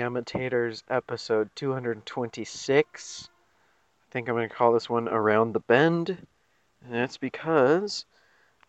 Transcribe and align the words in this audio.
Yamitators 0.00 0.82
episode 0.88 1.50
226. 1.56 3.28
I 3.28 4.06
think 4.10 4.28
I'm 4.28 4.34
going 4.34 4.48
to 4.48 4.54
call 4.54 4.72
this 4.72 4.88
one 4.88 5.08
Around 5.08 5.52
the 5.52 5.60
Bend. 5.60 6.26
And 6.86 6.96
it's 6.96 7.18
because 7.18 8.06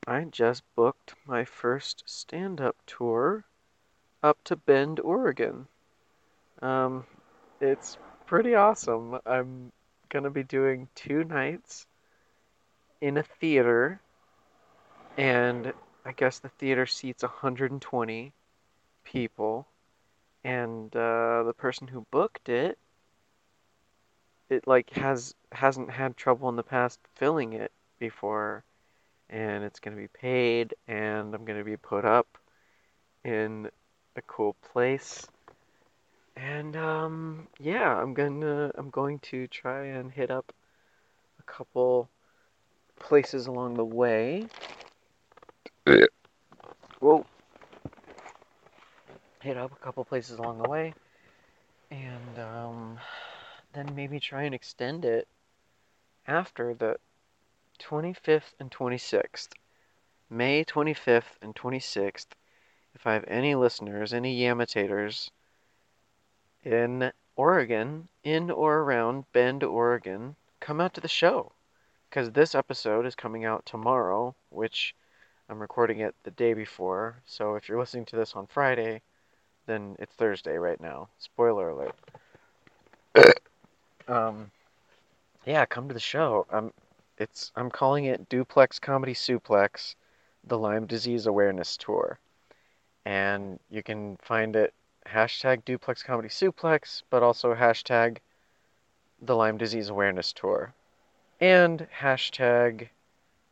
I 0.05 0.25
just 0.25 0.63
booked 0.75 1.15
my 1.25 1.45
first 1.45 2.03
stand 2.05 2.59
up 2.59 2.75
tour 2.85 3.45
up 4.21 4.43
to 4.43 4.57
Bend, 4.57 4.99
Oregon. 4.99 5.67
Um, 6.61 7.05
it's 7.61 7.97
pretty 8.25 8.55
awesome. 8.55 9.17
I'm 9.25 9.71
going 10.09 10.25
to 10.25 10.29
be 10.29 10.43
doing 10.43 10.89
two 10.95 11.23
nights 11.23 11.87
in 12.99 13.15
a 13.15 13.23
theater, 13.23 14.01
and 15.17 15.71
I 16.05 16.11
guess 16.11 16.39
the 16.39 16.49
theater 16.49 16.85
seats 16.85 17.23
120 17.23 18.33
people 19.05 19.65
and 20.43 20.95
uh, 20.95 21.43
the 21.43 21.53
person 21.55 21.87
who 21.87 22.05
booked 22.11 22.49
it 22.49 22.77
it 24.49 24.67
like 24.67 24.89
has 24.91 25.33
hasn't 25.51 25.89
had 25.89 26.17
trouble 26.17 26.49
in 26.49 26.55
the 26.55 26.63
past 26.63 26.99
filling 27.15 27.53
it 27.53 27.71
before 27.99 28.63
and 29.29 29.63
it's 29.63 29.79
going 29.79 29.95
to 29.95 30.01
be 30.01 30.07
paid 30.09 30.73
and 30.87 31.33
i'm 31.33 31.45
going 31.45 31.57
to 31.57 31.65
be 31.65 31.77
put 31.77 32.05
up 32.05 32.37
in 33.23 33.69
a 34.15 34.21
cool 34.23 34.55
place. 34.73 35.27
And 36.35 36.75
um, 36.75 37.47
yeah 37.59 37.95
i'm 37.95 38.13
gonna 38.13 38.71
i'm 38.75 38.89
going 38.89 39.19
to 39.19 39.47
try 39.47 39.85
and 39.85 40.11
hit 40.11 40.31
up 40.31 40.53
a 41.39 41.43
couple 41.43 42.09
places 42.99 43.47
along 43.47 43.75
the 43.75 43.85
way. 43.85 44.47
Whoa 46.99 47.25
hit 49.41 49.57
up 49.57 49.71
a 49.71 49.83
couple 49.83 50.05
places 50.05 50.37
along 50.37 50.59
the 50.59 50.69
way, 50.69 50.93
and 51.89 52.39
um, 52.39 52.99
then 53.73 53.93
maybe 53.95 54.19
try 54.19 54.43
and 54.43 54.53
extend 54.53 55.03
it 55.03 55.27
after 56.27 56.73
the 56.73 56.97
25th 57.79 58.53
and 58.59 58.71
26th. 58.71 59.53
May 60.29 60.63
25th 60.63 61.37
and 61.41 61.55
26th. 61.55 62.35
If 62.93 63.07
I 63.07 63.13
have 63.13 63.25
any 63.27 63.55
listeners, 63.55 64.13
any 64.13 64.39
Yamitators 64.39 65.31
in 66.63 67.11
Oregon, 67.35 68.07
in 68.23 68.51
or 68.51 68.79
around 68.79 69.25
Bend, 69.33 69.63
Oregon, 69.63 70.35
come 70.59 70.79
out 70.79 70.93
to 70.93 71.01
the 71.01 71.07
show. 71.07 71.51
Because 72.09 72.31
this 72.31 72.53
episode 72.53 73.05
is 73.05 73.15
coming 73.15 73.45
out 73.45 73.65
tomorrow, 73.65 74.35
which 74.49 74.93
I'm 75.49 75.59
recording 75.59 75.99
it 75.99 76.13
the 76.23 76.31
day 76.31 76.53
before. 76.53 77.21
So 77.25 77.55
if 77.55 77.67
you're 77.67 77.79
listening 77.79 78.05
to 78.05 78.15
this 78.15 78.35
on 78.35 78.47
Friday, 78.47 79.01
then 79.65 79.95
it's 79.99 80.13
Thursday 80.15 80.57
right 80.57 80.79
now. 80.79 81.09
Spoiler 81.19 81.69
alert. 81.69 81.95
um, 84.07 84.51
yeah, 85.45 85.65
come 85.65 85.87
to 85.87 85.93
the 85.93 85.99
show. 85.99 86.45
Um, 86.49 86.73
it's 87.17 87.51
I'm 87.55 87.69
calling 87.69 88.05
it 88.05 88.29
Duplex 88.29 88.79
Comedy 88.79 89.13
Suplex, 89.13 89.95
the 90.43 90.57
Lyme 90.57 90.87
Disease 90.87 91.25
Awareness 91.25 91.77
Tour, 91.77 92.19
and 93.05 93.59
you 93.69 93.83
can 93.83 94.17
find 94.17 94.55
it 94.55 94.73
hashtag 95.07 95.65
Duplex 95.65 96.03
Comedy 96.03 96.29
Suplex, 96.29 97.03
but 97.09 97.23
also 97.23 97.53
hashtag 97.53 98.17
the 99.21 99.35
Lyme 99.35 99.57
Disease 99.57 99.89
Awareness 99.89 100.33
Tour, 100.33 100.73
and 101.39 101.87
hashtag 101.99 102.89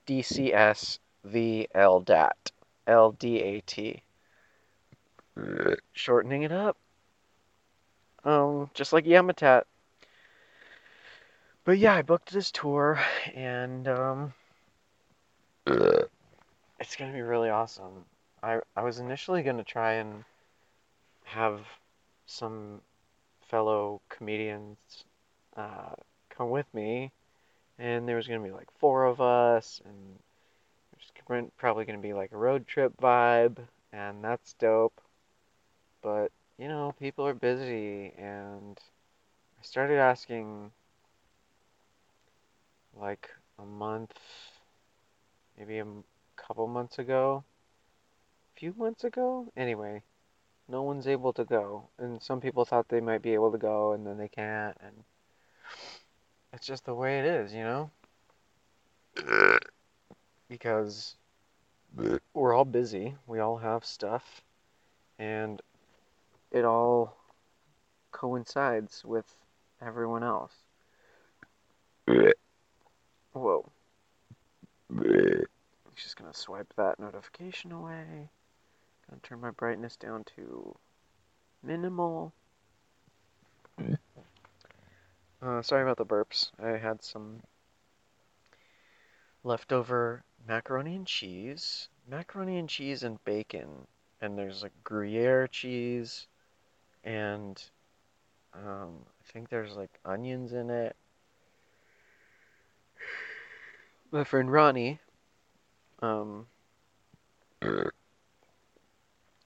DCS 0.08 1.00
the 1.24 1.70
LDAT, 1.76 2.52
LDAT 2.88 4.02
shortening 5.94 6.44
it 6.44 6.52
up. 6.52 6.78
Um, 8.24 8.70
just 8.74 8.94
like 8.94 9.06
Yamatat. 9.06 9.64
But 11.66 11.78
yeah, 11.78 11.94
I 11.94 12.02
booked 12.02 12.32
this 12.32 12.52
tour, 12.52 13.00
and 13.36 13.88
um, 13.88 14.34
it's 16.80 16.96
gonna 16.98 17.14
be 17.14 17.22
really 17.22 17.50
awesome. 17.50 18.06
I 18.42 18.60
I 18.76 18.84
was 18.84 19.00
initially 19.00 19.44
gonna 19.44 19.64
try 19.64 19.94
and 19.94 20.24
have 21.26 21.60
some 22.26 22.82
fellow 23.50 24.02
comedians 24.10 24.78
uh, 25.56 25.94
come 26.30 26.50
with 26.50 26.72
me, 26.74 27.12
and 27.78 28.08
there 28.08 28.16
was 28.16 28.28
gonna 28.28 28.44
be 28.44 28.52
like 28.52 28.72
four 28.80 29.06
of 29.06 29.22
us, 29.22 29.82
and 29.86 30.20
it's 30.94 31.12
probably 31.58 31.86
gonna 31.86 32.00
be 32.00 32.14
like 32.14 32.32
a 32.32 32.38
road 32.38 32.68
trip 32.68 32.94
vibe, 33.02 33.58
and 33.92 34.24
that's 34.24 34.54
dope. 34.54 35.00
But, 36.02 36.32
you 36.58 36.68
know, 36.68 36.94
people 37.00 37.26
are 37.28 37.34
busy, 37.34 38.14
and 38.18 38.80
I 39.60 39.64
started 39.64 39.98
asking 39.98 40.72
like 42.96 43.30
a 43.58 43.66
month, 43.66 44.14
maybe 45.58 45.80
a 45.80 45.86
couple 46.36 46.68
months 46.68 47.00
ago, 47.00 47.44
a 48.56 48.60
few 48.60 48.74
months 48.78 49.04
ago. 49.04 49.52
Anyway, 49.58 50.04
no 50.68 50.84
one's 50.84 51.08
able 51.08 51.34
to 51.34 51.44
go, 51.44 51.90
and 51.98 52.22
some 52.22 52.40
people 52.40 52.66
thought 52.66 52.88
they 52.90 53.02
might 53.02 53.22
be 53.22 53.34
able 53.34 53.52
to 53.52 53.58
go, 53.58 53.92
and 53.92 54.06
then 54.06 54.18
they 54.18 54.30
can't, 54.30 54.78
and 54.82 55.04
it's 56.54 56.66
just 56.66 56.86
the 56.86 56.96
way 56.96 57.20
it 57.20 57.26
is, 57.26 57.54
you 57.54 57.64
know? 57.64 57.92
Because 60.48 61.16
we're 62.34 62.54
all 62.54 62.66
busy, 62.66 63.16
we 63.28 63.40
all 63.40 63.58
have 63.58 63.84
stuff, 63.84 64.42
and 65.18 65.62
it 66.52 66.66
all 66.66 67.18
coincides 68.12 69.04
with 69.06 69.26
everyone 69.82 70.24
else. 70.24 70.54
Whoa. 73.34 73.72
I'm 74.90 75.46
just 75.96 76.18
gonna 76.18 76.34
swipe 76.34 76.74
that 76.76 77.00
notification 77.00 77.72
away. 77.72 78.30
Gonna 79.10 79.22
turn 79.22 79.40
my 79.40 79.52
brightness 79.52 79.96
down 79.96 80.24
to 80.36 80.76
minimal. 81.64 82.34
Uh, 85.42 85.62
sorry 85.62 85.84
about 85.84 85.98
the 85.98 86.06
burps. 86.06 86.52
I 86.62 86.78
had 86.78 87.04
some 87.04 87.42
leftover 89.44 90.24
macaroni 90.48 90.96
and 90.96 91.08
cheese, 91.08 91.88
macaroni 92.08 92.58
and 92.58 92.68
cheese 92.68 93.04
and 93.04 93.24
bacon, 93.24 93.88
and 94.20 94.38
there's 94.38 94.64
like 94.64 94.74
Gruyere 94.84 95.48
cheese, 95.48 96.28
and 97.04 97.62
um, 98.54 99.06
I 99.06 99.32
think 99.32 99.50
there's 99.50 99.76
like 99.76 99.92
onions 100.06 100.54
in 100.54 100.70
it. 100.70 100.96
My 104.12 104.24
friend 104.24 104.52
Ronnie 104.52 105.00
um, 106.02 106.48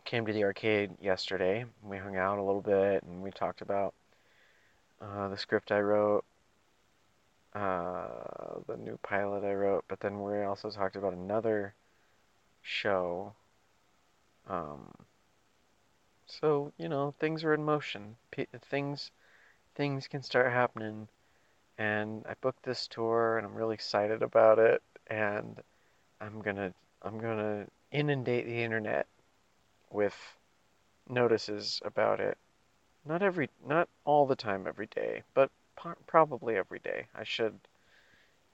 came 0.05 0.25
to 0.25 0.33
the 0.33 0.43
arcade 0.43 0.91
yesterday. 1.01 1.65
We 1.83 1.97
hung 1.97 2.15
out 2.15 2.39
a 2.39 2.43
little 2.43 2.61
bit 2.61 3.03
and 3.03 3.21
we 3.21 3.31
talked 3.31 3.61
about 3.61 3.93
uh, 5.01 5.27
the 5.27 5.37
script 5.37 5.71
I 5.71 5.79
wrote, 5.81 6.23
uh, 7.53 8.07
the 8.67 8.77
new 8.77 8.97
pilot 9.03 9.43
I 9.43 9.53
wrote, 9.53 9.83
but 9.87 9.99
then 9.99 10.21
we 10.21 10.43
also 10.43 10.69
talked 10.69 10.95
about 10.95 11.13
another 11.13 11.73
show. 12.61 13.33
Um, 14.49 14.91
so, 16.25 16.71
you 16.77 16.89
know, 16.89 17.13
things 17.19 17.43
are 17.43 17.53
in 17.53 17.63
motion. 17.63 18.15
P- 18.31 18.47
things 18.69 19.11
things 19.75 20.07
can 20.07 20.23
start 20.23 20.51
happening. 20.51 21.07
And 21.77 22.25
I 22.27 22.35
booked 22.41 22.63
this 22.63 22.87
tour 22.87 23.37
and 23.37 23.47
I'm 23.47 23.55
really 23.55 23.75
excited 23.75 24.23
about 24.23 24.59
it 24.59 24.81
and 25.07 25.61
I'm 26.21 26.41
to 26.57 26.73
I'm 27.01 27.19
to 27.37 27.67
inundate 27.91 28.45
the 28.45 28.63
internet 28.63 29.07
with 29.91 30.15
notices 31.09 31.81
about 31.85 32.19
it. 32.19 32.37
Not 33.05 33.21
every 33.21 33.49
not 33.65 33.89
all 34.05 34.25
the 34.27 34.35
time 34.35 34.67
every 34.67 34.87
day, 34.87 35.23
but 35.33 35.51
probably 36.07 36.57
every 36.57 36.79
day. 36.79 37.07
I 37.15 37.23
should 37.23 37.59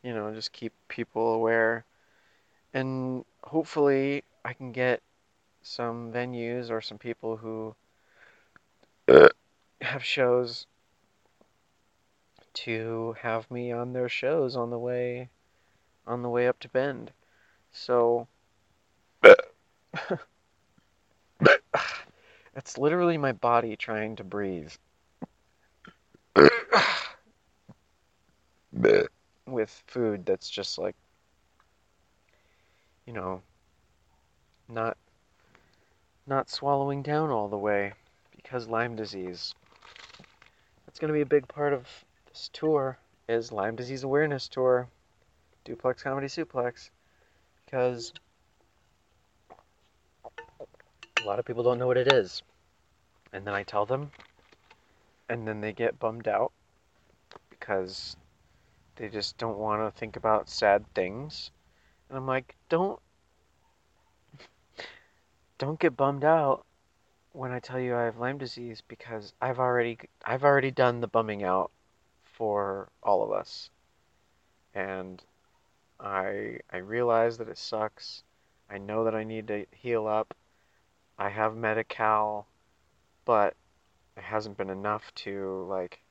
you 0.03 0.13
know, 0.13 0.33
just 0.33 0.51
keep 0.53 0.73
people 0.87 1.33
aware 1.33 1.85
and 2.73 3.25
hopefully 3.43 4.23
I 4.45 4.53
can 4.53 4.71
get 4.71 5.01
some 5.61 6.11
venues 6.11 6.69
or 6.69 6.81
some 6.81 6.97
people 6.97 7.37
who 7.37 7.75
uh. 9.07 9.29
have 9.81 10.03
shows 10.03 10.65
to 12.53 13.15
have 13.21 13.49
me 13.51 13.71
on 13.71 13.93
their 13.93 14.09
shows 14.09 14.55
on 14.55 14.69
the 14.69 14.79
way 14.79 15.29
on 16.07 16.21
the 16.23 16.29
way 16.29 16.47
up 16.47 16.59
to 16.59 16.69
Bend. 16.69 17.11
So 17.71 18.27
uh. 19.23 19.35
it's 22.55 22.77
literally 22.77 23.17
my 23.17 23.31
body 23.31 23.75
trying 23.75 24.15
to 24.17 24.23
breathe. 24.23 24.71
Uh. 26.35 26.47
with 29.45 29.83
food 29.87 30.25
that's 30.25 30.49
just 30.49 30.77
like 30.77 30.95
you 33.05 33.13
know 33.13 33.41
not 34.67 34.97
not 36.29 36.49
swallowing 36.49 37.01
down 37.01 37.31
all 37.31 37.47
the 37.49 37.57
way 37.57 37.91
because 38.35 38.67
Lyme 38.67 38.95
disease. 38.95 39.55
that's 40.85 40.99
going 40.99 41.09
to 41.09 41.13
be 41.13 41.21
a 41.21 41.25
big 41.25 41.47
part 41.47 41.73
of 41.73 41.87
this 42.27 42.49
tour 42.53 42.97
is 43.27 43.51
Lyme 43.51 43.75
disease 43.75 44.03
awareness 44.03 44.47
tour, 44.47 44.87
Duplex 45.65 46.03
Comedy 46.03 46.27
Suplex, 46.27 46.91
because 47.65 48.13
a 51.21 51.25
lot 51.25 51.39
of 51.39 51.45
people 51.45 51.63
don't 51.63 51.79
know 51.79 51.87
what 51.87 51.97
it 51.97 52.13
is. 52.13 52.43
And 53.33 53.45
then 53.45 53.53
I 53.53 53.63
tell 53.63 53.85
them, 53.85 54.11
and 55.29 55.47
then 55.47 55.61
they 55.61 55.73
get 55.73 55.99
bummed 55.99 56.27
out 56.27 56.51
because 57.49 58.15
they 58.95 59.09
just 59.09 59.37
don't 59.37 59.57
want 59.57 59.81
to 59.81 59.99
think 59.99 60.15
about 60.15 60.49
sad 60.49 60.85
things. 60.93 61.51
And 62.07 62.17
I'm 62.17 62.27
like, 62.27 62.55
don't 62.69 62.99
don't 65.59 65.79
get 65.79 65.97
bummed 65.97 66.23
out 66.23 66.65
when 67.33 67.51
I 67.51 67.59
tell 67.59 67.79
you 67.79 67.95
I 67.95 68.03
have 68.03 68.17
Lyme 68.17 68.39
disease 68.39 68.81
because 68.87 69.33
I've 69.39 69.59
already 69.59 69.99
I've 70.25 70.43
already 70.43 70.71
done 70.71 71.01
the 71.01 71.07
bumming 71.07 71.43
out 71.43 71.69
for 72.23 72.89
all 73.03 73.21
of 73.21 73.31
us. 73.31 73.69
And 74.73 75.21
I 75.99 76.59
I 76.71 76.77
realize 76.77 77.37
that 77.37 77.49
it 77.49 77.57
sucks. 77.57 78.23
I 78.69 78.77
know 78.77 79.03
that 79.03 79.13
I 79.13 79.23
need 79.23 79.47
to 79.47 79.65
heal 79.71 80.07
up. 80.07 80.35
I 81.17 81.29
have 81.29 81.55
Medi-Cal, 81.55 82.47
but 83.25 83.55
it 84.15 84.23
hasn't 84.23 84.57
been 84.57 84.69
enough 84.69 85.13
to 85.15 85.65
like 85.69 86.01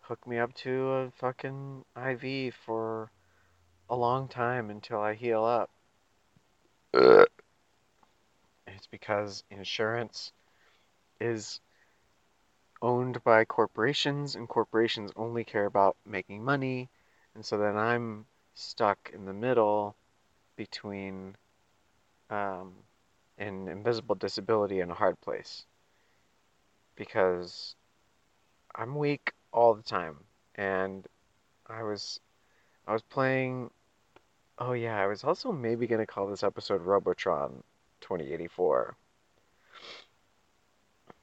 hook 0.00 0.26
me 0.26 0.38
up 0.38 0.52
to 0.54 0.90
a 0.90 1.10
fucking 1.12 1.84
IV 1.96 2.54
for 2.54 3.12
a 3.88 3.94
long 3.94 4.26
time 4.26 4.70
until 4.70 5.00
I 5.00 5.14
heal 5.14 5.44
up. 5.44 5.70
It's 8.76 8.86
because 8.86 9.44
insurance 9.50 10.32
is 11.20 11.60
owned 12.82 13.22
by 13.24 13.44
corporations, 13.44 14.34
and 14.34 14.48
corporations 14.48 15.12
only 15.16 15.44
care 15.44 15.66
about 15.66 15.96
making 16.04 16.44
money. 16.44 16.88
And 17.34 17.44
so 17.44 17.56
then 17.58 17.76
I'm 17.76 18.26
stuck 18.54 19.10
in 19.14 19.24
the 19.26 19.32
middle 19.32 19.96
between 20.56 21.36
um, 22.30 22.74
an 23.38 23.68
invisible 23.68 24.14
disability 24.16 24.80
and 24.80 24.90
a 24.90 24.94
hard 24.94 25.20
place 25.20 25.66
because 26.96 27.76
I'm 28.74 28.94
weak 28.96 29.32
all 29.52 29.74
the 29.74 29.82
time, 29.82 30.24
and 30.54 31.06
I 31.66 31.82
was 31.82 32.20
I 32.86 32.92
was 32.92 33.02
playing. 33.02 33.70
Oh 34.58 34.72
yeah, 34.72 35.00
I 35.02 35.06
was 35.06 35.24
also 35.24 35.52
maybe 35.52 35.86
gonna 35.86 36.06
call 36.06 36.28
this 36.28 36.42
episode 36.44 36.82
Robotron 36.82 37.62
2084, 38.08 38.96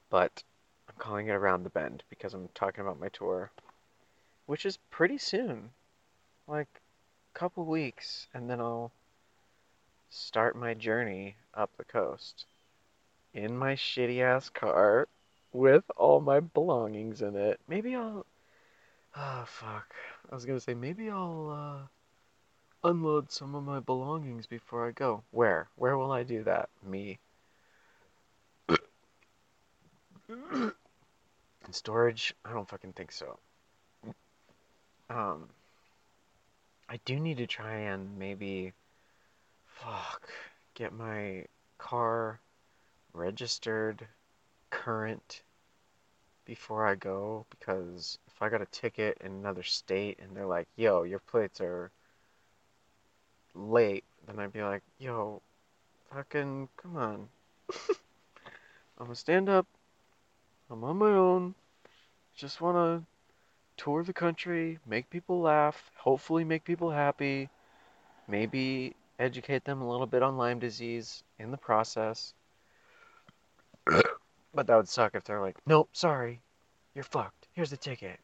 but 0.08 0.44
I'm 0.88 0.94
calling 0.98 1.26
it 1.26 1.32
Around 1.32 1.64
the 1.64 1.70
Bend 1.70 2.04
because 2.08 2.32
I'm 2.32 2.48
talking 2.54 2.82
about 2.82 3.00
my 3.00 3.08
tour, 3.08 3.50
which 4.46 4.64
is 4.64 4.78
pretty 4.90 5.18
soon, 5.18 5.70
like 6.46 6.68
a 7.34 7.38
couple 7.38 7.64
weeks, 7.64 8.28
and 8.32 8.48
then 8.48 8.60
I'll 8.60 8.92
start 10.10 10.54
my 10.56 10.74
journey 10.74 11.34
up 11.54 11.70
the 11.76 11.84
coast 11.84 12.46
in 13.34 13.56
my 13.56 13.74
shitty 13.74 14.22
ass 14.22 14.48
car 14.48 15.08
with 15.52 15.82
all 15.96 16.20
my 16.20 16.38
belongings 16.38 17.20
in 17.20 17.34
it. 17.34 17.58
Maybe 17.66 17.96
I'll. 17.96 18.24
Oh, 19.16 19.44
fuck. 19.44 19.92
I 20.30 20.34
was 20.36 20.44
gonna 20.44 20.60
say, 20.60 20.74
maybe 20.74 21.10
I'll, 21.10 21.50
uh, 21.82 21.86
unload 22.86 23.32
some 23.32 23.54
of 23.56 23.64
my 23.64 23.80
belongings 23.80 24.46
before 24.46 24.86
I 24.86 24.92
go. 24.92 25.24
Where? 25.32 25.68
Where 25.74 25.98
will 25.98 26.12
I 26.12 26.22
do 26.22 26.44
that? 26.44 26.68
Me. 26.84 27.18
In 30.28 30.72
storage? 31.72 32.32
I 32.44 32.52
don't 32.52 32.68
fucking 32.68 32.92
think 32.92 33.10
so. 33.10 33.38
Um, 35.10 35.48
I 36.88 36.98
do 37.04 37.18
need 37.18 37.38
to 37.38 37.46
try 37.46 37.74
and 37.74 38.18
maybe, 38.18 38.72
fuck, 39.66 40.28
get 40.74 40.92
my 40.92 41.44
car 41.78 42.40
registered 43.12 44.06
current 44.70 45.42
before 46.44 46.86
I 46.86 46.94
go 46.94 47.46
because 47.50 48.18
if 48.28 48.40
I 48.40 48.48
got 48.48 48.62
a 48.62 48.66
ticket 48.66 49.18
in 49.20 49.32
another 49.32 49.64
state 49.64 50.20
and 50.20 50.36
they're 50.36 50.46
like, 50.46 50.68
yo, 50.76 51.02
your 51.02 51.18
plates 51.18 51.60
are 51.60 51.90
late, 53.56 54.04
then 54.26 54.38
I'd 54.38 54.52
be 54.52 54.62
like, 54.62 54.82
yo, 54.98 55.42
fucking, 56.12 56.68
come 56.76 56.96
on. 56.96 57.28
I'm 58.98 59.06
gonna 59.06 59.14
stand 59.14 59.48
up. 59.48 59.66
I'm 60.70 60.82
on 60.84 60.96
my 60.96 61.10
own. 61.10 61.54
Just 62.34 62.60
wanna 62.60 63.02
tour 63.76 64.02
the 64.02 64.12
country, 64.12 64.78
make 64.86 65.10
people 65.10 65.40
laugh, 65.40 65.90
hopefully 65.96 66.44
make 66.44 66.64
people 66.64 66.90
happy, 66.90 67.48
maybe 68.28 68.94
educate 69.18 69.64
them 69.64 69.82
a 69.82 69.90
little 69.90 70.06
bit 70.06 70.22
on 70.22 70.36
Lyme 70.36 70.58
disease 70.58 71.22
in 71.38 71.50
the 71.50 71.56
process. 71.56 72.34
But 74.54 74.68
that 74.68 74.76
would 74.76 74.88
suck 74.88 75.14
if 75.14 75.24
they're 75.24 75.42
like, 75.42 75.58
nope, 75.66 75.90
sorry, 75.92 76.40
you're 76.94 77.04
fucked. 77.04 77.46
Here's 77.52 77.68
the 77.68 77.76
ticket. 77.76 78.18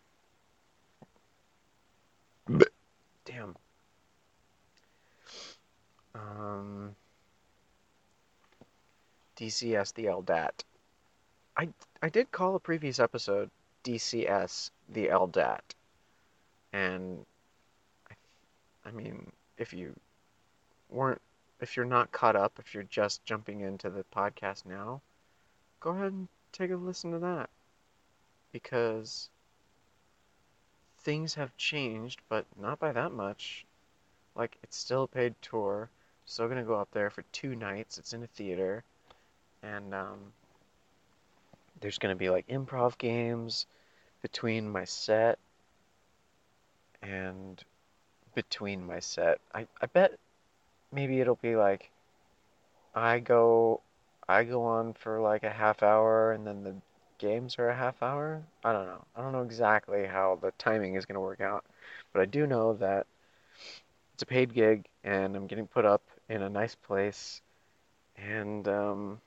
Damn. 3.26 3.54
Um, 6.14 6.94
DCS 9.36 9.94
the 9.94 10.06
LDAT. 10.06 10.64
I 11.56 11.68
I 12.00 12.08
did 12.08 12.30
call 12.30 12.54
a 12.54 12.60
previous 12.60 12.98
episode 12.98 13.50
DCS 13.84 14.70
the 14.88 15.08
LDAT, 15.08 15.60
and 16.72 17.24
I, 18.10 18.14
I 18.88 18.90
mean, 18.92 19.32
if 19.58 19.72
you 19.72 19.94
weren't, 20.90 21.20
if 21.60 21.76
you're 21.76 21.86
not 21.86 22.12
caught 22.12 22.36
up, 22.36 22.58
if 22.58 22.74
you're 22.74 22.82
just 22.84 23.24
jumping 23.24 23.60
into 23.60 23.90
the 23.90 24.04
podcast 24.14 24.66
now, 24.66 25.00
go 25.80 25.90
ahead 25.90 26.12
and 26.12 26.28
take 26.52 26.70
a 26.70 26.76
listen 26.76 27.12
to 27.12 27.18
that. 27.20 27.50
Because 28.52 29.30
things 30.98 31.34
have 31.34 31.56
changed, 31.56 32.20
but 32.28 32.44
not 32.60 32.78
by 32.78 32.92
that 32.92 33.12
much. 33.12 33.64
Like, 34.34 34.56
it's 34.62 34.76
still 34.76 35.04
a 35.04 35.08
paid 35.08 35.34
tour. 35.42 35.90
Still 36.26 36.48
gonna 36.48 36.64
go 36.64 36.74
up 36.74 36.90
there 36.92 37.10
for 37.10 37.22
two 37.32 37.54
nights. 37.54 37.98
It's 37.98 38.12
in 38.12 38.22
a 38.22 38.26
theater. 38.26 38.84
And, 39.62 39.94
um, 39.94 40.18
there's 41.80 41.98
gonna 41.98 42.16
be 42.16 42.30
like 42.30 42.46
improv 42.48 42.96
games 42.98 43.66
between 44.22 44.70
my 44.70 44.84
set 44.84 45.38
and 47.02 47.62
between 48.34 48.86
my 48.86 49.00
set. 49.00 49.40
I, 49.54 49.66
I 49.80 49.86
bet 49.86 50.18
maybe 50.92 51.20
it'll 51.20 51.36
be 51.36 51.56
like 51.56 51.90
I 52.94 53.18
go 53.18 53.80
I 54.28 54.44
go 54.44 54.62
on 54.62 54.94
for 54.94 55.20
like 55.20 55.42
a 55.42 55.50
half 55.50 55.82
hour 55.82 56.32
and 56.32 56.46
then 56.46 56.62
the 56.62 56.74
games 57.18 57.58
are 57.58 57.68
a 57.68 57.74
half 57.74 58.02
hour. 58.02 58.42
I 58.64 58.72
don't 58.72 58.86
know. 58.86 59.04
I 59.16 59.22
don't 59.22 59.32
know 59.32 59.42
exactly 59.42 60.06
how 60.06 60.38
the 60.40 60.52
timing 60.58 60.94
is 60.94 61.06
going 61.06 61.14
to 61.14 61.20
work 61.20 61.40
out, 61.40 61.64
but 62.12 62.22
I 62.22 62.26
do 62.26 62.46
know 62.46 62.74
that 62.74 63.06
it's 64.14 64.22
a 64.22 64.26
paid 64.26 64.54
gig 64.54 64.86
and 65.04 65.34
I'm 65.34 65.46
getting 65.46 65.66
put 65.66 65.84
up 65.84 66.02
in 66.32 66.40
a 66.40 66.48
nice 66.48 66.74
place, 66.74 67.42
and 68.16 68.66
um, 68.66 69.20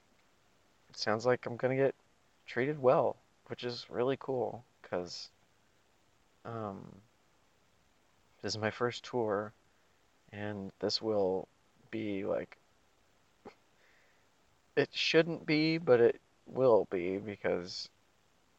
it 0.90 0.98
sounds 0.98 1.24
like 1.24 1.46
I'm 1.46 1.56
to 1.78 1.84
get 1.84 1.94
treated 2.48 2.82
well, 2.82 3.16
which 3.46 3.64
is 3.64 3.86
really 3.92 4.18
cool 4.20 4.64
because 4.82 5.30
um, 6.46 6.84
this 8.42 8.54
is 8.54 8.58
my 8.58 8.72
first 8.72 9.06
tour, 9.06 9.54
and 10.34 10.72
this 10.80 11.00
will 11.00 11.48
be 11.92 12.26
like 12.26 12.58
it 14.76 14.90
shouldn't 14.92 15.46
be, 15.46 15.78
but 15.78 16.02
it 16.02 16.20
will 16.48 16.88
be 16.90 17.18
because 17.18 17.88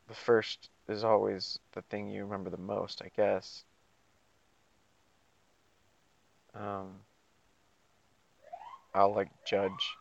the 0.07 0.15
first 0.15 0.71
is 0.89 1.03
always 1.03 1.59
the 1.73 1.83
thing 1.83 2.09
you 2.09 2.23
remember 2.23 2.51
the 2.51 2.57
most, 2.57 3.03
I 3.03 3.11
guess. 3.17 3.65
Um, 6.55 7.01
I'll 8.97 9.15
like 9.15 9.29
judge. 9.45 9.97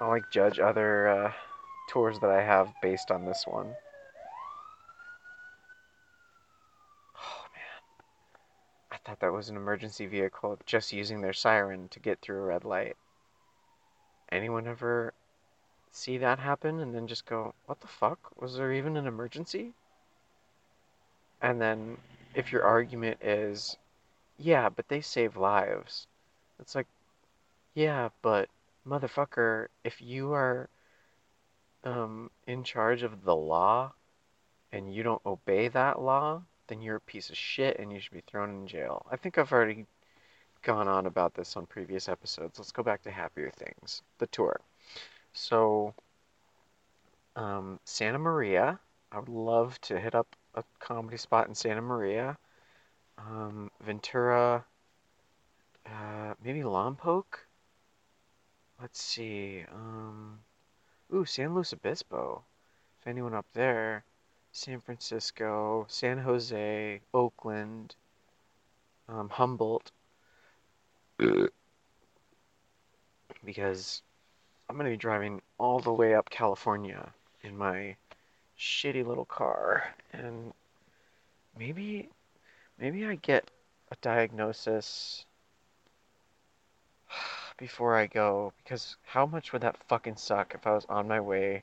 I'll 0.00 0.08
like 0.08 0.30
judge 0.30 0.58
other 0.58 1.08
uh, 1.08 1.32
tours 1.88 2.18
that 2.20 2.30
I 2.30 2.42
have 2.42 2.68
based 2.82 3.10
on 3.10 3.24
this 3.24 3.44
one. 3.46 3.74
Oh 7.16 7.44
man, 7.54 7.80
I 8.90 8.96
thought 8.98 9.20
that 9.20 9.32
was 9.32 9.48
an 9.48 9.56
emergency 9.56 10.06
vehicle 10.06 10.58
just 10.66 10.92
using 10.92 11.22
their 11.22 11.32
siren 11.32 11.88
to 11.88 12.00
get 12.00 12.20
through 12.20 12.38
a 12.38 12.46
red 12.46 12.64
light 12.64 12.96
anyone 14.30 14.66
ever 14.66 15.12
see 15.90 16.18
that 16.18 16.38
happen 16.38 16.80
and 16.80 16.94
then 16.94 17.06
just 17.06 17.26
go, 17.26 17.54
what 17.66 17.80
the 17.80 17.86
fuck? 17.86 18.18
Was 18.40 18.56
there 18.56 18.72
even 18.72 18.96
an 18.96 19.06
emergency? 19.06 19.72
And 21.40 21.60
then 21.60 21.96
if 22.34 22.52
your 22.52 22.64
argument 22.64 23.22
is, 23.22 23.76
yeah, 24.38 24.68
but 24.68 24.88
they 24.88 25.00
save 25.00 25.36
lives, 25.36 26.06
it's 26.60 26.74
like, 26.74 26.86
yeah, 27.76 28.08
but 28.22 28.48
motherfucker, 28.88 29.66
if 29.84 30.00
you 30.00 30.32
are 30.32 30.70
um, 31.84 32.30
in 32.46 32.64
charge 32.64 33.02
of 33.02 33.22
the 33.22 33.36
law 33.36 33.92
and 34.72 34.92
you 34.92 35.02
don't 35.02 35.20
obey 35.26 35.68
that 35.68 36.00
law, 36.00 36.42
then 36.68 36.80
you're 36.80 36.96
a 36.96 37.00
piece 37.00 37.28
of 37.28 37.36
shit 37.36 37.78
and 37.78 37.92
you 37.92 38.00
should 38.00 38.14
be 38.14 38.22
thrown 38.26 38.48
in 38.48 38.66
jail. 38.66 39.04
I 39.12 39.16
think 39.16 39.36
I've 39.36 39.52
already 39.52 39.84
gone 40.62 40.88
on 40.88 41.04
about 41.04 41.34
this 41.34 41.54
on 41.54 41.66
previous 41.66 42.08
episodes. 42.08 42.58
Let's 42.58 42.72
go 42.72 42.82
back 42.82 43.02
to 43.02 43.10
happier 43.10 43.50
things. 43.50 44.00
The 44.18 44.26
tour. 44.28 44.58
So, 45.34 45.92
um, 47.36 47.78
Santa 47.84 48.18
Maria. 48.18 48.80
I 49.12 49.18
would 49.18 49.28
love 49.28 49.78
to 49.82 50.00
hit 50.00 50.14
up 50.14 50.34
a 50.54 50.64
comedy 50.80 51.18
spot 51.18 51.46
in 51.46 51.54
Santa 51.54 51.82
Maria. 51.82 52.38
Um, 53.18 53.70
Ventura. 53.84 54.64
Uh, 55.84 56.34
maybe 56.42 56.62
Lompoc. 56.62 57.24
Let's 58.80 59.02
see. 59.02 59.64
Um, 59.72 60.38
ooh, 61.14 61.24
San 61.24 61.54
Luis 61.54 61.72
Obispo. 61.72 62.42
If 63.00 63.06
anyone 63.06 63.34
up 63.34 63.46
there. 63.54 64.04
San 64.52 64.80
Francisco, 64.80 65.84
San 65.86 66.16
Jose, 66.16 67.00
Oakland, 67.12 67.94
um, 69.06 69.28
Humboldt. 69.28 69.92
because 73.44 74.02
I'm 74.68 74.76
going 74.76 74.86
to 74.86 74.90
be 74.90 74.96
driving 74.96 75.40
all 75.58 75.78
the 75.78 75.92
way 75.92 76.14
up 76.14 76.28
California 76.28 77.12
in 77.42 77.56
my 77.56 77.96
shitty 78.58 79.06
little 79.06 79.24
car 79.24 79.94
and 80.12 80.52
maybe 81.58 82.08
maybe 82.78 83.06
I 83.06 83.14
get 83.16 83.50
a 83.92 83.96
diagnosis 84.00 85.24
before 87.56 87.96
I 87.96 88.06
go 88.06 88.52
because 88.62 88.96
how 89.04 89.26
much 89.26 89.52
would 89.52 89.62
that 89.62 89.76
fucking 89.88 90.16
suck 90.16 90.54
if 90.54 90.66
I 90.66 90.74
was 90.74 90.84
on 90.88 91.08
my 91.08 91.20
way 91.20 91.62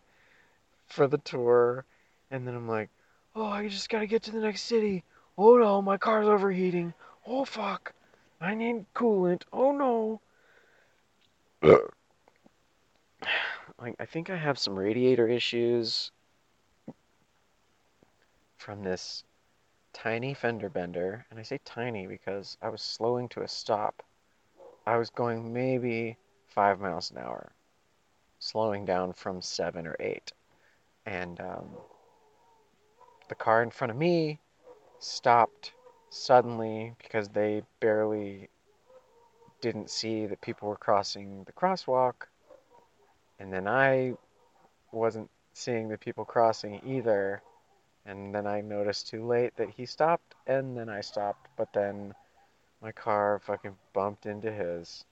for 0.87 1.07
the 1.07 1.17
tour 1.19 1.85
and 2.31 2.47
then 2.47 2.55
I'm 2.55 2.67
like, 2.67 2.89
"Oh, 3.35 3.45
I 3.45 3.67
just 3.67 3.89
got 3.89 3.99
to 3.99 4.07
get 4.07 4.23
to 4.23 4.31
the 4.31 4.39
next 4.39 4.63
city. 4.63 5.03
Oh 5.37 5.57
no, 5.57 5.81
my 5.81 5.97
car's 5.97 6.27
overheating. 6.27 6.93
Oh 7.27 7.45
fuck. 7.45 7.93
I 8.41 8.53
need 8.55 8.85
coolant. 8.93 9.43
Oh 9.53 9.71
no." 9.71 10.21
like 13.79 13.95
I 13.99 14.05
think 14.05 14.29
I 14.29 14.37
have 14.37 14.57
some 14.59 14.77
radiator 14.77 15.27
issues 15.27 16.11
from 18.57 18.83
this 18.83 19.23
tiny 19.93 20.33
fender 20.33 20.69
bender, 20.69 21.25
and 21.29 21.39
I 21.39 21.43
say 21.43 21.59
tiny 21.65 22.07
because 22.07 22.57
I 22.61 22.69
was 22.69 22.81
slowing 22.81 23.29
to 23.29 23.41
a 23.41 23.47
stop. 23.47 24.03
I 24.85 24.97
was 24.97 25.09
going 25.09 25.53
maybe 25.53 26.17
five 26.47 26.79
miles 26.79 27.11
an 27.11 27.17
hour, 27.17 27.51
slowing 28.39 28.85
down 28.85 29.13
from 29.13 29.41
seven 29.41 29.87
or 29.87 29.95
eight, 29.99 30.33
and 31.05 31.39
um, 31.39 31.69
the 33.29 33.35
car 33.35 33.63
in 33.63 33.71
front 33.71 33.91
of 33.91 33.97
me 33.97 34.39
stopped 34.99 35.73
suddenly 36.09 36.93
because 37.01 37.29
they 37.29 37.63
barely 37.79 38.49
didn't 39.61 39.89
see 39.89 40.25
that 40.25 40.41
people 40.41 40.67
were 40.67 40.75
crossing 40.75 41.43
the 41.45 41.53
crosswalk. 41.53 42.27
And 43.39 43.51
then 43.51 43.67
I 43.67 44.13
wasn't 44.91 45.29
seeing 45.53 45.87
the 45.87 45.97
people 45.97 46.25
crossing 46.25 46.81
either. 46.85 47.41
And 48.05 48.35
then 48.35 48.45
I 48.45 48.59
noticed 48.59 49.07
too 49.07 49.25
late 49.25 49.55
that 49.55 49.69
he 49.69 49.85
stopped, 49.85 50.35
and 50.45 50.77
then 50.77 50.89
I 50.89 50.99
stopped, 50.99 51.47
but 51.55 51.71
then 51.71 52.13
my 52.83 52.91
car 52.91 53.39
fucking 53.45 53.75
bumped 53.93 54.25
into 54.25 54.51
his. 54.51 55.05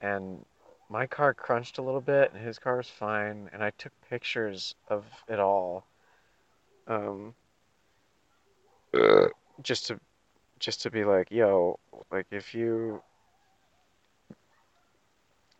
And 0.00 0.44
my 0.90 1.06
car 1.06 1.32
crunched 1.32 1.78
a 1.78 1.82
little 1.82 2.00
bit, 2.00 2.32
and 2.34 2.44
his 2.44 2.58
car 2.58 2.76
was 2.76 2.88
fine, 2.88 3.48
and 3.52 3.62
I 3.62 3.70
took 3.70 3.92
pictures 4.10 4.74
of 4.88 5.04
it 5.28 5.38
all. 5.38 5.86
Um, 6.88 7.34
just 9.62 9.86
to 9.86 10.00
just 10.58 10.82
to 10.82 10.90
be 10.90 11.04
like, 11.04 11.30
yo, 11.30 11.78
like 12.10 12.26
if 12.30 12.54
you 12.54 13.02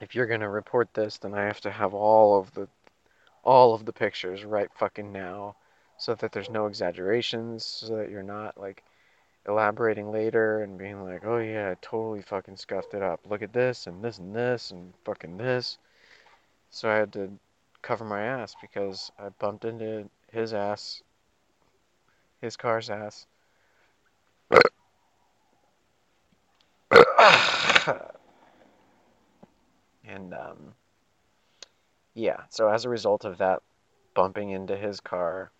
if 0.00 0.14
you're 0.14 0.26
gonna 0.26 0.48
report 0.48 0.92
this, 0.94 1.18
then 1.18 1.34
I 1.34 1.44
have 1.44 1.60
to 1.62 1.70
have 1.70 1.94
all 1.94 2.38
of 2.38 2.52
the 2.54 2.68
all 3.44 3.74
of 3.74 3.84
the 3.84 3.92
pictures 3.92 4.44
right 4.44 4.70
fucking 4.76 5.12
now, 5.12 5.56
so 5.98 6.14
that 6.16 6.32
there's 6.32 6.50
no 6.50 6.66
exaggerations, 6.66 7.64
so 7.64 7.96
that 7.96 8.10
you're 8.10 8.22
not 8.22 8.58
like 8.58 8.82
elaborating 9.48 10.12
later 10.12 10.62
and 10.62 10.78
being 10.78 11.02
like, 11.02 11.24
oh 11.24 11.38
yeah, 11.38 11.70
I 11.70 11.76
totally 11.80 12.22
fucking 12.22 12.56
scuffed 12.56 12.94
it 12.94 13.02
up. 13.02 13.20
Look 13.28 13.42
at 13.42 13.52
this 13.52 13.86
and 13.86 14.04
this 14.04 14.18
and 14.18 14.34
this 14.34 14.70
and 14.70 14.92
fucking 15.04 15.38
this. 15.38 15.78
So 16.70 16.90
I 16.90 16.96
had 16.96 17.12
to 17.14 17.30
cover 17.82 18.04
my 18.04 18.22
ass 18.22 18.54
because 18.60 19.10
I 19.18 19.30
bumped 19.30 19.64
into 19.64 20.08
his 20.30 20.52
ass, 20.52 21.02
his 22.40 22.56
car's 22.56 22.90
ass. 22.90 23.26
And 30.08 30.32
um, 30.32 30.74
yeah, 32.14 32.44
so 32.48 32.68
as 32.70 32.86
a 32.86 32.88
result 32.88 33.26
of 33.26 33.38
that 33.38 33.62
bumping 34.14 34.50
into 34.50 34.74
his 34.74 35.00
car, 35.00 35.52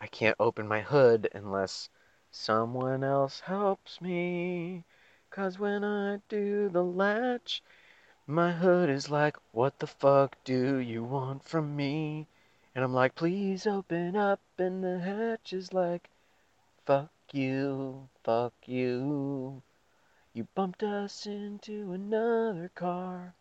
I 0.00 0.06
can't 0.06 0.36
open 0.38 0.68
my 0.68 0.82
hood 0.82 1.30
unless 1.34 1.88
someone 2.30 3.02
else 3.02 3.40
helps 3.40 4.00
me. 4.00 4.84
Cause 5.30 5.58
when 5.58 5.84
I 5.84 6.20
do 6.28 6.68
the 6.68 6.84
latch, 6.84 7.62
my 8.26 8.52
hood 8.52 8.90
is 8.90 9.10
like, 9.10 9.36
What 9.52 9.78
the 9.78 9.86
fuck 9.86 10.36
do 10.44 10.76
you 10.76 11.02
want 11.02 11.44
from 11.44 11.74
me? 11.76 12.26
And 12.74 12.84
I'm 12.84 12.92
like, 12.92 13.14
Please 13.14 13.66
open 13.66 14.16
up. 14.16 14.40
And 14.58 14.84
the 14.84 14.98
hatch 14.98 15.52
is 15.52 15.72
like, 15.72 16.10
Fuck 16.84 17.10
you, 17.32 18.08
fuck 18.24 18.54
you. 18.66 19.62
You 20.34 20.46
bumped 20.54 20.82
us 20.82 21.26
into 21.26 21.92
another 21.92 22.70
car. 22.74 23.34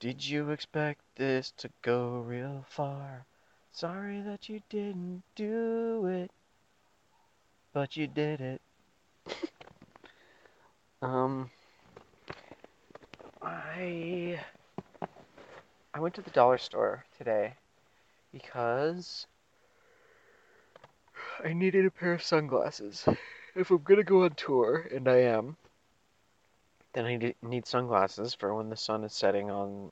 Did 0.00 0.26
you 0.26 0.50
expect 0.50 1.00
this 1.16 1.50
to 1.52 1.70
go 1.82 2.18
real 2.20 2.64
far? 2.68 3.26
Sorry 3.72 4.20
that 4.20 4.48
you 4.48 4.60
didn't 4.68 5.22
do 5.34 6.06
it, 6.06 6.30
but 7.72 7.96
you 7.96 8.06
did 8.06 8.40
it. 8.40 8.60
um, 11.02 11.50
I 13.42 14.40
I 15.94 16.00
went 16.00 16.14
to 16.14 16.22
the 16.22 16.30
dollar 16.30 16.58
store 16.58 17.04
today 17.16 17.54
because 18.32 19.26
I 21.44 21.52
needed 21.52 21.86
a 21.86 21.90
pair 21.90 22.12
of 22.12 22.22
sunglasses. 22.22 23.06
If 23.54 23.70
I'm 23.70 23.82
gonna 23.82 24.04
go 24.04 24.24
on 24.24 24.34
tour, 24.34 24.88
and 24.94 25.08
I 25.08 25.22
am, 25.22 25.56
then 26.92 27.06
I 27.06 27.34
need 27.42 27.66
sunglasses 27.66 28.34
for 28.34 28.54
when 28.54 28.70
the 28.70 28.76
sun 28.76 29.04
is 29.04 29.12
setting 29.12 29.50
on 29.50 29.90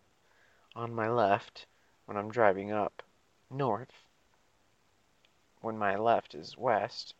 on 0.75 0.95
my 0.95 1.09
left 1.09 1.67
when 2.05 2.17
I'm 2.17 2.31
driving 2.31 2.73
up 2.73 3.03
north. 3.51 3.93
When 5.61 5.79
my 5.79 5.97
left 5.97 6.35
is 6.35 6.57
west. 6.57 7.15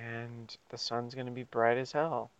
And 0.00 0.56
the 0.70 0.78
sun's 0.78 1.14
going 1.14 1.26
to 1.26 1.32
be 1.32 1.44
bright 1.44 1.78
as 1.78 1.92
hell. 1.92 2.30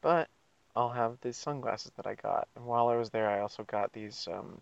But 0.00 0.28
I'll 0.76 0.90
have 0.90 1.18
these 1.20 1.36
sunglasses 1.36 1.92
that 1.96 2.06
I 2.06 2.14
got. 2.14 2.48
And 2.56 2.66
while 2.66 2.88
I 2.88 2.96
was 2.96 3.10
there, 3.10 3.28
I 3.28 3.40
also 3.40 3.62
got 3.64 3.92
these, 3.92 4.28
um, 4.32 4.60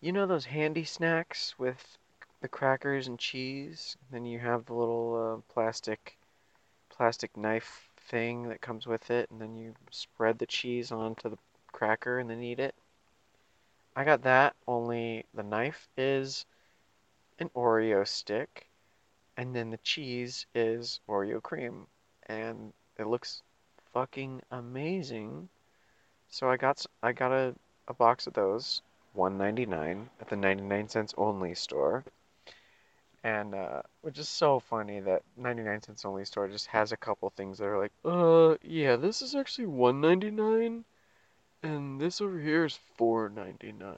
you 0.00 0.12
know, 0.12 0.26
those 0.26 0.44
handy 0.44 0.84
snacks 0.84 1.54
with 1.58 1.98
the 2.40 2.48
crackers 2.48 3.08
and 3.08 3.18
cheese. 3.18 3.96
And 4.00 4.16
then 4.16 4.26
you 4.26 4.38
have 4.38 4.66
the 4.66 4.74
little 4.74 5.42
uh, 5.48 5.52
plastic 5.52 6.16
plastic 6.88 7.36
knife 7.36 7.88
thing 8.08 8.48
that 8.48 8.60
comes 8.60 8.86
with 8.86 9.10
it, 9.10 9.30
and 9.30 9.40
then 9.40 9.56
you 9.56 9.74
spread 9.90 10.38
the 10.38 10.46
cheese 10.46 10.92
onto 10.92 11.28
the 11.28 11.38
cracker 11.72 12.18
and 12.18 12.28
then 12.28 12.42
eat 12.42 12.60
it. 12.60 12.74
I 13.96 14.04
got 14.04 14.22
that, 14.22 14.54
only 14.66 15.24
the 15.34 15.42
knife 15.42 15.88
is 15.96 16.46
an 17.38 17.48
Oreo 17.56 18.06
stick, 18.06 18.68
and 19.36 19.54
then 19.54 19.70
the 19.70 19.78
cheese 19.78 20.46
is 20.54 21.00
Oreo 21.08 21.42
cream, 21.42 21.86
and 22.26 22.72
it 22.98 23.06
looks 23.06 23.42
fucking 23.92 24.42
amazing. 24.50 25.48
So 26.28 26.50
I 26.50 26.56
got 26.56 26.84
I 27.02 27.12
got 27.12 27.32
a, 27.32 27.54
a 27.88 27.94
box 27.94 28.26
of 28.26 28.34
those, 28.34 28.82
one 29.12 29.38
ninety 29.38 29.66
nine 29.66 30.10
at 30.20 30.28
the 30.28 30.36
99 30.36 30.88
cents 30.88 31.14
only 31.16 31.54
store 31.54 32.04
and 33.24 33.54
uh, 33.54 33.82
which 34.00 34.18
is 34.18 34.28
so 34.28 34.58
funny 34.58 35.00
that 35.00 35.22
99 35.36 35.82
cents 35.82 36.04
only 36.04 36.24
store 36.24 36.48
just 36.48 36.66
has 36.66 36.92
a 36.92 36.96
couple 36.96 37.30
things 37.30 37.58
that 37.58 37.66
are 37.66 37.78
like, 37.78 37.92
uh, 38.04 38.56
yeah, 38.62 38.96
this 38.96 39.22
is 39.22 39.34
actually 39.34 39.66
one 39.66 40.00
ninety 40.00 40.30
nine, 40.30 40.84
and 41.62 42.00
this 42.00 42.20
over 42.20 42.38
here 42.38 42.64
is 42.64 42.78
4.99. 42.98 43.94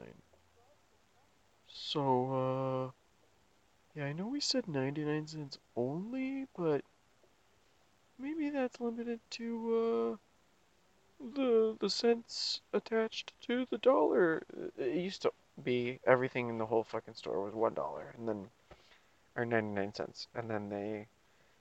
So, 1.69 2.91
uh, 2.91 2.91
yeah, 3.95 4.05
I 4.05 4.13
know 4.13 4.27
we 4.27 4.41
said 4.41 4.67
99 4.69 5.27
cents 5.27 5.59
only, 5.77 6.47
but 6.57 6.83
maybe 8.19 8.51
that's 8.51 8.81
limited 8.81 9.21
to, 9.31 10.17
uh, 10.17 10.17
the 11.35 11.77
the 11.81 11.89
cents 11.89 12.61
attached 12.73 13.33
to 13.43 13.67
the 13.71 13.79
dollar. 13.79 14.43
It 14.77 14.97
used 14.97 15.23
to 15.23 15.33
be 15.63 16.01
everything 16.07 16.49
in 16.49 16.59
the 16.59 16.67
whole 16.67 16.85
fucking 16.85 17.15
store 17.15 17.43
was 17.45 17.55
one 17.55 17.75
dollar, 17.75 18.15
and 18.19 18.29
then 18.29 18.49
or 19.37 19.45
ninety 19.45 19.71
nine 19.71 19.95
cents, 19.95 20.29
and 20.35 20.51
then 20.51 20.69
they 20.69 21.07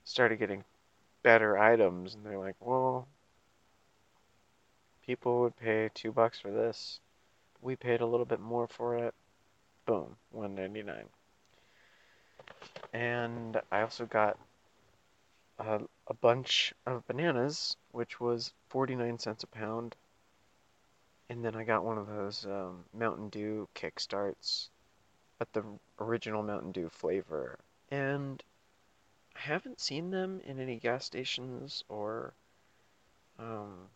started 0.04 0.38
getting 0.38 0.64
better 1.22 1.56
items, 1.58 2.14
and 2.14 2.24
they're 2.24 2.38
like, 2.38 2.56
well, 2.60 3.08
people 5.06 5.40
would 5.40 5.56
pay 5.56 5.90
two 5.94 6.12
bucks 6.12 6.38
for 6.38 6.50
this. 6.50 7.00
We 7.62 7.76
paid 7.76 8.00
a 8.00 8.06
little 8.06 8.26
bit 8.26 8.40
more 8.40 8.66
for 8.66 8.96
it. 8.96 9.14
Boom, 9.86 10.16
one 10.30 10.54
ninety 10.54 10.82
nine. 10.82 11.08
And 12.92 13.60
I 13.70 13.82
also 13.82 14.06
got 14.06 14.38
a, 15.58 15.80
a 16.06 16.14
bunch 16.14 16.74
of 16.86 17.06
bananas, 17.06 17.76
which 17.92 18.20
was 18.20 18.52
49 18.68 19.18
cents 19.18 19.44
a 19.44 19.46
pound. 19.46 19.96
And 21.28 21.44
then 21.44 21.56
I 21.56 21.64
got 21.64 21.84
one 21.84 21.98
of 21.98 22.06
those 22.06 22.44
um, 22.44 22.84
Mountain 22.92 23.30
Dew 23.30 23.68
kickstarts, 23.74 24.68
but 25.38 25.52
the 25.52 25.64
original 25.98 26.42
Mountain 26.42 26.72
Dew 26.72 26.88
flavor. 26.88 27.58
And 27.90 28.42
I 29.34 29.40
haven't 29.40 29.80
seen 29.80 30.10
them 30.10 30.40
in 30.44 30.60
any 30.60 30.76
gas 30.76 31.04
stations 31.04 31.82
or 31.88 32.34
um, 33.38 33.88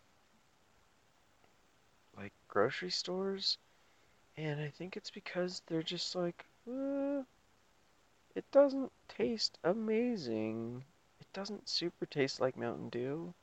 like 2.17 2.33
grocery 2.49 2.90
stores. 2.90 3.59
And 4.37 4.61
I 4.61 4.69
think 4.69 4.97
it's 4.97 5.11
because 5.11 5.62
they're 5.67 5.83
just 5.83 6.14
like, 6.14 6.45
uh, 6.69 7.23
it 8.38 8.49
doesn't 8.52 8.92
taste 9.09 9.59
amazing. 9.64 10.85
It 11.18 11.26
doesn't 11.33 11.68
super 11.68 12.07
taste 12.07 12.40
like 12.40 12.57
Mountain 12.57 12.88
Dew. 12.88 13.35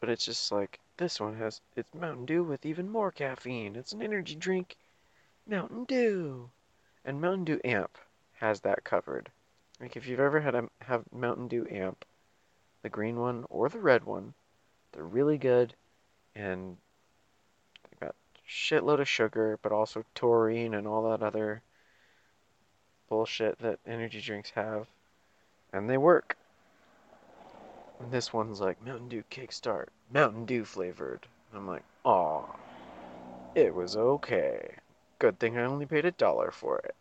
But 0.00 0.08
it's 0.08 0.24
just 0.24 0.50
like, 0.50 0.80
this 0.96 1.20
one 1.20 1.36
has, 1.36 1.60
it's 1.76 1.92
Mountain 1.92 2.24
Dew 2.24 2.42
with 2.42 2.64
even 2.64 2.88
more 2.88 3.12
caffeine. 3.12 3.76
It's 3.76 3.92
an 3.92 4.00
energy 4.00 4.34
drink. 4.34 4.78
Mountain 5.46 5.84
Dew. 5.84 6.48
And 7.04 7.20
Mountain 7.20 7.44
Dew 7.44 7.60
Amp 7.64 7.98
has 8.36 8.60
that 8.60 8.82
covered. 8.82 9.30
Like 9.78 9.94
if 9.94 10.06
you've 10.06 10.18
ever 10.18 10.40
had 10.40 10.54
a 10.54 10.66
have 10.80 11.04
Mountain 11.12 11.48
Dew 11.48 11.66
Amp, 11.70 12.06
the 12.80 12.88
green 12.88 13.20
one 13.20 13.44
or 13.50 13.68
the 13.68 13.78
red 13.78 14.04
one, 14.04 14.32
they're 14.92 15.04
really 15.04 15.36
good 15.36 15.74
and 16.34 16.78
they 17.90 18.06
got 18.06 18.14
shitload 18.48 19.00
of 19.00 19.08
sugar, 19.08 19.58
but 19.60 19.70
also 19.70 20.02
taurine 20.14 20.72
and 20.72 20.86
all 20.86 21.10
that 21.10 21.22
other 21.22 21.60
bullshit 23.10 23.58
that 23.58 23.78
energy 23.86 24.22
drinks 24.22 24.50
have, 24.50 24.86
and 25.74 25.90
they 25.90 25.98
work. 25.98 26.38
And 27.98 28.10
this 28.10 28.32
one's 28.32 28.60
like 28.60 28.82
Mountain 28.82 29.10
Dew 29.10 29.24
Kickstart, 29.30 29.88
Mountain 30.10 30.46
Dew 30.46 30.64
flavored. 30.64 31.26
I'm 31.54 31.66
like, 31.66 31.82
aw, 32.04 32.46
it 33.54 33.74
was 33.74 33.96
okay. 33.96 34.76
Good 35.18 35.38
thing 35.38 35.58
I 35.58 35.64
only 35.64 35.84
paid 35.84 36.06
a 36.06 36.12
dollar 36.12 36.50
for 36.50 36.78
it. 36.78 36.94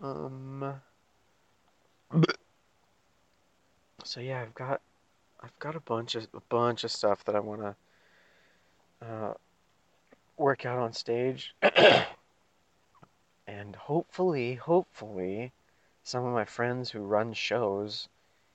Um. 0.00 0.80
So 4.04 4.20
yeah, 4.20 4.40
I've 4.40 4.54
got, 4.54 4.80
I've 5.42 5.58
got 5.58 5.76
a 5.76 5.80
bunch 5.80 6.14
of 6.14 6.26
a 6.34 6.40
bunch 6.48 6.84
of 6.84 6.90
stuff 6.90 7.24
that 7.24 7.36
I 7.36 7.40
want 7.40 7.60
to 7.60 9.06
uh, 9.06 9.34
work 10.36 10.64
out 10.64 10.78
on 10.78 10.92
stage. 10.92 11.54
hopefully, 13.86 14.54
hopefully, 14.54 15.52
some 16.04 16.24
of 16.24 16.32
my 16.32 16.44
friends 16.44 16.90
who 16.90 17.00
run 17.00 17.32
shows 17.32 18.08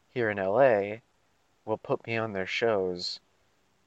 here 0.10 0.30
in 0.30 0.39
LA 0.39 0.99
will 1.65 1.78
put 1.78 2.08
me 2.08 2.15
on 2.15 2.32
their 2.32 2.45
shows 2.45 3.19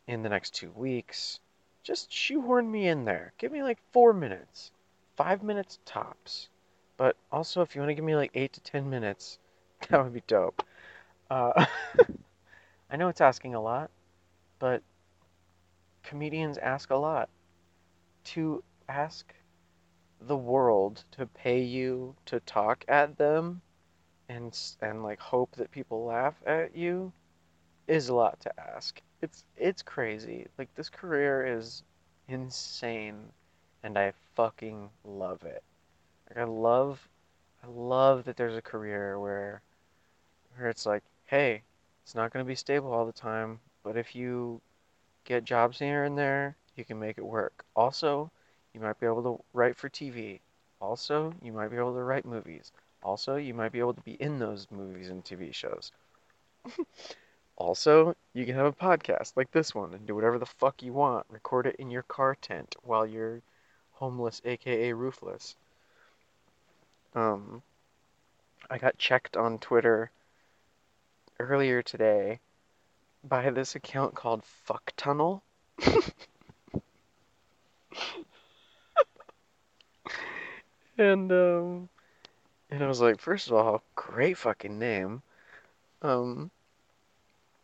in 0.06 0.22
the 0.22 0.28
next 0.28 0.54
two 0.54 0.70
weeks. 0.72 1.40
Just 1.82 2.12
shoehorn 2.12 2.70
me 2.70 2.88
in 2.88 3.06
there. 3.06 3.32
Give 3.38 3.50
me 3.50 3.62
like 3.62 3.78
four 3.90 4.12
minutes, 4.12 4.70
five 5.16 5.42
minutes 5.42 5.78
tops. 5.86 6.50
But 6.98 7.16
also, 7.32 7.62
if 7.62 7.74
you 7.74 7.80
want 7.80 7.88
to 7.88 7.94
give 7.94 8.04
me 8.04 8.16
like 8.16 8.32
eight 8.34 8.52
to 8.52 8.60
ten 8.60 8.90
minutes, 8.90 9.38
that 9.88 10.02
would 10.04 10.12
be 10.12 10.22
dope. 10.26 10.62
Uh, 11.30 11.64
I 12.90 12.96
know 12.96 13.08
it's 13.08 13.22
asking 13.22 13.54
a 13.54 13.62
lot, 13.62 13.90
but 14.58 14.82
comedians 16.02 16.58
ask 16.58 16.90
a 16.90 16.96
lot. 16.96 17.30
To 18.24 18.62
ask 18.86 19.34
the 20.20 20.37
world 20.37 21.04
to 21.12 21.26
pay 21.26 21.62
you 21.62 22.14
to 22.26 22.40
talk 22.40 22.85
at 22.88 23.16
them 23.16 23.62
and 24.28 24.59
and 24.80 25.02
like 25.02 25.18
hope 25.18 25.56
that 25.56 25.70
people 25.70 26.04
laugh 26.04 26.35
at 26.46 26.76
you 26.76 27.12
is 27.88 28.09
a 28.09 28.14
lot 28.14 28.38
to 28.40 28.61
ask. 28.61 29.00
It's 29.22 29.44
it's 29.56 29.83
crazy. 29.83 30.46
Like 30.59 30.74
this 30.74 30.88
career 30.88 31.56
is 31.56 31.83
insane 32.28 33.33
and 33.83 33.98
I 33.98 34.12
fucking 34.37 34.90
love 35.04 35.42
it. 35.44 35.62
Like 36.28 36.38
I 36.38 36.44
love 36.44 37.09
I 37.64 37.66
love 37.68 38.24
that 38.24 38.37
there's 38.37 38.56
a 38.56 38.62
career 38.62 39.18
where 39.18 39.62
where 40.56 40.68
it's 40.68 40.87
like, 40.87 41.02
hey, 41.26 41.62
it's 42.02 42.14
not 42.14 42.33
going 42.33 42.44
to 42.44 42.48
be 42.48 42.54
stable 42.54 42.92
all 42.92 43.06
the 43.06 43.12
time, 43.12 43.61
but 43.83 43.96
if 43.96 44.14
you 44.14 44.61
get 45.24 45.44
jobs 45.44 45.78
here 45.78 46.04
and 46.04 46.16
there, 46.16 46.56
you 46.76 46.85
can 46.85 46.98
make 46.98 47.18
it 47.18 47.24
work. 47.24 47.64
Also, 47.76 48.30
you 48.74 48.80
might 48.80 48.98
be 49.00 49.06
able 49.06 49.22
to 49.22 49.44
write 49.52 49.76
for 49.76 49.88
TV. 49.88 50.40
Also, 50.80 51.35
you 51.42 51.52
might 51.52 51.68
be 51.68 51.76
able 51.76 51.94
to 51.94 52.02
write 52.02 52.24
movies. 52.24 52.72
Also, 53.02 53.37
you 53.37 53.54
might 53.54 53.72
be 53.72 53.78
able 53.78 53.94
to 53.94 54.00
be 54.02 54.12
in 54.12 54.38
those 54.38 54.66
movies 54.70 55.09
and 55.09 55.24
TV 55.24 55.52
shows. 55.54 55.92
also, 57.56 58.14
you 58.33 58.44
can 58.44 58.54
have 58.54 58.66
a 58.66 58.72
podcast 58.72 59.37
like 59.37 59.50
this 59.50 59.74
one 59.74 59.94
and 59.94 60.06
do 60.06 60.14
whatever 60.14 60.38
the 60.38 60.46
fuck 60.46 60.83
you 60.83 60.92
want. 60.92 61.26
Record 61.30 61.66
it 61.66 61.76
in 61.76 61.90
your 61.90 62.02
car 62.02 62.35
tent 62.35 62.76
while 62.83 63.06
you're 63.06 63.42
homeless, 63.92 64.40
aka 64.44 64.92
roofless. 64.92 65.56
Um, 67.14 67.62
I 68.70 68.78
got 68.78 68.98
checked 68.98 69.37
on 69.37 69.59
Twitter 69.59 70.11
earlier 71.38 71.83
today 71.83 72.38
by 73.24 73.50
this 73.50 73.74
account 73.74 74.14
called 74.14 74.44
Fuck 74.44 74.92
Tunnel. 74.96 75.42
and 81.00 81.32
um 81.32 81.88
and 82.70 82.84
I 82.84 82.86
was 82.86 83.00
like, 83.00 83.18
first 83.18 83.48
of 83.48 83.54
all, 83.54 83.82
great 83.96 84.36
fucking 84.36 84.78
name. 84.78 85.22
Um 86.02 86.50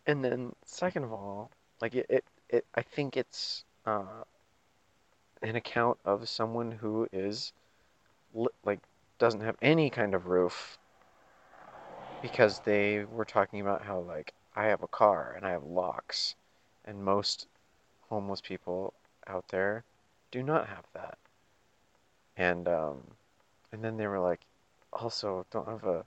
and 0.07 0.25
then 0.25 0.55
second 0.65 1.05
of 1.05 1.13
all, 1.13 1.51
like 1.81 1.95
it 1.95 2.07
it, 2.09 2.25
it 2.49 2.65
I 2.75 2.83
think 2.83 3.17
it's 3.17 3.65
uh 3.85 4.25
an 5.43 5.55
account 5.55 5.99
of 6.05 6.29
someone 6.29 6.73
who 6.73 7.07
is 7.13 7.53
like 8.65 8.81
doesn't 9.19 9.43
have 9.43 9.57
any 9.61 9.91
kind 9.91 10.15
of 10.15 10.27
roof 10.27 10.79
because 12.23 12.61
they 12.61 13.05
were 13.05 13.25
talking 13.25 13.61
about 13.61 13.83
how 13.83 14.01
like 14.01 14.33
I 14.55 14.67
have 14.67 14.83
a 14.83 14.89
car 14.89 15.35
and 15.37 15.45
I 15.45 15.51
have 15.51 15.65
locks 15.65 16.35
and 16.87 17.05
most 17.05 17.49
homeless 18.09 18.41
people 18.41 18.95
out 19.27 19.49
there 19.49 19.85
do 20.31 20.43
not 20.43 20.69
have 20.69 20.85
that. 20.95 21.19
And 22.39 22.67
um 22.67 23.03
and 23.73 23.83
then 23.83 23.97
they 23.97 24.07
were 24.07 24.21
like 24.21 24.41
also 24.93 25.47
don't 25.51 25.69
have 25.69 25.85
a 25.85 26.05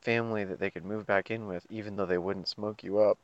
family 0.00 0.44
that 0.44 0.58
they 0.58 0.70
could 0.70 0.84
move 0.84 1.06
back 1.06 1.30
in 1.30 1.46
with 1.46 1.66
even 1.70 1.96
though 1.96 2.06
they 2.06 2.18
wouldn't 2.18 2.48
smoke 2.48 2.82
you 2.82 2.98
up. 2.98 3.18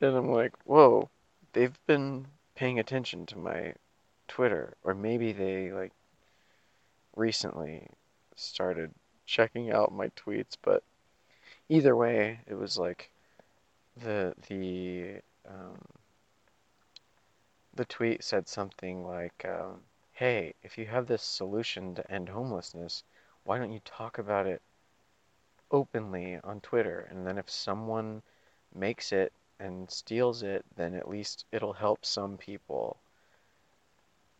And 0.00 0.16
I'm 0.16 0.30
like, 0.30 0.52
"Whoa, 0.64 1.10
they've 1.52 1.78
been 1.86 2.26
paying 2.54 2.78
attention 2.78 3.26
to 3.26 3.38
my 3.38 3.74
Twitter 4.28 4.74
or 4.84 4.94
maybe 4.94 5.32
they 5.32 5.72
like 5.72 5.92
recently 7.16 7.88
started 8.36 8.92
checking 9.26 9.70
out 9.70 9.92
my 9.92 10.08
tweets, 10.10 10.56
but 10.62 10.82
either 11.68 11.94
way, 11.94 12.40
it 12.46 12.54
was 12.54 12.78
like 12.78 13.10
the 13.96 14.34
the 14.48 15.20
um, 15.48 15.78
the 17.74 17.84
tweet 17.84 18.24
said 18.24 18.48
something 18.48 19.06
like, 19.06 19.44
um, 19.48 19.80
"Hey, 20.18 20.54
if 20.64 20.76
you 20.76 20.86
have 20.86 21.06
this 21.06 21.22
solution 21.22 21.94
to 21.94 22.10
end 22.10 22.28
homelessness, 22.28 23.04
why 23.44 23.56
don't 23.56 23.70
you 23.70 23.78
talk 23.84 24.18
about 24.18 24.48
it 24.48 24.60
openly 25.70 26.40
on 26.42 26.60
Twitter? 26.60 27.06
And 27.08 27.24
then 27.24 27.38
if 27.38 27.48
someone 27.48 28.24
makes 28.74 29.12
it 29.12 29.32
and 29.60 29.88
steals 29.88 30.42
it, 30.42 30.64
then 30.74 30.96
at 30.96 31.08
least 31.08 31.46
it'll 31.52 31.74
help 31.74 32.04
some 32.04 32.36
people." 32.36 32.98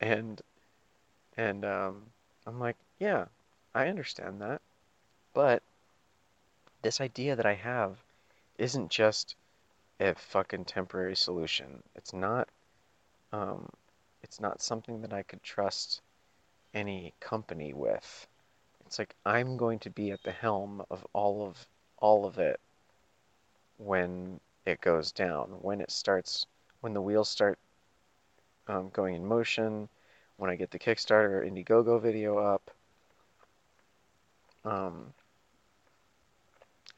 And 0.01 0.43
and 1.37 1.65
um, 1.65 2.11
I'm 2.45 2.59
like, 2.59 2.77
yeah, 2.99 3.27
I 3.73 3.87
understand 3.87 4.41
that. 4.43 4.61
But 5.33 5.63
this 6.83 7.01
idea 7.01 7.37
that 7.37 7.47
I 7.47 7.55
have 7.55 8.03
isn't 8.59 8.91
just 8.91 9.37
a 10.01 10.17
fucking 10.17 10.65
temporary 10.65 11.15
solution. 11.15 11.85
It's 11.95 12.13
not 12.13 12.49
um, 13.33 13.71
it's 14.23 14.41
not 14.41 14.63
something 14.63 15.03
that 15.03 15.13
I 15.13 15.23
could 15.23 15.43
trust 15.43 16.01
any 16.75 17.15
company 17.21 17.73
with. 17.73 18.27
It's 18.87 18.99
like 18.99 19.15
I'm 19.25 19.57
going 19.57 19.79
to 19.81 19.91
be 19.91 20.11
at 20.11 20.23
the 20.23 20.33
helm 20.33 20.83
of 20.91 21.07
all 21.13 21.47
of 21.47 21.67
all 21.99 22.27
of 22.27 22.39
it 22.39 22.61
when 23.77 24.41
it 24.65 24.81
goes 24.81 25.13
down, 25.13 25.49
when 25.61 25.81
it 25.81 25.91
starts 25.91 26.47
when 26.81 26.95
the 26.95 27.03
wheels 27.03 27.29
start 27.29 27.59
um, 28.69 28.91
going 28.91 29.15
in 29.15 29.27
motion 29.27 29.89
when 30.37 30.51
I 30.51 30.57
get 30.57 30.71
the 30.71 30.79
Kickstarter 30.79 31.31
or 31.31 31.45
Indiegogo 31.45 32.01
video 32.01 32.39
up. 32.39 32.71
Um, 34.65 35.13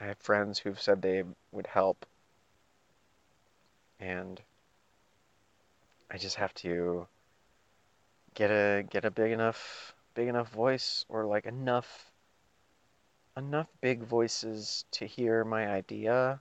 I 0.01 0.07
have 0.07 0.19
friends 0.19 0.59
who've 0.59 0.81
said 0.81 1.03
they 1.03 1.25
would 1.53 1.67
help, 1.67 2.07
and 3.99 4.41
I 6.11 6.19
just 6.19 6.37
have 6.37 6.53
to 6.55 7.07
get 8.35 8.51
a 8.51 8.83
get 8.89 9.05
a 9.05 9.11
big 9.11 9.31
enough 9.31 9.95
big 10.15 10.29
enough 10.29 10.51
voice 10.51 11.05
or 11.09 11.25
like 11.25 11.47
enough 11.47 12.11
enough 13.37 13.69
big 13.81 14.03
voices 14.03 14.85
to 14.91 15.07
hear 15.07 15.45
my 15.45 15.69
idea 15.69 16.41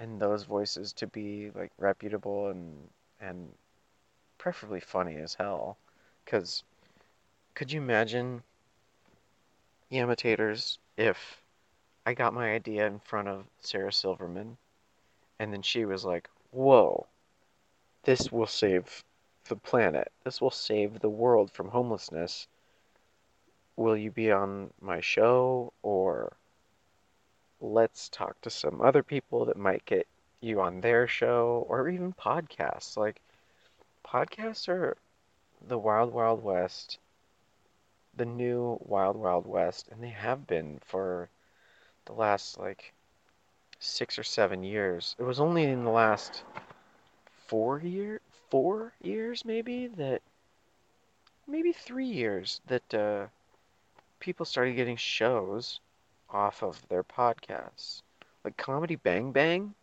and 0.00 0.18
those 0.20 0.44
voices 0.44 0.92
to 0.94 1.06
be 1.06 1.50
like 1.54 1.70
reputable 1.78 2.48
and 2.48 2.88
and 3.20 3.52
preferably 4.38 4.80
funny 4.80 5.16
as 5.16 5.34
hell 5.34 5.76
cuz 6.24 6.64
could 7.54 7.70
you 7.70 7.80
imagine 7.80 8.42
the 9.90 9.98
imitators 9.98 10.78
if 10.96 11.42
I 12.06 12.14
got 12.14 12.32
my 12.32 12.52
idea 12.52 12.86
in 12.86 13.00
front 13.00 13.28
of 13.28 13.44
Sarah 13.60 13.92
Silverman 13.92 14.56
and 15.38 15.52
then 15.52 15.62
she 15.62 15.84
was 15.84 16.04
like, 16.04 16.28
"Whoa. 16.50 17.06
This 18.08 18.32
will 18.32 18.46
save 18.46 19.04
the 19.50 19.56
planet. 19.56 20.10
This 20.24 20.40
will 20.40 20.50
save 20.50 21.00
the 21.00 21.10
world 21.10 21.52
from 21.52 21.68
homelessness. 21.68 22.48
Will 23.76 23.98
you 23.98 24.10
be 24.10 24.32
on 24.32 24.72
my 24.80 25.00
show? 25.00 25.74
Or 25.82 26.32
let's 27.60 28.08
talk 28.08 28.40
to 28.40 28.48
some 28.48 28.80
other 28.80 29.02
people 29.02 29.44
that 29.44 29.58
might 29.58 29.84
get 29.84 30.06
you 30.40 30.58
on 30.62 30.80
their 30.80 31.06
show, 31.06 31.66
or 31.68 31.90
even 31.90 32.14
podcasts. 32.14 32.96
Like, 32.96 33.20
podcasts 34.06 34.70
are 34.70 34.96
the 35.60 35.76
wild, 35.76 36.10
wild 36.10 36.42
west, 36.42 36.98
the 38.16 38.24
new 38.24 38.78
wild, 38.80 39.16
wild 39.16 39.46
west, 39.46 39.90
and 39.90 40.02
they 40.02 40.08
have 40.08 40.46
been 40.46 40.78
for 40.82 41.28
the 42.06 42.14
last 42.14 42.58
like 42.58 42.94
six 43.80 44.18
or 44.18 44.24
seven 44.24 44.64
years. 44.64 45.14
It 45.18 45.24
was 45.24 45.40
only 45.40 45.64
in 45.64 45.84
the 45.84 45.90
last 45.90 46.42
four 47.48 47.80
year, 47.80 48.20
four 48.50 48.92
years 49.02 49.44
maybe 49.44 49.88
that, 49.88 50.22
maybe 51.46 51.72
three 51.72 52.06
years 52.06 52.60
that 52.68 52.94
uh, 52.94 53.26
people 54.20 54.46
started 54.46 54.76
getting 54.76 54.96
shows 54.96 55.80
off 56.30 56.62
of 56.62 56.86
their 56.88 57.02
podcasts. 57.02 58.02
Like 58.44 58.56
Comedy 58.56 58.96
Bang 58.96 59.32
Bang 59.32 59.74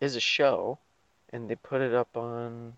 is 0.00 0.16
a 0.16 0.20
show, 0.20 0.78
and 1.32 1.48
they 1.48 1.56
put 1.56 1.80
it 1.80 1.94
up 1.94 2.16
on, 2.16 2.74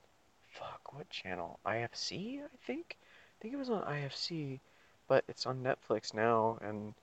fuck, 0.52 0.94
what 0.94 1.10
channel? 1.10 1.58
IFC, 1.66 2.40
I 2.40 2.56
think. 2.66 2.96
I 3.00 3.42
think 3.42 3.54
it 3.54 3.58
was 3.58 3.70
on 3.70 3.82
IFC, 3.82 4.60
but 5.08 5.24
it's 5.28 5.44
on 5.44 5.62
Netflix 5.62 6.14
now, 6.14 6.58
and 6.62 6.94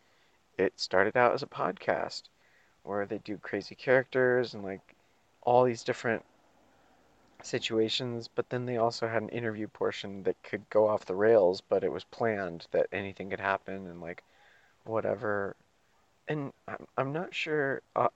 it 0.58 0.80
started 0.80 1.18
out 1.18 1.34
as 1.34 1.44
a 1.44 1.48
podcast 1.48 2.24
where 2.84 3.06
they 3.06 3.18
do 3.20 3.38
crazy 3.38 3.76
characters 3.76 4.54
and 4.54 4.64
like 4.64 4.96
all 5.42 5.64
these 5.64 5.84
different 5.84 6.24
situations, 7.46 8.30
but 8.34 8.50
then 8.50 8.66
they 8.66 8.78
also 8.78 9.08
had 9.08 9.22
an 9.22 9.30
interview 9.30 9.68
portion 9.68 10.24
that 10.24 10.42
could 10.44 10.70
go 10.70 10.88
off 10.88 11.06
the 11.06 11.16
rails, 11.16 11.62
but 11.62 11.84
it 11.84 11.92
was 11.92 12.04
planned 12.06 12.68
that 12.72 12.88
anything 12.92 13.30
could 13.30 13.40
happen 13.40 13.88
and 13.88 14.02
like 14.02 14.24
whatever. 14.86 15.56
And 16.28 16.54
I'm, 16.68 16.88
I'm 16.98 17.14
not 17.14 17.36
sure 17.36 17.82
uh, 17.96 18.10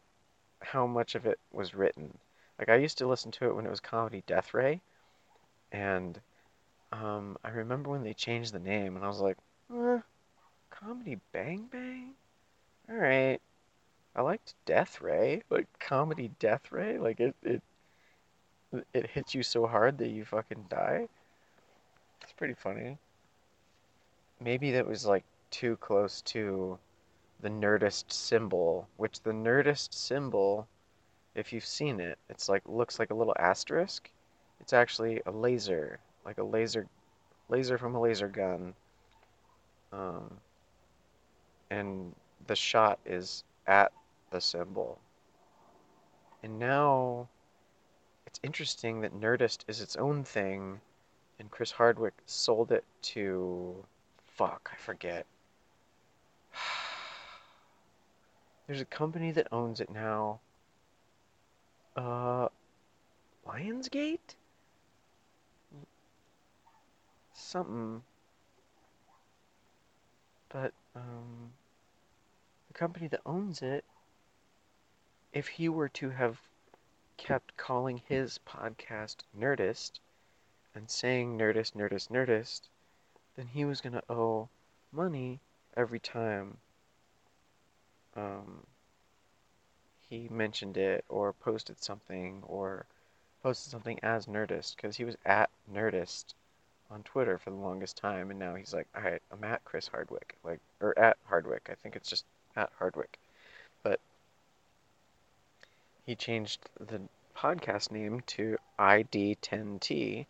how 0.62 0.88
much 0.88 1.16
of 1.16 1.26
it 1.26 1.40
was 1.52 1.76
written. 1.76 2.18
Like 2.58 2.70
I 2.70 2.76
used 2.76 2.98
to 3.00 3.08
listen 3.08 3.32
to 3.34 3.46
it 3.46 3.56
when 3.56 3.66
it 3.66 3.70
was 3.70 3.80
Comedy 3.80 4.24
Death 4.26 4.54
Ray, 4.54 4.82
and 5.72 6.20
um, 6.92 7.38
I 7.44 7.50
remember 7.50 7.90
when 7.90 8.04
they 8.04 8.14
changed 8.14 8.54
the 8.54 8.60
name, 8.60 8.96
and 8.96 9.04
I 9.04 9.08
was 9.08 9.20
like, 9.20 9.38
eh, 9.74 10.00
Comedy 10.70 11.20
Bang 11.32 11.68
Bang? 11.72 12.14
Alright. 12.90 13.42
I 14.16 14.22
liked 14.22 14.56
Death 14.66 15.02
Ray, 15.02 15.44
but 15.50 15.66
Comedy 15.80 16.32
Death 16.40 16.72
Ray? 16.72 16.98
Like, 16.98 17.20
it, 17.20 17.36
it 17.44 17.62
it 18.94 19.10
hits 19.10 19.34
you 19.34 19.44
so 19.44 19.68
hard 19.68 19.98
that 19.98 20.10
you 20.10 20.26
fucking 20.26 20.66
die. 20.70 21.08
It's 22.22 22.34
pretty 22.34 22.54
funny. 22.54 22.98
Maybe 24.40 24.72
that 24.72 24.88
was 24.88 25.06
like 25.06 25.24
too 25.52 25.78
close 25.78 26.22
to 26.24 26.78
the 27.42 27.50
Nerdist 27.50 28.12
symbol, 28.12 28.88
which 28.98 29.22
the 29.22 29.32
Nerdist 29.32 29.94
symbol, 29.94 30.68
if 31.36 31.54
you've 31.54 31.66
seen 31.66 32.00
it, 32.00 32.18
it's 32.30 32.50
like 32.50 32.64
looks 32.66 33.00
like 33.00 33.12
a 33.12 33.16
little 33.16 33.36
asterisk. 33.40 34.10
It's 34.60 34.74
actually 34.74 35.22
a 35.26 35.32
laser, 35.32 36.00
like 36.26 36.38
a 36.38 36.44
laser, 36.44 36.88
laser 37.50 37.78
from 37.78 37.96
a 37.96 38.02
laser 38.02 38.28
gun. 38.28 38.74
Um, 39.94 40.38
and 41.70 42.14
the 42.48 42.56
shot 42.56 43.00
is 43.06 43.44
at 43.66 43.92
the 44.32 44.42
symbol. 44.42 45.00
And 46.44 46.60
now 46.60 47.30
it's 48.28 48.40
interesting 48.44 49.02
that 49.02 49.20
Nerdist 49.20 49.64
is 49.70 49.80
its 49.80 49.96
own 49.96 50.26
thing, 50.26 50.82
and 51.40 51.50
Chris 51.50 51.72
Hardwick 51.72 52.14
sold 52.26 52.74
it 52.74 52.84
to. 53.04 53.86
Fuck, 54.28 54.70
I 54.74 54.76
forget. 54.76 55.26
There's 58.68 58.82
a 58.82 58.86
company 58.86 59.32
that 59.32 59.48
owns 59.52 59.80
it 59.80 59.90
now. 59.90 60.42
Uh. 61.96 62.50
Lionsgate? 63.48 64.36
Something. 67.34 68.04
But, 70.50 70.74
um. 70.96 71.54
The 72.68 72.74
company 72.74 73.08
that 73.08 73.22
owns 73.26 73.62
it, 73.62 73.86
if 75.32 75.48
he 75.48 75.70
were 75.70 75.88
to 75.90 76.10
have 76.10 76.42
kept 77.18 77.58
calling 77.58 78.02
his 78.08 78.40
podcast 78.48 79.18
Nerdist 79.38 80.00
and 80.74 80.90
saying 80.90 81.38
Nerdist, 81.38 81.74
Nerdist, 81.74 82.10
Nerdist, 82.10 82.62
then 83.36 83.48
he 83.48 83.66
was 83.66 83.82
going 83.82 83.94
to 83.94 84.04
owe 84.10 84.50
money 84.92 85.40
every 85.76 86.00
time 86.00 86.58
um, 88.16 88.66
he 90.10 90.28
mentioned 90.30 90.78
it 90.78 91.06
or 91.10 91.34
posted 91.34 91.82
something 91.82 92.42
or 92.48 92.86
posted 93.44 93.72
something 93.72 94.00
as 94.02 94.26
Nerdist 94.26 94.76
because 94.76 94.98
he 94.98 95.06
was 95.06 95.18
at 95.26 95.50
Nerdist 95.72 96.34
on 96.90 97.04
Twitter 97.04 97.38
for 97.38 97.50
the 97.50 97.56
longest 97.56 97.98
time 97.98 98.32
and 98.32 98.40
now 98.40 98.56
he's 98.56 98.74
like, 98.74 98.88
all 98.96 99.04
right, 99.04 99.22
I'm 99.32 99.44
at 99.44 99.64
Chris 99.66 99.88
Hardwick, 99.88 100.36
like, 100.44 100.60
or 100.82 100.98
at 100.98 101.18
Hardwick. 101.26 101.70
I 101.72 101.76
think 101.76 101.96
it's 101.96 102.10
just 102.10 102.26
at 102.56 102.72
Hardwick. 102.78 103.20
He 106.08 106.16
changed 106.16 106.70
the 106.80 107.02
podcast 107.36 107.92
name 107.92 108.24
to 108.28 108.56
ID10T 108.80 110.26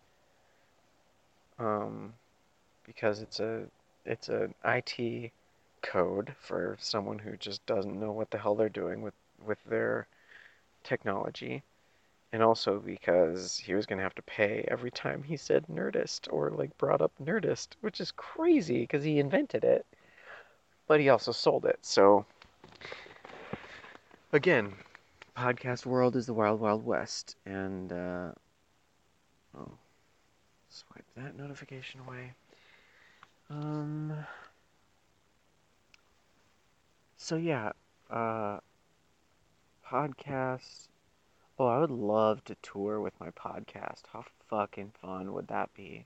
um, 1.60 2.14
because 2.84 3.22
it's 3.22 3.40
a 3.40 3.66
it's 4.04 4.28
an 4.28 4.56
IT 4.66 5.32
code 5.84 6.34
for 6.40 6.78
someone 6.80 7.20
who 7.20 7.38
just 7.38 7.64
doesn't 7.68 8.00
know 8.00 8.12
what 8.12 8.32
the 8.32 8.40
hell 8.40 8.56
they're 8.56 8.70
doing 8.70 9.04
with 9.04 9.14
with 9.46 9.64
their 9.66 10.08
technology. 10.84 11.62
And 12.34 12.42
also 12.42 12.80
because 12.80 13.60
he 13.60 13.76
was 13.76 13.86
going 13.86 13.98
to 13.98 14.04
have 14.04 14.16
to 14.16 14.24
pay 14.24 14.66
every 14.68 14.90
time 14.90 15.22
he 15.22 15.38
said 15.38 15.68
nerdist 15.68 16.28
or 16.32 16.50
like 16.50 16.76
brought 16.80 17.02
up 17.04 17.12
nerdist 17.24 17.68
which 17.82 18.02
is 18.02 18.12
crazy 18.12 18.82
because 18.82 19.04
he 19.04 19.20
invented 19.20 19.64
it 19.64 19.86
but 20.88 21.00
he 21.00 21.10
also 21.10 21.32
sold 21.32 21.66
it. 21.66 21.78
So 21.84 22.26
again 24.34 24.74
podcast 25.38 25.86
world 25.86 26.16
is 26.16 26.26
the 26.26 26.34
wild, 26.34 26.60
wild 26.60 26.84
west. 26.84 27.36
And, 27.46 27.92
uh, 27.92 28.32
oh, 29.58 29.72
swipe 30.70 31.06
that 31.16 31.38
notification 31.38 32.02
away. 32.02 32.34
Um, 33.50 34.14
so 37.18 37.36
yeah, 37.38 37.72
uh, 38.10 38.60
podcasts. 39.90 40.88
Oh, 41.60 41.68
I 41.68 41.80
would 41.80 41.92
love 41.92 42.44
to 42.46 42.56
tour 42.62 43.00
with 43.02 43.20
my 43.20 43.30
podcast. 43.32 44.02
How 44.12 44.26
fucking 44.50 44.92
fun 45.02 45.34
would 45.34 45.48
that 45.48 45.74
be 45.74 46.06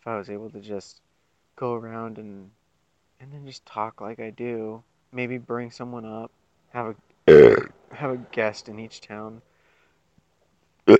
if 0.00 0.06
I 0.06 0.16
was 0.16 0.30
able 0.30 0.50
to 0.50 0.60
just 0.60 1.00
go 1.56 1.74
around 1.74 2.18
and 2.18 2.50
and 3.20 3.32
then 3.32 3.46
just 3.46 3.64
talk 3.66 4.00
like 4.00 4.18
I 4.18 4.30
do. 4.30 4.82
Maybe 5.12 5.38
bring 5.38 5.70
someone 5.70 6.04
up, 6.04 6.30
have 6.72 6.96
a 7.26 7.68
have 7.92 8.10
a 8.10 8.16
guest 8.16 8.68
in 8.68 8.78
each 8.78 9.00
town. 9.00 9.42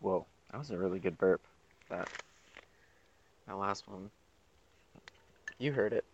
Whoa, 0.00 0.26
that 0.50 0.58
was 0.58 0.70
a 0.70 0.78
really 0.78 0.98
good 0.98 1.16
burp. 1.18 1.42
That 1.88 2.08
that 3.46 3.56
last 3.56 3.88
one. 3.88 4.10
You 5.58 5.72
heard 5.72 5.92
it. 5.92 6.04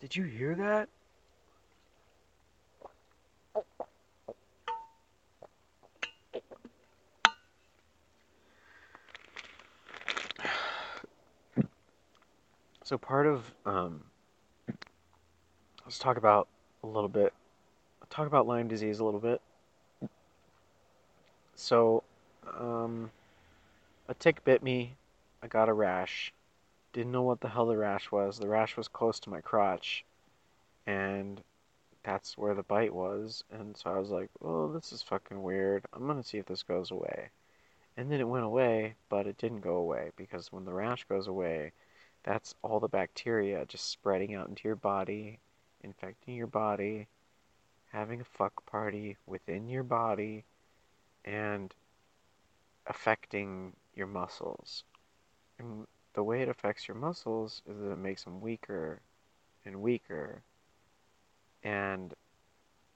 Did 0.00 0.16
you 0.16 0.24
hear 0.24 0.54
that? 0.56 0.88
So 12.82 12.96
part 12.96 13.26
of 13.26 13.52
um, 13.64 14.04
let's 15.84 15.98
talk 15.98 16.16
about 16.16 16.46
a 16.84 16.86
little 16.86 17.08
bit 17.08 17.32
Talk 18.10 18.26
about 18.26 18.46
Lyme 18.46 18.68
disease 18.68 18.98
a 18.98 19.04
little 19.04 19.20
bit. 19.20 19.40
So, 21.54 22.02
um, 22.58 23.10
a 24.08 24.14
tick 24.14 24.44
bit 24.44 24.62
me. 24.62 24.96
I 25.42 25.48
got 25.48 25.68
a 25.68 25.72
rash. 25.72 26.32
Didn't 26.92 27.12
know 27.12 27.22
what 27.22 27.40
the 27.40 27.48
hell 27.48 27.66
the 27.66 27.76
rash 27.76 28.10
was. 28.10 28.38
The 28.38 28.48
rash 28.48 28.76
was 28.76 28.88
close 28.88 29.20
to 29.20 29.30
my 29.30 29.40
crotch, 29.40 30.04
and 30.86 31.42
that's 32.02 32.38
where 32.38 32.54
the 32.54 32.62
bite 32.62 32.94
was. 32.94 33.42
And 33.50 33.76
so 33.76 33.90
I 33.90 33.98
was 33.98 34.10
like, 34.10 34.30
"Oh, 34.40 34.72
this 34.72 34.92
is 34.92 35.02
fucking 35.02 35.42
weird. 35.42 35.86
I'm 35.92 36.06
gonna 36.06 36.22
see 36.22 36.38
if 36.38 36.46
this 36.46 36.62
goes 36.62 36.90
away." 36.90 37.30
And 37.96 38.10
then 38.10 38.20
it 38.20 38.28
went 38.28 38.44
away, 38.44 38.96
but 39.08 39.26
it 39.26 39.38
didn't 39.38 39.60
go 39.60 39.76
away 39.76 40.12
because 40.16 40.52
when 40.52 40.64
the 40.64 40.72
rash 40.72 41.04
goes 41.04 41.26
away, 41.26 41.72
that's 42.22 42.54
all 42.62 42.80
the 42.80 42.88
bacteria 42.88 43.64
just 43.66 43.88
spreading 43.88 44.34
out 44.34 44.48
into 44.48 44.68
your 44.68 44.76
body, 44.76 45.40
infecting 45.82 46.34
your 46.34 46.46
body, 46.46 47.08
having 47.92 48.20
a 48.20 48.24
fuck 48.24 48.64
party 48.66 49.16
within 49.26 49.68
your 49.68 49.82
body, 49.82 50.44
and 51.24 51.74
affecting 52.86 53.72
your 53.94 54.06
muscles. 54.06 54.84
And 55.58 55.86
the 56.14 56.22
way 56.22 56.42
it 56.42 56.48
affects 56.48 56.86
your 56.88 56.96
muscles 56.96 57.62
is 57.68 57.78
that 57.78 57.92
it 57.92 57.98
makes 57.98 58.24
them 58.24 58.40
weaker 58.40 59.00
and 59.64 59.82
weaker. 59.82 60.42
And 61.62 62.14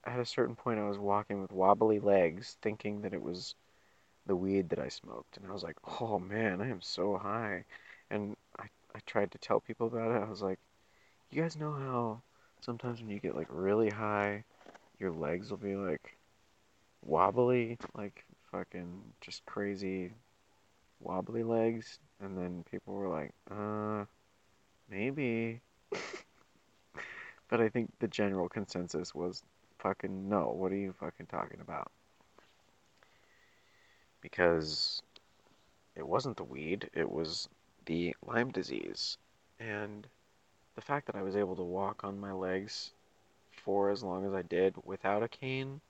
at 0.05 0.21
a 0.21 0.25
certain 0.25 0.55
point, 0.55 0.79
I 0.79 0.89
was 0.89 0.99
walking 0.99 1.43
with 1.43 1.53
wobbly 1.53 1.99
legs, 1.99 2.57
thinking 2.63 3.03
that 3.03 3.13
it 3.13 3.23
was 3.23 3.55
the 4.27 4.37
weed 4.37 4.69
that 4.71 4.79
I 4.79 4.89
smoked. 4.89 5.37
And 5.37 5.47
I 5.47 5.53
was 5.53 5.63
like, 5.63 5.77
oh 6.01 6.19
man, 6.19 6.61
I 6.61 6.69
am 6.69 6.81
so 6.81 7.17
high. 7.17 7.65
And 8.11 8.37
I, 8.59 8.65
I 8.95 9.01
tried 9.07 9.33
to 9.33 9.39
tell 9.39 9.61
people 9.61 9.87
about 9.87 10.11
it. 10.11 10.23
I 10.23 10.29
was 10.29 10.43
like, 10.43 10.59
you 11.31 11.43
guys 11.43 11.57
know 11.57 11.73
how 11.73 12.23
sometimes 12.61 13.01
when 13.01 13.11
you 13.11 13.19
get 13.19 13.37
like 13.37 13.49
really 13.51 13.91
high, 13.91 14.45
your 15.01 15.11
legs 15.11 15.51
will 15.51 15.59
be 15.59 15.75
like 15.75 16.17
wobbly, 17.03 17.79
like 17.95 18.25
fucking 18.53 19.03
just 19.21 19.45
crazy 19.47 20.13
wobbly 21.01 21.43
legs. 21.43 21.99
And 22.23 22.37
then 22.39 22.65
people 22.71 22.95
were 22.95 23.09
like, 23.09 23.33
uh, 23.51 24.05
maybe. 24.89 25.61
but 27.49 27.61
I 27.61 27.69
think 27.69 27.91
the 27.99 28.09
general 28.09 28.49
consensus 28.49 29.15
was 29.15 29.43
fucking 29.79 30.29
no. 30.29 30.55
What 30.57 30.71
are 30.71 30.77
you 30.77 30.93
fucking 30.93 31.27
talking 31.27 31.61
about? 31.61 31.91
because 34.21 35.03
it 35.97 36.07
wasn't 36.07 36.37
the 36.37 36.45
weed, 36.45 36.89
it 36.95 37.11
was 37.11 37.49
the 37.87 38.15
Lyme 38.27 38.51
disease. 38.51 39.17
And 39.59 40.07
the 40.75 40.81
fact 40.81 41.07
that 41.07 41.17
I 41.17 41.23
was 41.23 41.37
able 41.37 41.57
to 41.57 41.63
walk 41.63 42.05
on 42.05 42.21
my 42.21 42.33
legs 42.33 42.93
for 43.65 43.91
as 43.91 44.03
long 44.03 44.27
as 44.27 44.35
I 44.35 44.43
did 44.43 44.75
without 44.85 45.23
a 45.23 45.29
cane 45.29 45.81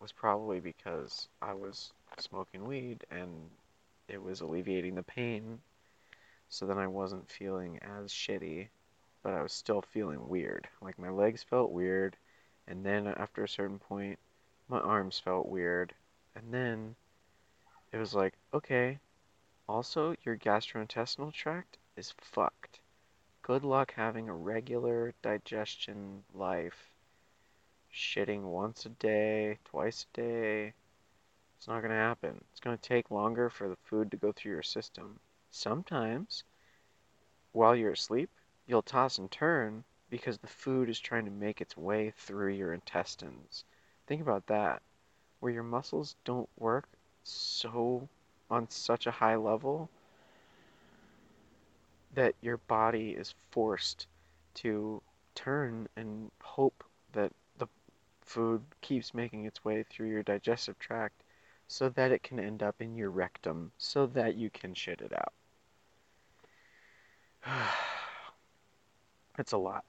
was 0.00 0.12
probably 0.12 0.60
because 0.60 1.28
I 1.40 1.54
was 1.54 1.92
smoking 2.18 2.66
weed 2.66 3.04
and 3.10 3.50
it 4.08 4.22
was 4.22 4.40
alleviating 4.40 4.94
the 4.94 5.02
pain 5.02 5.60
so 6.52 6.66
then 6.66 6.76
I 6.76 6.86
wasn't 6.86 7.30
feeling 7.30 7.78
as 7.78 8.12
shitty, 8.12 8.68
but 9.22 9.32
I 9.32 9.42
was 9.42 9.54
still 9.54 9.80
feeling 9.80 10.28
weird. 10.28 10.68
Like 10.82 10.98
my 10.98 11.08
legs 11.08 11.42
felt 11.42 11.70
weird, 11.70 12.14
and 12.66 12.84
then 12.84 13.06
after 13.06 13.42
a 13.42 13.48
certain 13.48 13.78
point, 13.78 14.18
my 14.68 14.78
arms 14.78 15.18
felt 15.18 15.48
weird, 15.48 15.94
and 16.36 16.52
then 16.52 16.94
it 17.90 17.96
was 17.96 18.12
like, 18.12 18.34
okay, 18.52 18.98
also 19.66 20.14
your 20.24 20.36
gastrointestinal 20.36 21.32
tract 21.32 21.78
is 21.96 22.12
fucked. 22.20 22.80
Good 23.42 23.64
luck 23.64 23.94
having 23.96 24.28
a 24.28 24.34
regular 24.34 25.14
digestion 25.20 26.22
life. 26.32 26.92
Shitting 27.92 28.42
once 28.42 28.86
a 28.86 28.90
day, 28.90 29.58
twice 29.64 30.06
a 30.14 30.16
day. 30.16 30.74
It's 31.56 31.66
not 31.66 31.80
going 31.80 31.90
to 31.90 31.96
happen. 31.96 32.44
It's 32.52 32.60
going 32.60 32.78
to 32.78 32.88
take 32.88 33.10
longer 33.10 33.50
for 33.50 33.68
the 33.68 33.76
food 33.82 34.12
to 34.12 34.16
go 34.16 34.30
through 34.30 34.52
your 34.52 34.62
system. 34.62 35.18
Sometimes, 35.50 36.44
while 37.50 37.74
you're 37.74 37.90
asleep, 37.90 38.30
you'll 38.68 38.80
toss 38.80 39.18
and 39.18 39.28
turn 39.28 39.82
because 40.08 40.38
the 40.38 40.46
food 40.46 40.88
is 40.88 41.00
trying 41.00 41.24
to 41.24 41.32
make 41.32 41.60
its 41.60 41.76
way 41.76 42.12
through 42.16 42.52
your 42.52 42.72
intestines. 42.72 43.64
Think 44.06 44.22
about 44.22 44.46
that. 44.46 44.82
Where 45.40 45.52
your 45.52 45.64
muscles 45.64 46.14
don't 46.24 46.48
work 46.60 46.88
so 47.24 48.08
on 48.48 48.70
such 48.70 49.08
a 49.08 49.10
high 49.10 49.34
level 49.34 49.90
that 52.14 52.34
your 52.40 52.58
body 52.58 53.10
is 53.10 53.34
forced 53.50 54.06
to 54.54 55.02
turn 55.34 55.88
and 55.96 56.30
hope 56.42 56.84
that 57.12 57.32
the 57.58 57.66
food 58.20 58.62
keeps 58.80 59.14
making 59.14 59.44
its 59.46 59.64
way 59.64 59.84
through 59.88 60.08
your 60.08 60.22
digestive 60.22 60.78
tract 60.78 61.22
so 61.68 61.88
that 61.88 62.12
it 62.12 62.22
can 62.22 62.38
end 62.38 62.62
up 62.62 62.76
in 62.80 62.96
your 62.96 63.10
rectum 63.10 63.72
so 63.78 64.06
that 64.06 64.34
you 64.36 64.50
can 64.50 64.74
shit 64.74 65.00
it 65.00 65.12
out. 65.12 65.32
it's 69.38 69.52
a 69.52 69.58
lot. 69.58 69.84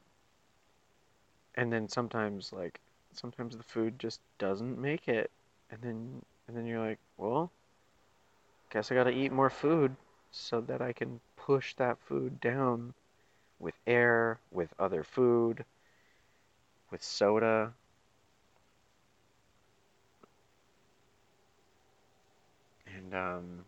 And 1.55 1.71
then 1.71 1.89
sometimes 1.89 2.53
like 2.53 2.79
sometimes 3.11 3.57
the 3.57 3.63
food 3.63 3.99
just 3.99 4.21
doesn't 4.37 4.79
make 4.79 5.07
it 5.07 5.29
and 5.69 5.81
then 5.81 6.21
and 6.47 6.57
then 6.57 6.65
you're 6.65 6.85
like, 6.85 6.99
well, 7.17 7.51
guess 8.69 8.91
I 8.91 8.95
gotta 8.95 9.11
eat 9.11 9.31
more 9.31 9.49
food 9.49 9.95
so 10.31 10.61
that 10.61 10.81
I 10.81 10.93
can 10.93 11.19
push 11.45 11.73
that 11.73 11.97
food 12.07 12.39
down 12.39 12.93
with 13.59 13.73
air, 13.85 14.39
with 14.49 14.73
other 14.79 15.03
food, 15.03 15.65
with 16.89 17.03
soda. 17.03 17.73
And, 22.95 23.13
um, 23.13 23.65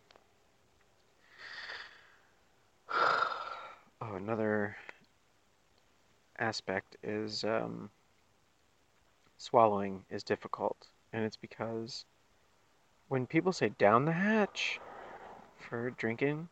oh, 2.91 4.15
another 4.15 4.77
aspect 6.39 6.95
is 7.03 7.43
um, 7.43 7.89
swallowing 9.37 10.05
is 10.09 10.23
difficult, 10.23 10.87
and 11.11 11.25
it's 11.25 11.35
because 11.35 12.05
when 13.09 13.27
people 13.27 13.51
say 13.51 13.69
down 13.77 14.05
the 14.05 14.13
hatch 14.13 14.79
for 15.57 15.89
drinking, 15.91 16.47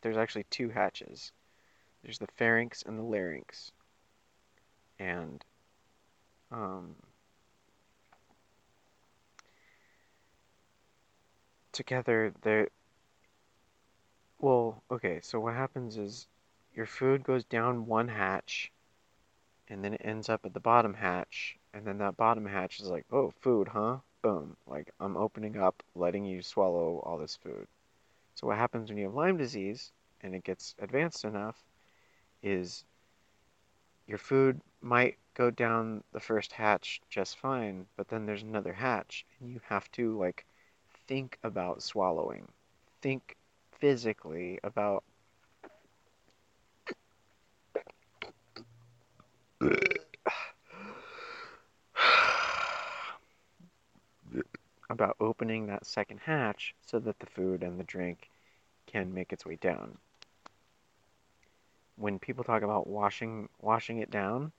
there's 0.00 0.16
actually 0.16 0.44
two 0.50 0.68
hatches. 0.68 1.32
There's 2.02 2.18
the 2.18 2.28
pharynx 2.36 2.82
and 2.82 2.98
the 2.98 3.02
larynx. 3.02 3.72
And 4.98 5.44
um, 6.50 6.94
together 11.72 12.32
they're 12.42 12.68
well, 14.40 14.82
okay, 14.90 15.20
so 15.22 15.40
what 15.40 15.54
happens 15.54 15.96
is 15.96 16.28
your 16.74 16.86
food 16.86 17.24
goes 17.24 17.44
down 17.44 17.86
one 17.86 18.08
hatch 18.08 18.70
and 19.68 19.84
then 19.84 19.94
it 19.94 20.00
ends 20.04 20.28
up 20.28 20.44
at 20.44 20.54
the 20.54 20.60
bottom 20.60 20.94
hatch, 20.94 21.56
and 21.74 21.86
then 21.86 21.98
that 21.98 22.16
bottom 22.16 22.46
hatch 22.46 22.80
is 22.80 22.86
like, 22.86 23.04
oh, 23.12 23.32
food, 23.40 23.68
huh? 23.68 23.98
Boom. 24.22 24.56
Like, 24.66 24.92
I'm 25.00 25.16
opening 25.16 25.56
up, 25.56 25.82
letting 25.94 26.24
you 26.24 26.42
swallow 26.42 27.00
all 27.04 27.18
this 27.18 27.36
food. 27.36 27.66
So, 28.34 28.46
what 28.46 28.58
happens 28.58 28.88
when 28.88 28.98
you 28.98 29.04
have 29.04 29.14
Lyme 29.14 29.36
disease 29.36 29.92
and 30.22 30.34
it 30.34 30.44
gets 30.44 30.74
advanced 30.80 31.24
enough 31.24 31.56
is 32.42 32.84
your 34.06 34.18
food 34.18 34.60
might 34.80 35.18
go 35.34 35.50
down 35.50 36.02
the 36.12 36.20
first 36.20 36.52
hatch 36.52 37.00
just 37.10 37.38
fine, 37.38 37.86
but 37.96 38.08
then 38.08 38.26
there's 38.26 38.42
another 38.42 38.72
hatch, 38.72 39.24
and 39.40 39.50
you 39.50 39.60
have 39.68 39.90
to, 39.92 40.18
like, 40.18 40.44
think 41.06 41.38
about 41.44 41.82
swallowing. 41.82 42.48
Think 43.02 43.36
physically 43.78 44.58
about 44.64 45.04
opening 55.20 55.67
that 55.78 55.86
second 55.86 56.18
hatch 56.18 56.74
so 56.84 56.98
that 56.98 57.18
the 57.20 57.26
food 57.26 57.62
and 57.62 57.78
the 57.78 57.84
drink 57.84 58.30
can 58.86 59.14
make 59.14 59.32
its 59.32 59.46
way 59.46 59.56
down. 59.56 59.96
When 61.96 62.18
people 62.18 62.44
talk 62.44 62.62
about 62.62 62.86
washing 62.86 63.48
washing 63.60 63.98
it 63.98 64.10
down, 64.10 64.52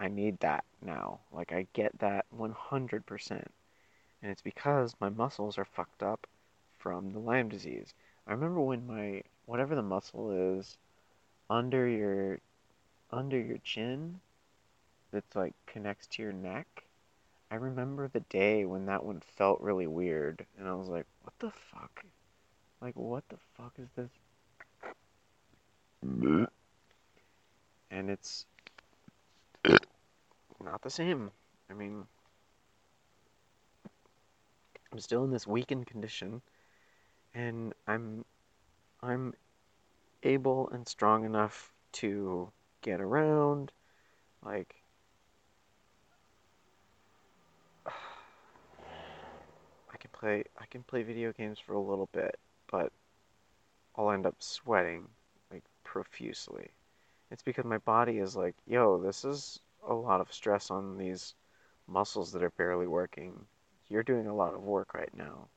I 0.00 0.08
need 0.08 0.40
that 0.40 0.64
now. 0.82 1.20
Like 1.32 1.52
I 1.52 1.66
get 1.72 1.98
that 1.98 2.26
100%. 2.36 3.44
And 4.22 4.32
it's 4.32 4.42
because 4.42 4.94
my 5.00 5.08
muscles 5.08 5.58
are 5.58 5.64
fucked 5.64 6.02
up 6.02 6.26
from 6.78 7.12
the 7.12 7.18
Lyme 7.18 7.48
disease. 7.48 7.94
I 8.26 8.32
remember 8.32 8.60
when 8.60 8.86
my 8.86 9.22
whatever 9.44 9.74
the 9.74 9.82
muscle 9.82 10.58
is 10.58 10.78
under 11.48 11.86
your 11.86 12.40
under 13.10 13.38
your 13.38 13.58
chin 13.58 14.20
that's 15.12 15.36
like 15.36 15.54
connects 15.66 16.06
to 16.08 16.22
your 16.22 16.32
neck. 16.32 16.85
I 17.50 17.56
remember 17.56 18.08
the 18.08 18.20
day 18.20 18.64
when 18.64 18.86
that 18.86 19.04
one 19.04 19.20
felt 19.36 19.60
really 19.60 19.86
weird, 19.86 20.44
and 20.58 20.68
I 20.68 20.74
was 20.74 20.88
like, 20.88 21.06
"What 21.22 21.38
the 21.38 21.50
fuck? 21.50 22.04
Like, 22.80 22.96
what 22.96 23.28
the 23.28 23.38
fuck 23.56 23.74
is 23.78 23.88
this? 23.96 24.10
And 27.90 28.10
it's 28.10 28.46
not 30.62 30.82
the 30.82 30.90
same. 30.90 31.30
I 31.70 31.74
mean, 31.74 32.04
I'm 34.92 34.98
still 34.98 35.24
in 35.24 35.30
this 35.30 35.46
weakened 35.46 35.86
condition, 35.86 36.42
and 37.34 37.74
I'm 37.86 38.24
I'm 39.02 39.34
able 40.22 40.68
and 40.70 40.86
strong 40.88 41.24
enough 41.24 41.72
to 41.92 42.50
get 42.82 43.00
around, 43.00 43.72
like 44.44 44.74
I 47.86 47.90
can 49.98 50.05
play 50.18 50.44
I 50.58 50.66
can 50.66 50.82
play 50.82 51.02
video 51.02 51.32
games 51.32 51.58
for 51.58 51.74
a 51.74 51.80
little 51.80 52.08
bit, 52.12 52.38
but 52.70 52.92
I'll 53.96 54.10
end 54.10 54.26
up 54.26 54.36
sweating 54.38 55.06
like 55.50 55.64
profusely. 55.84 56.70
It's 57.30 57.42
because 57.42 57.64
my 57.64 57.78
body 57.78 58.18
is 58.18 58.36
like, 58.36 58.54
yo, 58.66 58.98
this 58.98 59.24
is 59.24 59.60
a 59.86 59.94
lot 59.94 60.20
of 60.20 60.32
stress 60.32 60.70
on 60.70 60.96
these 60.96 61.34
muscles 61.88 62.32
that 62.32 62.42
are 62.42 62.50
barely 62.50 62.86
working. 62.86 63.32
You're 63.88 64.02
doing 64.02 64.26
a 64.26 64.34
lot 64.34 64.54
of 64.54 64.62
work 64.62 64.94
right 64.94 65.14
now. 65.16 65.48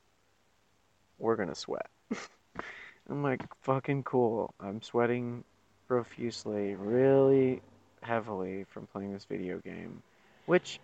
We're 1.18 1.36
gonna 1.36 1.56
sweat. 1.56 1.90
I'm 3.10 3.24
like, 3.24 3.42
fucking 3.62 4.04
cool. 4.04 4.54
I'm 4.60 4.82
sweating 4.82 5.44
profusely, 5.88 6.76
really 6.76 7.62
heavily 8.02 8.66
from 8.70 8.88
playing 8.88 9.14
this 9.14 9.26
video 9.26 9.58
game, 9.60 10.02
which 10.46 10.80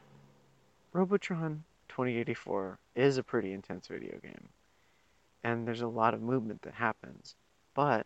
Robotron 0.93 1.63
2084 1.89 2.77
is 2.95 3.17
a 3.17 3.23
pretty 3.23 3.53
intense 3.53 3.87
video 3.87 4.17
game. 4.21 4.49
And 5.43 5.67
there's 5.67 5.81
a 5.81 5.87
lot 5.87 6.13
of 6.13 6.21
movement 6.21 6.61
that 6.63 6.73
happens. 6.73 7.35
But 7.73 8.05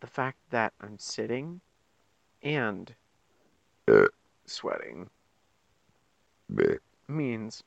the 0.00 0.06
fact 0.06 0.38
that 0.50 0.72
I'm 0.80 0.98
sitting 0.98 1.60
and 2.42 2.94
sweating 4.46 5.10
means 7.08 7.62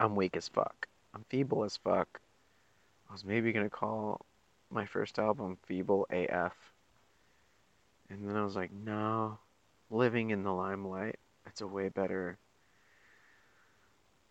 I'm 0.00 0.16
weak 0.16 0.36
as 0.36 0.48
fuck. 0.48 0.88
I'm 1.14 1.24
feeble 1.28 1.64
as 1.64 1.76
fuck. 1.76 2.20
I 3.08 3.12
was 3.12 3.24
maybe 3.24 3.52
gonna 3.52 3.70
call 3.70 4.26
my 4.70 4.84
first 4.84 5.18
album 5.18 5.56
Feeble 5.66 6.06
AF. 6.10 6.54
And 8.08 8.28
then 8.28 8.36
I 8.36 8.44
was 8.44 8.56
like, 8.56 8.72
no, 8.72 9.38
living 9.90 10.30
in 10.30 10.42
the 10.42 10.52
limelight. 10.52 11.18
That's 11.44 11.60
a 11.60 11.66
way 11.66 11.88
better. 11.88 12.38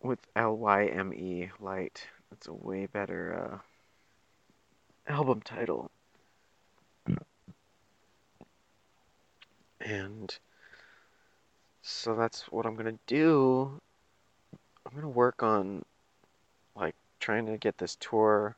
With 0.06 0.20
L 0.36 0.56
Y 0.56 0.86
M 0.86 1.12
E, 1.12 1.50
light. 1.58 2.06
That's 2.30 2.46
a 2.46 2.52
way 2.52 2.86
better 2.86 3.60
uh, 5.08 5.12
album 5.12 5.40
title. 5.40 5.90
And 9.80 10.38
so 11.82 12.14
that's 12.14 12.42
what 12.52 12.66
I'm 12.66 12.76
gonna 12.76 13.00
do. 13.08 13.80
I'm 14.86 14.94
gonna 14.94 15.08
work 15.08 15.42
on 15.42 15.84
like 16.76 16.94
trying 17.18 17.46
to 17.46 17.56
get 17.56 17.76
this 17.78 17.96
tour 17.96 18.56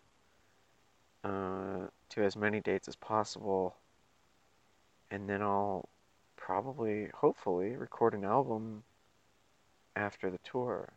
uh, 1.25 1.87
to 2.11 2.23
as 2.23 2.37
many 2.37 2.61
dates 2.61 2.89
as 2.89 2.97
possible, 2.97 3.75
and 5.11 5.27
then 5.27 5.41
I'll 5.41 5.89
probably, 6.37 7.09
hopefully, 7.15 7.75
record 7.75 8.13
an 8.13 8.25
album 8.25 8.83
after 9.97 10.31
the 10.31 10.39
tour. 10.45 10.93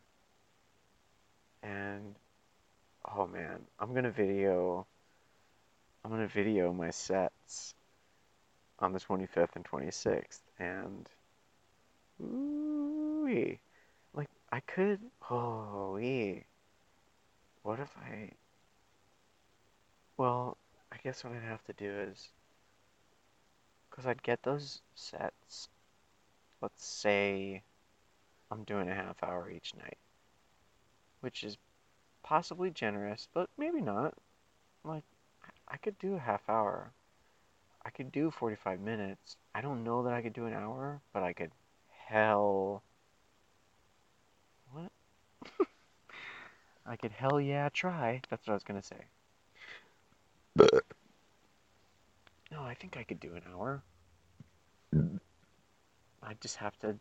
And 1.63 2.15
oh 3.15 3.28
man, 3.28 3.60
I'm 3.80 3.93
gonna 3.93 4.12
video. 4.12 4.86
I'm 6.04 6.12
gonna 6.12 6.28
video 6.28 6.74
my 6.74 6.89
sets 6.89 7.76
on 8.80 8.93
the 8.93 9.00
25th 9.00 9.56
and 9.56 9.63
26th, 9.63 10.41
and 10.58 11.08
ooh, 12.21 13.58
like 14.13 14.30
I 14.52 14.60
could. 14.62 15.00
Holy, 15.19 16.45
what 17.62 17.80
if 17.80 17.89
I? 17.97 18.32
Well, 20.17 20.58
I 20.91 20.97
guess 21.04 21.24
what 21.24 21.34
I'd 21.34 21.43
have 21.47 21.63
to 21.65 21.74
do 21.74 21.89
is, 22.12 22.30
because 23.89 24.06
I'd 24.08 24.24
get 24.24 24.41
those 24.43 24.82
sets. 24.95 25.69
Let's 26.62 26.86
say 26.86 27.62
I'm 28.52 28.63
doing 28.63 28.89
a 28.89 28.95
half 28.95 29.24
hour 29.24 29.50
each 29.50 29.74
night, 29.76 29.97
which 31.21 31.43
is 31.43 31.57
possibly 32.23 32.69
generous, 32.69 33.27
but 33.34 33.49
maybe 33.57 33.81
not. 33.81 34.13
Like, 34.84 35.03
I 35.67 35.77
could 35.77 35.97
do 35.99 36.15
a 36.15 36.19
half 36.19 36.41
hour. 36.49 36.91
I 37.86 37.89
could 37.89 38.12
do 38.12 38.29
45 38.29 38.79
minutes. 38.79 39.38
I 39.55 39.62
don't 39.62 39.84
know 39.84 40.03
that 40.03 40.13
I 40.13 40.21
could 40.21 40.34
do 40.34 40.45
an 40.45 40.53
hour, 40.53 41.01
but 41.13 41.23
I 41.23 41.34
could 41.34 41.51
hell. 42.07 42.84
What? 44.71 44.91
I 46.86 46.95
could 46.95 47.12
hell 47.12 47.39
yeah 47.39 47.69
try. 47.69 48.21
That's 48.29 48.45
what 48.45 48.53
I 48.53 48.55
was 48.55 48.63
gonna 48.63 48.84
say. 48.84 49.05
But 50.55 50.84
no, 52.51 52.62
I 52.63 52.73
think 52.73 52.97
I 52.97 53.03
could 53.03 53.19
do 53.19 53.34
an 53.36 53.43
hour. 53.51 53.81
Mm. 54.93 55.19
I 56.21 56.34
just 56.41 56.57
have 56.57 56.77
to 56.79 56.95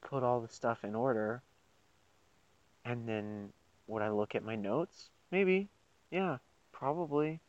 put 0.00 0.22
all 0.22 0.40
the 0.40 0.48
stuff 0.48 0.82
in 0.82 0.94
order. 0.94 1.42
And 2.86 3.08
then 3.08 3.52
would 3.88 4.00
I 4.00 4.10
look 4.10 4.36
at 4.36 4.44
my 4.44 4.54
notes? 4.54 5.10
Maybe. 5.32 5.68
Yeah, 6.12 6.38
probably. 6.70 7.40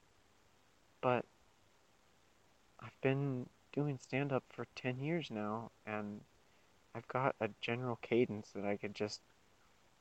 But 1.00 1.26
I've 2.80 3.00
been 3.02 3.47
doing 3.71 4.00
stand 4.00 4.34
up 4.34 4.43
for 4.50 4.65
10 4.76 5.00
years 5.00 5.30
now 5.30 5.69
and 5.86 6.21
I've 6.95 7.08
got 7.08 7.36
a 7.39 7.50
general 7.62 8.00
cadence 8.02 8.50
that 8.56 8.65
I 8.65 8.78
could 8.78 8.95
just 8.95 9.21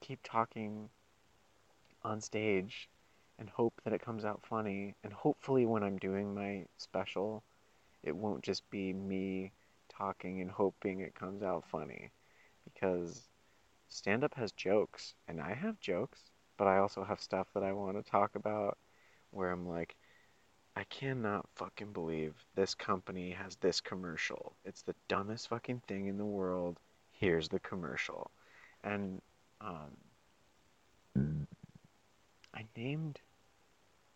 keep 0.01 0.21
talking 0.23 0.89
on 2.03 2.23
stage 2.23 2.89
and 3.39 3.51
hope 3.51 3.75
that 3.85 3.93
it 3.93 4.01
comes 4.01 4.25
out 4.25 4.41
funny. 4.49 4.95
And 5.05 5.13
hopefully, 5.13 5.67
when 5.67 5.83
I'm 5.83 5.99
doing 5.99 6.35
my 6.35 6.65
special, 6.79 7.43
it 8.03 8.17
won't 8.17 8.43
just 8.43 8.69
be 8.71 8.95
me 8.95 9.53
talking 9.91 10.41
and 10.41 10.51
hoping 10.51 11.01
it 11.01 11.15
comes 11.15 11.43
out 11.43 11.65
funny. 11.69 12.11
Because 12.65 13.29
stand 13.89 14.25
up 14.25 14.35
has 14.35 14.53
jokes, 14.53 15.15
and 15.29 15.41
I 15.41 15.55
have 15.55 15.81
jokes, 15.81 16.21
but 16.57 16.67
I 16.67 16.79
also 16.79 17.05
have 17.05 17.21
stuff 17.21 17.49
that 17.55 17.63
I 17.63 17.73
want 17.73 17.97
to 17.97 18.11
talk 18.11 18.35
about 18.35 18.79
where 19.31 19.51
I'm 19.51 19.69
like, 19.69 19.97
I 20.77 20.85
cannot 20.85 21.49
fucking 21.55 21.93
believe 21.93 22.35
this 22.55 22.75
company 22.75 23.31
has 23.31 23.57
this 23.57 23.81
commercial. 23.81 24.55
It's 24.65 24.83
the 24.83 24.95
dumbest 25.09 25.49
fucking 25.49 25.83
thing 25.89 26.07
in 26.07 26.19
the 26.19 26.25
world. 26.25 26.79
Here's 27.13 27.49
the 27.49 27.61
commercial. 27.61 28.31
And 28.85 29.23
um, 29.61 29.97
I 32.55 32.67
named 32.77 33.19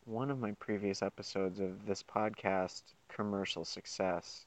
one 0.04 0.30
of 0.30 0.38
my 0.38 0.52
previous 0.52 1.02
episodes 1.02 1.60
of 1.60 1.86
this 1.86 2.02
podcast 2.02 2.82
commercial 3.08 3.64
success. 3.64 4.44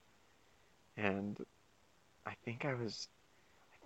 And 0.97 1.39
I 2.25 2.33
think 2.45 2.65
I 2.65 2.75
was 2.75 3.07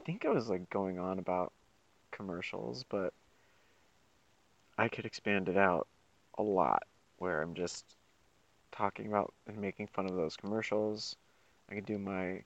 think 0.07 0.25
I 0.25 0.29
was 0.29 0.47
like 0.47 0.69
going 0.69 0.97
on 0.99 1.19
about 1.19 1.51
commercials, 2.11 2.85
but 2.87 3.13
I 4.77 4.87
could 4.87 5.05
expand 5.05 5.49
it 5.49 5.57
out 5.57 5.85
a 6.37 6.43
lot 6.43 6.83
where 7.17 7.41
I'm 7.41 7.53
just 7.53 7.83
talking 8.71 9.07
about 9.07 9.33
and 9.47 9.57
making 9.57 9.87
fun 9.87 10.05
of 10.05 10.15
those 10.15 10.37
commercials. 10.37 11.17
I 11.69 11.75
could 11.75 11.85
do 11.85 11.97
my 11.97 12.41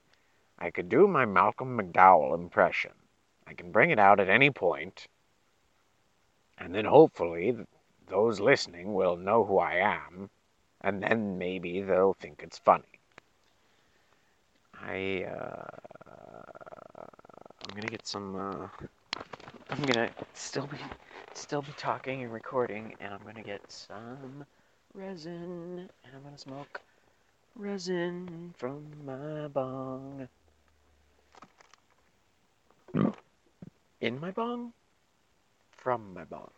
I 0.57 0.72
could 0.72 0.89
do 0.89 1.07
my 1.07 1.26
Malcolm 1.26 1.78
McDowell 1.78 2.34
impression. 2.34 2.93
I 3.45 3.53
can 3.53 3.72
bring 3.72 3.91
it 3.91 3.99
out 3.99 4.20
at 4.20 4.28
any 4.28 4.49
point 4.49 5.07
and 6.57 6.74
then 6.74 6.86
hopefully 6.86 7.55
those 8.07 8.39
listening 8.39 8.95
will 8.95 9.18
know 9.18 9.45
who 9.45 9.59
I 9.59 9.76
am, 9.76 10.32
and 10.82 11.03
then 11.03 11.38
maybe 11.38 11.82
they'll 11.82 12.14
think 12.14 12.41
it's 12.41 12.57
funny. 12.57 12.99
I, 14.82 15.26
uh, 15.26 16.01
I'm 17.72 17.76
gonna 17.76 17.88
get 17.88 18.05
some, 18.05 18.36
uh, 18.36 18.67
I'm 19.69 19.82
gonna 19.84 20.09
still 20.34 20.67
be, 20.67 20.78
still 21.34 21.61
be 21.61 21.72
talking 21.78 22.22
and 22.22 22.34
recording, 22.34 22.95
and 22.99 23.13
I'm 23.13 23.22
gonna 23.26 23.41
get 23.41 23.61
some 23.72 24.45
resin, 24.93 25.89
and 26.03 26.13
I'm 26.13 26.22
gonna 26.22 26.38
smoke 26.38 26.82
resin 27.55 28.53
from 28.57 28.84
my 29.05 29.47
bong. 29.47 30.28
In 34.01 34.19
my 34.19 34.32
bong? 34.32 34.74
from 35.82 36.13
my 36.13 36.24
bong. 36.26 36.51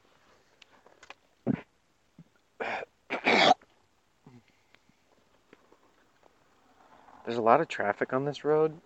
There's 7.26 7.38
a 7.38 7.41
lot 7.41 7.61
of 7.61 7.70
traffic 7.70 8.11
on 8.11 8.26
this 8.26 8.43
road, 8.43 8.82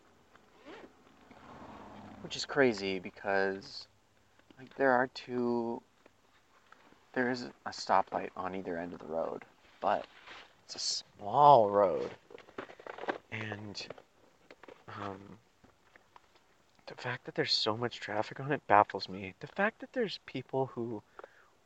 which 2.22 2.36
is 2.36 2.46
crazy 2.46 3.00
because 3.00 3.88
like 4.60 4.74
there 4.76 4.92
are 4.92 5.08
two 5.08 5.82
there 7.14 7.32
is 7.32 7.48
a 7.66 7.72
stoplight 7.72 8.30
on 8.36 8.56
either 8.56 8.78
end 8.78 8.94
of 8.94 9.00
the 9.00 9.06
road, 9.08 9.44
but 9.82 10.06
it's 10.66 10.76
a 10.76 10.80
small 10.80 11.70
road. 11.70 12.12
And 13.32 13.88
um, 14.88 15.40
the 16.86 16.96
fact 16.96 17.26
that 17.26 17.34
there's 17.34 17.54
so 17.54 17.76
much 17.76 18.00
traffic 18.00 18.40
on 18.40 18.52
it 18.52 18.62
baffles 18.68 19.10
me. 19.10 19.34
The 19.40 19.48
fact 19.48 19.80
that 19.80 19.94
there's 19.94 20.20
people 20.28 20.68
who 20.68 21.02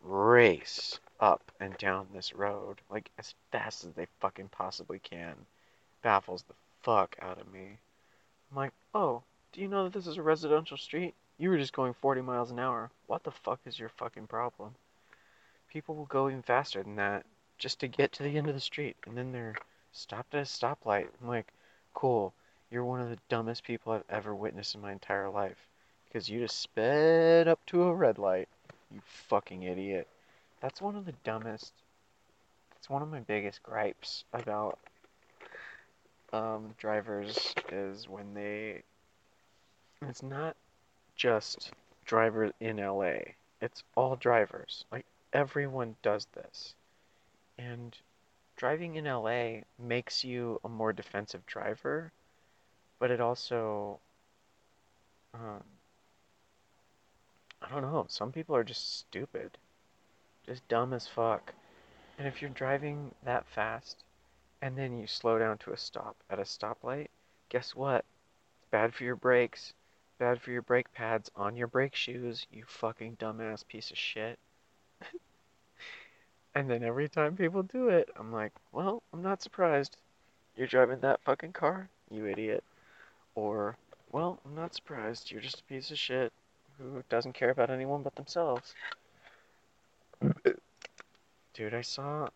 race 0.01 0.99
up 1.19 1.51
and 1.59 1.77
down 1.77 2.07
this 2.13 2.33
road, 2.33 2.79
like 2.89 3.11
as 3.17 3.35
fast 3.51 3.83
as 3.83 3.91
they 3.93 4.07
fucking 4.21 4.49
possibly 4.53 4.99
can, 4.99 5.35
baffles 6.01 6.43
the 6.47 6.55
fuck 6.81 7.17
out 7.21 7.41
of 7.41 7.51
me. 7.51 7.77
I'm 8.49 8.57
like, 8.57 8.71
oh, 8.93 9.23
do 9.51 9.61
you 9.61 9.67
know 9.67 9.83
that 9.83 9.93
this 9.93 10.07
is 10.07 10.17
a 10.17 10.21
residential 10.21 10.77
street? 10.77 11.13
You 11.37 11.49
were 11.49 11.57
just 11.57 11.73
going 11.73 11.93
40 11.93 12.21
miles 12.21 12.51
an 12.51 12.59
hour. 12.59 12.89
What 13.07 13.23
the 13.23 13.31
fuck 13.31 13.59
is 13.65 13.79
your 13.79 13.89
fucking 13.89 14.27
problem? 14.27 14.75
People 15.71 15.95
will 15.95 16.05
go 16.05 16.29
even 16.29 16.41
faster 16.41 16.83
than 16.83 16.95
that 16.95 17.25
just 17.57 17.79
to 17.79 17.87
get 17.87 18.11
to 18.13 18.23
the 18.23 18.37
end 18.37 18.47
of 18.47 18.55
the 18.55 18.61
street, 18.61 18.97
and 19.05 19.17
then 19.17 19.31
they're 19.31 19.55
stopped 19.91 20.33
at 20.33 20.41
a 20.41 20.43
stoplight. 20.43 21.07
I'm 21.21 21.27
like, 21.27 21.51
cool, 21.93 22.33
you're 22.69 22.85
one 22.85 23.01
of 23.01 23.09
the 23.09 23.19
dumbest 23.29 23.63
people 23.63 23.93
I've 23.93 24.03
ever 24.09 24.33
witnessed 24.33 24.75
in 24.75 24.81
my 24.81 24.91
entire 24.91 25.29
life. 25.29 25.67
Because 26.05 26.29
you 26.29 26.39
just 26.39 26.59
sped 26.59 27.47
up 27.47 27.65
to 27.67 27.83
a 27.83 27.93
red 27.93 28.17
light. 28.17 28.49
You 28.91 29.01
fucking 29.05 29.63
idiot. 29.63 30.07
That's 30.61 30.81
one 30.81 30.95
of 30.95 31.05
the 31.05 31.13
dumbest. 31.23 31.73
That's 32.73 32.89
one 32.89 33.01
of 33.01 33.09
my 33.09 33.19
biggest 33.19 33.63
gripes 33.63 34.23
about 34.33 34.79
um, 36.33 36.73
drivers 36.77 37.53
is 37.71 38.07
when 38.07 38.33
they. 38.33 38.83
It's 40.07 40.23
not 40.23 40.55
just 41.15 41.71
drivers 42.05 42.51
in 42.59 42.77
LA. 42.77 43.33
It's 43.61 43.83
all 43.95 44.15
drivers. 44.15 44.85
Like 44.91 45.05
everyone 45.31 45.95
does 46.01 46.27
this. 46.33 46.73
And 47.57 47.95
driving 48.55 48.95
in 48.95 49.05
LA 49.05 49.61
makes 49.77 50.23
you 50.23 50.59
a 50.63 50.69
more 50.69 50.91
defensive 50.91 51.45
driver, 51.45 52.11
but 52.99 53.11
it 53.11 53.21
also 53.21 53.99
um, 55.33 55.63
I 57.61 57.69
don't 57.69 57.83
know, 57.83 58.05
some 58.09 58.31
people 58.31 58.55
are 58.55 58.63
just 58.63 58.99
stupid. 58.99 59.57
Just 60.45 60.67
dumb 60.67 60.93
as 60.93 61.07
fuck. 61.07 61.53
And 62.17 62.27
if 62.27 62.41
you're 62.41 62.49
driving 62.49 63.13
that 63.23 63.45
fast 63.47 64.03
and 64.61 64.77
then 64.77 64.97
you 64.97 65.07
slow 65.07 65.37
down 65.37 65.57
to 65.59 65.71
a 65.71 65.77
stop 65.77 66.15
at 66.29 66.39
a 66.39 66.43
stoplight, 66.43 67.07
guess 67.49 67.75
what? 67.75 68.03
It's 68.59 68.71
bad 68.71 68.93
for 68.93 69.03
your 69.03 69.15
brakes, 69.15 69.73
bad 70.21 70.39
for 70.39 70.51
your 70.51 70.61
brake 70.61 70.93
pads 70.93 71.31
on 71.35 71.55
your 71.55 71.65
brake 71.65 71.95
shoes, 71.95 72.45
you 72.51 72.63
fucking 72.67 73.17
dumbass 73.19 73.67
piece 73.67 73.89
of 73.89 73.97
shit. 73.97 74.37
and 76.55 76.69
then 76.69 76.83
every 76.83 77.09
time 77.09 77.35
people 77.35 77.63
do 77.63 77.89
it, 77.89 78.07
I'm 78.15 78.31
like, 78.31 78.51
well, 78.71 79.01
I'm 79.11 79.23
not 79.23 79.41
surprised. 79.41 79.97
You're 80.55 80.67
driving 80.67 80.99
that 80.99 81.23
fucking 81.23 81.53
car, 81.53 81.89
you 82.11 82.27
idiot. 82.27 82.63
Or, 83.33 83.75
well, 84.11 84.39
I'm 84.45 84.53
not 84.53 84.75
surprised. 84.75 85.31
You're 85.31 85.41
just 85.41 85.61
a 85.61 85.63
piece 85.63 85.89
of 85.89 85.97
shit 85.97 86.31
who 86.77 87.01
doesn't 87.09 87.33
care 87.33 87.49
about 87.49 87.71
anyone 87.71 88.03
but 88.03 88.15
themselves. 88.15 88.75
Dude, 91.55 91.73
I 91.73 91.81
saw, 91.81 92.27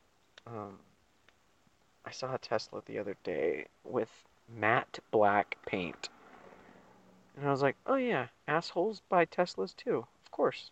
um, 0.47 0.79
I 2.03 2.09
saw 2.09 2.33
a 2.33 2.39
Tesla 2.39 2.81
the 2.87 2.97
other 2.97 3.15
day 3.23 3.67
with 3.83 4.09
matte 4.49 4.97
black 5.11 5.57
paint. 5.67 6.09
And 7.35 7.45
I 7.47 7.51
was 7.51 7.61
like, 7.61 7.75
oh 7.85 7.95
yeah, 7.95 8.27
assholes 8.47 9.01
buy 9.09 9.25
Teslas 9.25 9.75
too. 9.75 10.07
Of 10.23 10.31
course. 10.31 10.71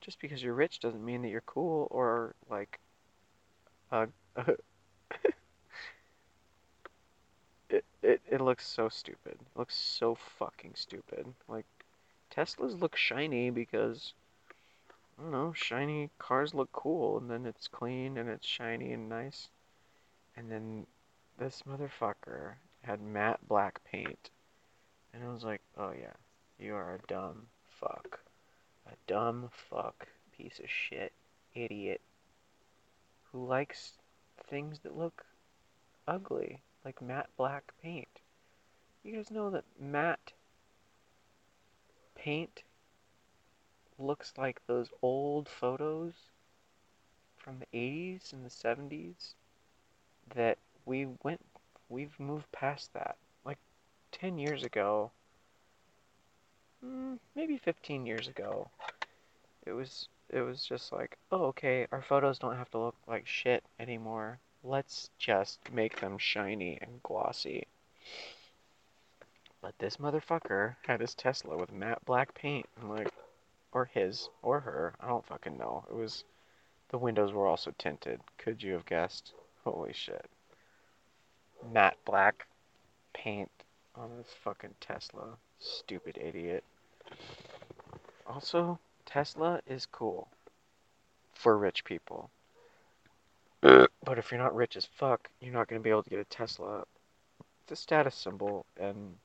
Just 0.00 0.20
because 0.20 0.42
you're 0.42 0.54
rich 0.54 0.80
doesn't 0.80 1.04
mean 1.04 1.22
that 1.22 1.28
you're 1.28 1.42
cool 1.42 1.88
or 1.90 2.34
like 2.50 2.78
uh, 3.92 4.06
it, 7.70 7.84
it 8.02 8.20
it 8.30 8.40
looks 8.40 8.66
so 8.66 8.88
stupid. 8.88 9.32
It 9.40 9.58
looks 9.58 9.74
so 9.74 10.14
fucking 10.14 10.72
stupid. 10.74 11.26
Like 11.48 11.66
Teslas 12.30 12.80
look 12.80 12.96
shiny 12.96 13.50
because 13.50 14.12
I 15.18 15.22
don't 15.22 15.32
know, 15.32 15.52
shiny 15.54 16.10
cars 16.18 16.54
look 16.54 16.72
cool 16.72 17.18
and 17.18 17.30
then 17.30 17.46
it's 17.46 17.68
clean 17.68 18.16
and 18.16 18.28
it's 18.28 18.46
shiny 18.46 18.92
and 18.92 19.08
nice. 19.08 19.48
And 20.36 20.50
then 20.50 20.86
this 21.38 21.62
motherfucker 21.68 22.54
had 22.82 23.00
matte 23.00 23.40
black 23.46 23.82
paint. 23.84 24.30
And 25.12 25.24
I 25.24 25.28
was 25.28 25.44
like, 25.44 25.60
oh 25.76 25.92
yeah, 25.98 26.14
you 26.58 26.74
are 26.74 26.94
a 26.94 27.06
dumb 27.06 27.46
fuck. 27.80 28.20
A 28.86 28.94
dumb 29.06 29.50
fuck, 29.70 30.08
piece 30.36 30.58
of 30.58 30.70
shit, 30.70 31.12
idiot, 31.54 32.00
who 33.30 33.46
likes 33.46 33.92
things 34.48 34.80
that 34.80 34.96
look 34.96 35.24
ugly, 36.06 36.62
like 36.84 37.02
matte 37.02 37.30
black 37.36 37.72
paint. 37.82 38.20
You 39.02 39.16
guys 39.16 39.30
know 39.30 39.50
that 39.50 39.64
matte 39.78 40.32
paint 42.14 42.62
looks 43.98 44.32
like 44.36 44.60
those 44.66 44.88
old 45.02 45.48
photos 45.48 46.12
from 47.36 47.58
the 47.58 47.78
80s 47.78 48.32
and 48.32 48.44
the 48.44 48.50
70s 48.50 49.34
that 50.34 50.58
we 50.84 51.06
went 51.22 51.40
we've 51.88 52.18
moved 52.20 52.50
past 52.52 52.92
that 52.92 53.16
10 54.12 54.38
years 54.38 54.64
ago 54.64 55.10
mm, 56.84 57.18
maybe 57.34 57.56
15 57.58 58.06
years 58.06 58.28
ago 58.28 58.68
it 59.66 59.72
was 59.72 60.08
it 60.28 60.40
was 60.40 60.64
just 60.64 60.92
like 60.92 61.16
oh 61.32 61.46
okay 61.46 61.86
our 61.92 62.02
photos 62.02 62.38
don't 62.38 62.56
have 62.56 62.70
to 62.70 62.78
look 62.78 62.96
like 63.06 63.26
shit 63.26 63.64
anymore 63.78 64.38
let's 64.62 65.10
just 65.18 65.58
make 65.72 66.00
them 66.00 66.18
shiny 66.18 66.78
and 66.80 67.02
glossy 67.02 67.66
but 69.62 69.78
this 69.78 69.98
motherfucker 69.98 70.76
had 70.86 71.00
his 71.00 71.14
Tesla 71.14 71.56
with 71.56 71.70
matte 71.70 72.02
black 72.06 72.34
paint. 72.34 72.66
I'm 72.80 72.88
like, 72.88 73.12
or 73.72 73.84
his, 73.84 74.30
or 74.42 74.60
her. 74.60 74.94
I 75.00 75.08
don't 75.08 75.26
fucking 75.26 75.58
know. 75.58 75.84
It 75.90 75.94
was, 75.94 76.24
the 76.88 76.98
windows 76.98 77.32
were 77.32 77.46
also 77.46 77.72
tinted. 77.76 78.20
Could 78.38 78.62
you 78.62 78.72
have 78.72 78.86
guessed? 78.86 79.34
Holy 79.64 79.92
shit. 79.92 80.30
Matte 81.70 81.98
black 82.06 82.46
paint 83.12 83.50
on 83.94 84.16
this 84.16 84.34
fucking 84.42 84.74
Tesla. 84.80 85.36
Stupid 85.58 86.18
idiot. 86.20 86.64
Also, 88.26 88.78
Tesla 89.06 89.60
is 89.66 89.86
cool 89.86 90.28
for 91.34 91.56
rich 91.58 91.84
people. 91.84 92.30
but 93.60 94.18
if 94.18 94.30
you're 94.30 94.40
not 94.40 94.54
rich 94.54 94.76
as 94.76 94.84
fuck, 94.84 95.28
you're 95.40 95.52
not 95.52 95.68
going 95.68 95.80
to 95.80 95.84
be 95.84 95.90
able 95.90 96.02
to 96.02 96.10
get 96.10 96.20
a 96.20 96.24
Tesla. 96.24 96.84
It's 97.62 97.72
a 97.72 97.76
status 97.76 98.14
symbol, 98.14 98.64
and 98.78 99.16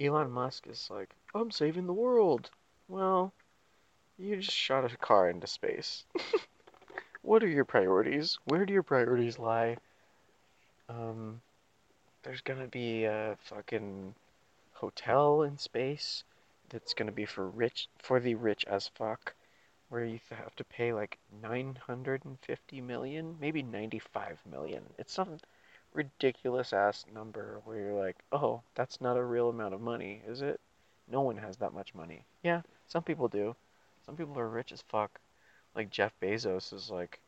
Elon 0.00 0.30
Musk 0.30 0.66
is 0.66 0.88
like, 0.90 1.10
I'm 1.34 1.50
saving 1.50 1.86
the 1.86 1.92
world. 1.92 2.50
Well, 2.88 3.32
you 4.18 4.36
just 4.36 4.56
shot 4.56 4.90
a 4.90 4.96
car 4.96 5.28
into 5.28 5.46
space. 5.46 6.04
what 7.22 7.42
are 7.42 7.48
your 7.48 7.64
priorities? 7.64 8.38
Where 8.44 8.64
do 8.64 8.72
your 8.72 8.82
priorities 8.82 9.38
lie? 9.38 9.76
Um, 10.88 11.40
there's 12.22 12.40
gonna 12.40 12.66
be 12.66 13.04
a 13.04 13.36
fucking 13.44 14.14
hotel 14.72 15.42
in 15.42 15.58
space 15.58 16.24
that's 16.68 16.94
gonna 16.94 17.12
be 17.12 17.26
for 17.26 17.48
rich, 17.48 17.88
for 17.98 18.20
the 18.20 18.34
rich 18.34 18.64
as 18.66 18.88
fuck, 18.88 19.34
where 19.88 20.04
you 20.04 20.20
have 20.30 20.54
to 20.56 20.64
pay 20.64 20.92
like 20.92 21.18
950 21.42 22.80
million, 22.80 23.36
maybe 23.40 23.62
95 23.62 24.40
million. 24.50 24.82
It's 24.98 25.12
some 25.12 25.38
ridiculous 25.92 26.72
ass 26.72 27.04
number 27.12 27.60
where 27.64 27.78
you're 27.78 28.00
like, 28.00 28.16
oh, 28.32 28.62
that's 28.74 29.00
not 29.00 29.16
a 29.16 29.22
real 29.22 29.48
amount 29.48 29.74
of 29.74 29.80
money, 29.80 30.22
is 30.26 30.42
it? 30.42 30.60
No 31.10 31.22
one 31.22 31.36
has 31.38 31.56
that 31.56 31.74
much 31.74 31.94
money. 31.94 32.24
Yeah, 32.42 32.62
some 32.86 33.02
people 33.02 33.28
do. 33.28 33.56
Some 34.06 34.16
people 34.16 34.38
are 34.38 34.48
rich 34.48 34.72
as 34.72 34.82
fuck. 34.82 35.20
Like 35.74 35.90
Jeff 35.90 36.12
Bezos 36.22 36.72
is 36.72 36.90
like, 36.90 37.18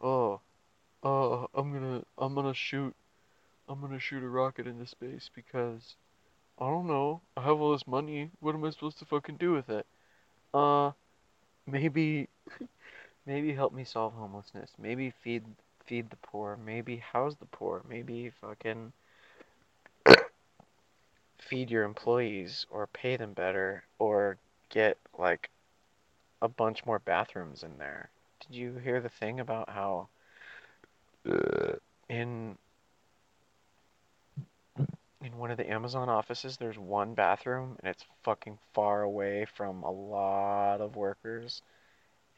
oh, 0.00 0.40
oh, 1.02 1.48
I'm 1.54 1.72
gonna, 1.72 2.02
I'm 2.18 2.34
gonna 2.34 2.54
shoot, 2.54 2.94
I'm 3.72 3.80
gonna 3.80 3.98
shoot 3.98 4.22
a 4.22 4.28
rocket 4.28 4.66
into 4.66 4.86
space 4.86 5.30
because, 5.34 5.96
I 6.58 6.66
don't 6.66 6.86
know, 6.86 7.22
I 7.38 7.42
have 7.42 7.58
all 7.58 7.72
this 7.72 7.86
money. 7.86 8.30
What 8.40 8.54
am 8.54 8.62
I 8.64 8.70
supposed 8.70 8.98
to 8.98 9.06
fucking 9.06 9.38
do 9.38 9.52
with 9.52 9.70
it? 9.70 9.86
Uh, 10.52 10.90
maybe, 11.66 12.28
maybe 13.26 13.54
help 13.54 13.72
me 13.72 13.84
solve 13.84 14.12
homelessness. 14.12 14.72
Maybe 14.78 15.14
feed 15.24 15.44
feed 15.86 16.10
the 16.10 16.16
poor, 16.16 16.58
maybe 16.62 16.98
house 16.98 17.34
the 17.36 17.46
poor, 17.46 17.82
maybe 17.88 18.30
fucking 18.42 18.92
feed 21.38 21.70
your 21.70 21.84
employees 21.84 22.66
or 22.70 22.86
pay 22.88 23.16
them 23.16 23.32
better 23.32 23.84
or 23.98 24.36
get 24.68 24.98
like 25.18 25.48
a 26.42 26.48
bunch 26.48 26.84
more 26.84 26.98
bathrooms 26.98 27.62
in 27.62 27.78
there. 27.78 28.10
Did 28.40 28.54
you 28.54 28.74
hear 28.74 29.00
the 29.00 29.08
thing 29.08 29.40
about 29.40 29.70
how 29.70 30.08
uh, 31.26 31.76
in 32.10 32.58
in 35.22 35.38
one 35.38 35.50
of 35.50 35.56
the 35.56 35.70
Amazon 35.70 36.08
offices 36.08 36.56
there's 36.56 36.78
one 36.78 37.14
bathroom 37.14 37.76
and 37.80 37.90
it's 37.90 38.04
fucking 38.24 38.58
far 38.74 39.02
away 39.02 39.46
from 39.54 39.82
a 39.84 39.90
lot 39.90 40.80
of 40.80 40.96
workers 40.96 41.62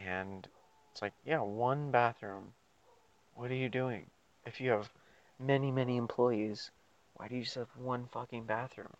and 0.00 0.48
It's 0.92 1.02
like, 1.02 1.14
yeah, 1.24 1.40
one 1.40 1.90
bathroom. 1.90 2.54
What 3.34 3.50
are 3.50 3.54
you 3.54 3.68
doing? 3.68 4.10
If 4.46 4.60
you 4.60 4.70
have 4.70 4.92
many, 5.38 5.72
many 5.72 5.96
employees, 5.96 6.70
why 7.14 7.28
do 7.28 7.36
you 7.36 7.44
just 7.44 7.56
have 7.56 7.76
one 7.76 8.06
fucking 8.06 8.44
bathroom? 8.46 8.92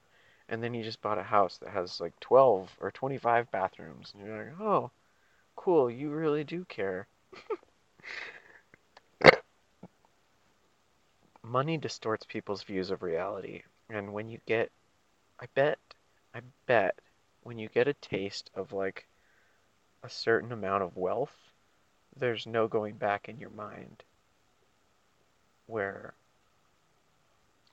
And 0.49 0.63
then 0.63 0.75
you 0.75 0.85
just 0.85 1.03
bought 1.03 1.19
a 1.19 1.25
house 1.25 1.59
that 1.59 1.71
has 1.71 2.01
like 2.01 2.19
12 2.21 2.77
or 2.81 2.91
25 2.93 3.51
bathrooms. 3.51 4.13
And 4.15 4.27
you're 4.27 4.45
like, 4.45 4.61
oh, 4.61 4.91
cool, 5.57 5.91
you 5.91 6.11
really 6.11 6.45
do 6.45 6.65
care. 6.67 7.09
Money 11.43 11.77
distorts 11.79 12.27
people's 12.27 12.63
views 12.65 12.91
of 12.91 13.03
reality. 13.03 13.63
And 13.91 14.13
when 14.13 14.29
you 14.29 14.39
get, 14.47 14.71
I 15.41 15.47
bet, 15.55 15.79
I 16.35 16.41
bet, 16.67 16.99
when 17.43 17.59
you 17.59 17.69
get 17.69 17.89
a 17.89 17.95
taste 17.95 18.51
of 18.55 18.73
like 18.73 19.07
a 20.03 20.09
certain 20.09 20.53
amount 20.53 20.83
of 20.83 20.97
wealth, 20.97 21.35
there's 22.17 22.47
no 22.47 22.69
going 22.69 22.95
back 22.95 23.29
in 23.29 23.39
your 23.39 23.51
mind 23.51 24.03
where 25.67 26.15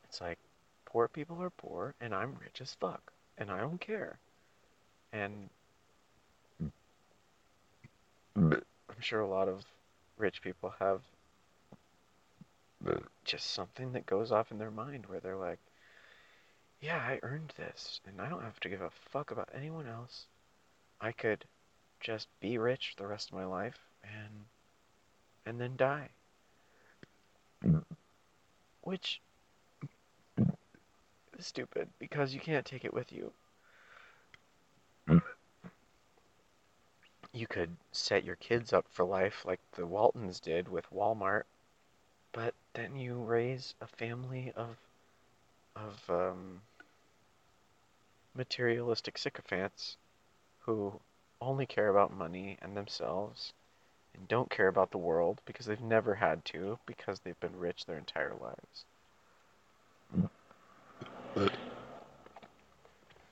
it's 0.05 0.21
like 0.21 0.39
poor 0.85 1.07
people 1.07 1.41
are 1.41 1.49
poor 1.49 1.93
and 2.01 2.13
I'm 2.13 2.35
rich 2.41 2.61
as 2.61 2.75
fuck 2.75 3.13
and 3.37 3.49
I 3.49 3.59
don't 3.59 3.79
care. 3.79 4.17
And 5.13 5.49
I'm 8.35 8.61
sure 8.99 9.21
a 9.21 9.27
lot 9.27 9.47
of 9.47 9.65
rich 10.17 10.41
people 10.41 10.73
have 10.79 11.01
just 13.23 13.51
something 13.51 13.93
that 13.93 14.05
goes 14.05 14.31
off 14.31 14.51
in 14.51 14.57
their 14.57 14.71
mind 14.71 15.05
where 15.05 15.19
they're 15.19 15.35
like, 15.35 15.59
yeah, 16.81 16.97
I 16.97 17.19
earned 17.21 17.53
this 17.57 18.01
and 18.07 18.19
I 18.19 18.27
don't 18.27 18.43
have 18.43 18.59
to 18.61 18.69
give 18.69 18.81
a 18.81 18.89
fuck 18.89 19.31
about 19.31 19.49
anyone 19.53 19.87
else. 19.87 20.25
I 20.99 21.11
could 21.11 21.45
just 21.99 22.27
be 22.39 22.57
rich 22.57 22.95
the 22.97 23.07
rest 23.07 23.29
of 23.29 23.35
my 23.35 23.45
life 23.45 23.79
and 24.03 24.45
and 25.45 25.59
then 25.61 25.75
die. 25.77 26.09
Which 28.81 29.21
is 31.37 31.45
stupid 31.45 31.87
because 31.99 32.33
you 32.33 32.39
can't 32.39 32.65
take 32.65 32.83
it 32.83 32.93
with 32.93 33.11
you. 33.11 33.31
You 37.33 37.47
could 37.47 37.77
set 37.91 38.23
your 38.23 38.35
kids 38.35 38.73
up 38.73 38.85
for 38.89 39.05
life 39.05 39.45
like 39.45 39.59
the 39.73 39.85
Waltons 39.85 40.39
did 40.39 40.67
with 40.67 40.89
Walmart, 40.91 41.43
but 42.33 42.53
then 42.73 42.95
you 42.95 43.15
raise 43.15 43.75
a 43.81 43.87
family 43.87 44.51
of 44.55 44.77
of 45.75 46.09
um, 46.09 46.61
materialistic 48.35 49.17
sycophants 49.17 49.97
who 50.59 50.99
only 51.41 51.65
care 51.65 51.89
about 51.89 52.13
money 52.15 52.57
and 52.61 52.77
themselves 52.77 53.53
and 54.13 54.27
don't 54.27 54.49
care 54.49 54.67
about 54.67 54.91
the 54.91 54.97
world 54.97 55.41
because 55.45 55.65
they've 55.65 55.81
never 55.81 56.15
had 56.15 56.43
to 56.45 56.77
because 56.85 57.19
they've 57.19 57.39
been 57.39 57.57
rich 57.57 57.85
their 57.85 57.97
entire 57.97 58.33
lives. 58.39 58.85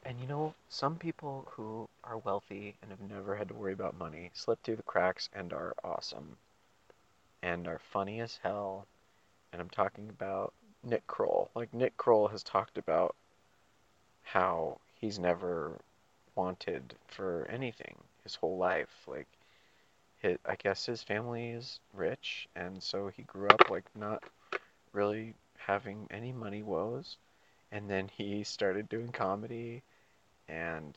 And 0.03 0.19
you 0.19 0.27
know, 0.27 0.53
some 0.69 0.95
people 0.95 1.47
who 1.51 1.87
are 2.03 2.17
wealthy 2.17 2.75
and 2.81 2.91
have 2.91 3.01
never 3.01 3.35
had 3.35 3.49
to 3.49 3.53
worry 3.53 3.73
about 3.73 3.97
money 3.97 4.31
slip 4.33 4.61
through 4.63 4.77
the 4.77 4.83
cracks 4.83 5.29
and 5.33 5.53
are 5.53 5.75
awesome 5.83 6.37
and 7.41 7.67
are 7.67 7.79
funny 7.91 8.19
as 8.19 8.39
hell. 8.41 8.87
And 9.51 9.61
I'm 9.61 9.69
talking 9.69 10.09
about 10.09 10.53
Nick 10.83 11.05
Kroll. 11.07 11.49
Like, 11.55 11.73
Nick 11.73 11.97
Kroll 11.97 12.27
has 12.29 12.43
talked 12.43 12.77
about 12.77 13.15
how 14.23 14.79
he's 14.99 15.19
never 15.19 15.79
wanted 16.35 16.95
for 17.07 17.47
anything 17.49 17.95
his 18.23 18.35
whole 18.35 18.57
life. 18.57 19.05
Like, 19.07 19.27
his, 20.19 20.37
I 20.45 20.55
guess 20.55 20.85
his 20.85 21.01
family 21.01 21.49
is 21.49 21.79
rich, 21.93 22.47
and 22.55 22.81
so 22.83 23.07
he 23.07 23.23
grew 23.23 23.47
up 23.47 23.69
like 23.69 23.85
not 23.95 24.23
really 24.93 25.33
having 25.57 26.07
any 26.11 26.31
money 26.31 26.61
woes. 26.63 27.17
And 27.71 27.89
then 27.89 28.09
he 28.17 28.43
started 28.43 28.89
doing 28.89 29.09
comedy 29.09 29.83
and 30.47 30.95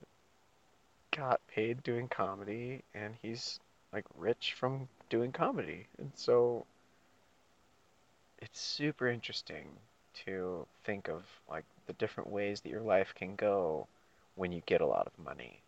got 1.11 1.47
paid 1.47 1.83
doing 1.83 2.09
comedy, 2.09 2.83
and 2.95 3.15
he's 3.23 3.61
like 3.93 4.07
rich 4.17 4.55
from 4.55 4.89
doing 5.11 5.31
comedy. 5.33 5.87
And 5.99 6.11
so 6.15 6.65
it's 8.41 8.61
super 8.61 9.09
interesting 9.09 9.67
to 10.25 10.67
think 10.85 11.09
of 11.09 11.23
like 11.49 11.65
the 11.87 11.93
different 11.95 12.31
ways 12.31 12.61
that 12.61 12.71
your 12.71 12.81
life 12.81 13.15
can 13.15 13.37
go 13.37 13.87
when 14.35 14.53
you 14.53 14.63
get 14.67 14.81
a 14.81 14.87
lot 14.87 15.07
of 15.07 15.25
money. 15.25 15.61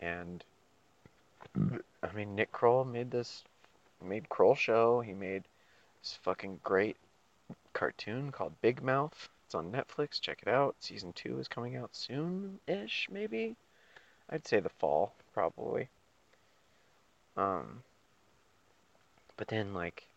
And 0.00 0.44
I 2.02 2.12
mean, 2.14 2.34
Nick 2.34 2.52
Kroll 2.52 2.84
made 2.84 3.10
this, 3.10 3.44
made 4.04 4.28
Kroll 4.28 4.54
Show. 4.54 5.00
He 5.00 5.12
made 5.12 5.44
this 6.02 6.18
fucking 6.22 6.60
great 6.62 6.96
cartoon 7.72 8.30
called 8.30 8.60
Big 8.60 8.82
Mouth. 8.82 9.28
It's 9.46 9.54
on 9.54 9.72
Netflix. 9.72 10.20
Check 10.20 10.40
it 10.42 10.48
out. 10.48 10.76
Season 10.80 11.12
two 11.12 11.38
is 11.38 11.48
coming 11.48 11.76
out 11.76 11.94
soon-ish, 11.94 13.08
maybe. 13.10 13.56
I'd 14.30 14.46
say 14.46 14.60
the 14.60 14.68
fall, 14.68 15.14
probably. 15.32 15.88
Um, 17.36 17.82
but 19.36 19.48
then 19.48 19.72
like, 19.72 20.08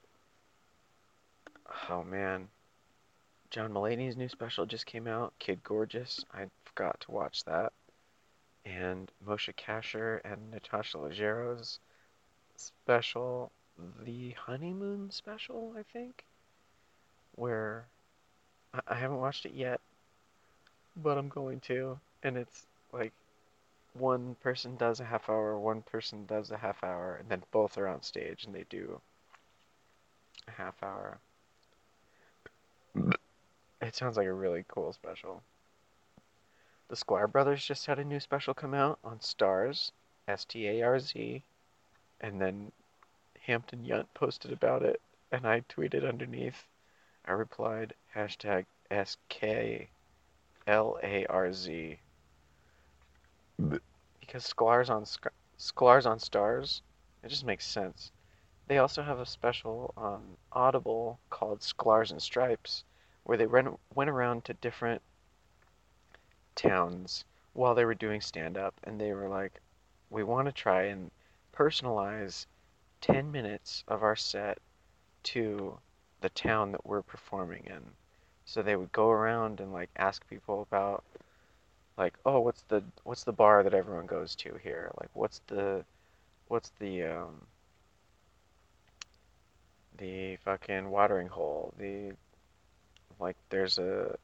oh 1.90 2.04
man, 2.04 2.50
John 3.52 3.72
Mulaney's 3.74 4.18
new 4.18 4.30
special 4.30 4.66
just 4.66 4.86
came 4.86 5.08
out, 5.08 5.34
Kid 5.38 5.64
Gorgeous. 5.64 6.26
I 6.34 6.48
forgot 6.66 7.00
to 7.02 7.12
watch 7.12 7.44
that 7.46 7.74
and 8.66 9.12
Moshe 9.26 9.54
Kasher 9.56 10.22
and 10.24 10.52
Natasha 10.52 10.98
Leggero's 10.98 11.80
special, 12.56 13.52
the 14.04 14.32
honeymoon 14.32 15.10
special, 15.12 15.74
I 15.78 15.84
think, 15.84 16.24
where 17.36 17.86
I, 18.74 18.80
I 18.88 18.96
haven't 18.96 19.20
watched 19.20 19.46
it 19.46 19.54
yet, 19.54 19.80
but 20.96 21.18
I'm 21.18 21.30
going 21.30 21.60
to, 21.62 22.00
and 22.24 22.38
it's 22.38 22.66
like 22.92 23.14
one 23.94 24.36
person 24.42 24.76
does 24.76 25.00
a 25.00 25.06
half 25.06 25.30
hour, 25.30 25.58
one 25.58 25.82
person 25.82 26.26
does 26.26 26.52
a 26.52 26.58
half 26.58 26.84
hour, 26.84 27.18
and 27.20 27.30
then 27.30 27.44
both 27.52 27.78
are 27.78 27.88
on 27.88 28.04
stage 28.04 28.46
and 28.46 28.54
they 28.54 28.66
do 28.70 29.02
a 30.48 30.52
half 30.52 30.82
hour. 30.84 31.20
It 33.82 33.96
sounds 33.96 34.16
like 34.16 34.28
a 34.28 34.34
really 34.34 34.64
cool 34.68 34.94
special. 34.94 35.42
The 36.88 36.96
Sklar 36.96 37.32
Brothers 37.32 37.66
just 37.66 37.88
had 37.88 37.98
a 37.98 38.06
new 38.06 38.20
special 38.20 38.54
come 38.54 38.76
out 38.76 39.00
on 39.04 39.18
Starz, 39.20 39.92
S 40.28 40.46
T 40.46 40.68
A 40.68 40.84
R 40.84 41.00
Z, 41.00 41.42
and 42.20 42.40
then 42.40 42.72
Hampton 43.42 43.84
Yount 43.84 44.06
posted 44.14 44.52
about 44.52 44.84
it, 44.84 45.02
and 45.32 45.48
I 45.48 45.62
tweeted 45.62 46.08
underneath. 46.08 46.68
I 47.26 47.32
replied, 47.32 47.96
hashtag 48.16 48.66
S 48.92 49.18
K 49.30 49.90
L 50.68 51.00
A 51.02 51.26
R 51.26 51.52
Z. 51.52 51.98
Because 53.58 54.54
Sklar's 54.54 54.92
on 54.92 55.06
Sklar's 55.58 56.06
on 56.06 56.20
Starz. 56.20 56.82
it 57.24 57.30
just 57.30 57.46
makes 57.46 57.66
sense. 57.66 58.12
They 58.68 58.78
also 58.78 59.02
have 59.02 59.20
a 59.20 59.26
special 59.26 59.92
on 59.98 60.38
Audible 60.52 61.20
called 61.30 61.62
Sklar's 61.62 62.12
and 62.12 62.22
Stripes, 62.22 62.84
where 63.24 63.38
they 63.38 63.46
went 63.46 63.80
went 63.94 64.10
around 64.10 64.46
to 64.46 64.54
different 64.56 65.02
towns 66.56 67.26
while 67.54 67.76
they 67.76 67.86
were 67.86 67.96
doing 67.96 68.22
stand 68.22 68.58
up 68.58 68.74
and 68.84 69.00
they 69.00 69.14
were 69.14 69.28
like, 69.28 69.60
we 70.10 70.24
want 70.24 70.48
to 70.48 70.52
try 70.52 70.84
and 70.84 71.12
personalize 71.54 72.46
10 73.02 73.32
minutes 73.32 73.84
of 73.88 74.04
our 74.04 74.16
set 74.16 74.58
to 75.24 75.78
the 76.22 76.30
town 76.30 76.72
that 76.72 76.86
we're 76.86 77.02
performing 77.02 77.64
in. 77.66 77.82
So 78.46 78.62
they 78.62 78.76
would 78.76 78.92
go 78.92 79.10
around 79.10 79.60
and 79.60 79.74
like 79.74 79.90
ask 79.96 80.28
people 80.28 80.62
about 80.62 81.04
like, 81.98 82.14
oh, 82.26 82.40
what's 82.40 82.64
the 82.64 82.84
what's 83.04 83.24
the 83.24 83.34
bar 83.34 83.64
that 83.64 83.74
everyone 83.74 84.06
goes 84.06 84.36
to 84.36 84.56
here? 84.64 84.92
Like 85.00 85.10
what's 85.14 85.42
the 85.48 85.84
what's 86.48 86.72
the 86.80 87.04
um 87.04 87.42
the 89.98 90.38
fucking 90.38 90.90
watering 90.90 91.28
hole? 91.28 91.74
The 91.78 92.14
like 93.22 93.38
there's 93.50 93.78
a 93.78 94.18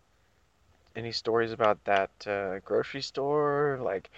any 0.97 1.11
stories 1.11 1.51
about 1.51 1.83
that 1.85 2.09
uh, 2.25 2.59
grocery 2.65 3.01
store? 3.03 3.79
Like, 3.81 4.09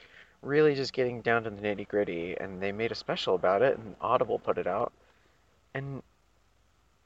really 0.41 0.75
just 0.75 0.93
getting 0.93 1.21
down 1.21 1.43
to 1.43 1.49
the 1.49 1.61
nitty 1.61 1.87
gritty. 1.87 2.37
And 2.39 2.61
they 2.61 2.71
made 2.71 2.91
a 2.91 2.95
special 2.95 3.35
about 3.35 3.61
it, 3.61 3.77
and 3.77 3.95
Audible 3.99 4.39
put 4.39 4.57
it 4.57 4.65
out. 4.65 4.93
And 5.73 6.01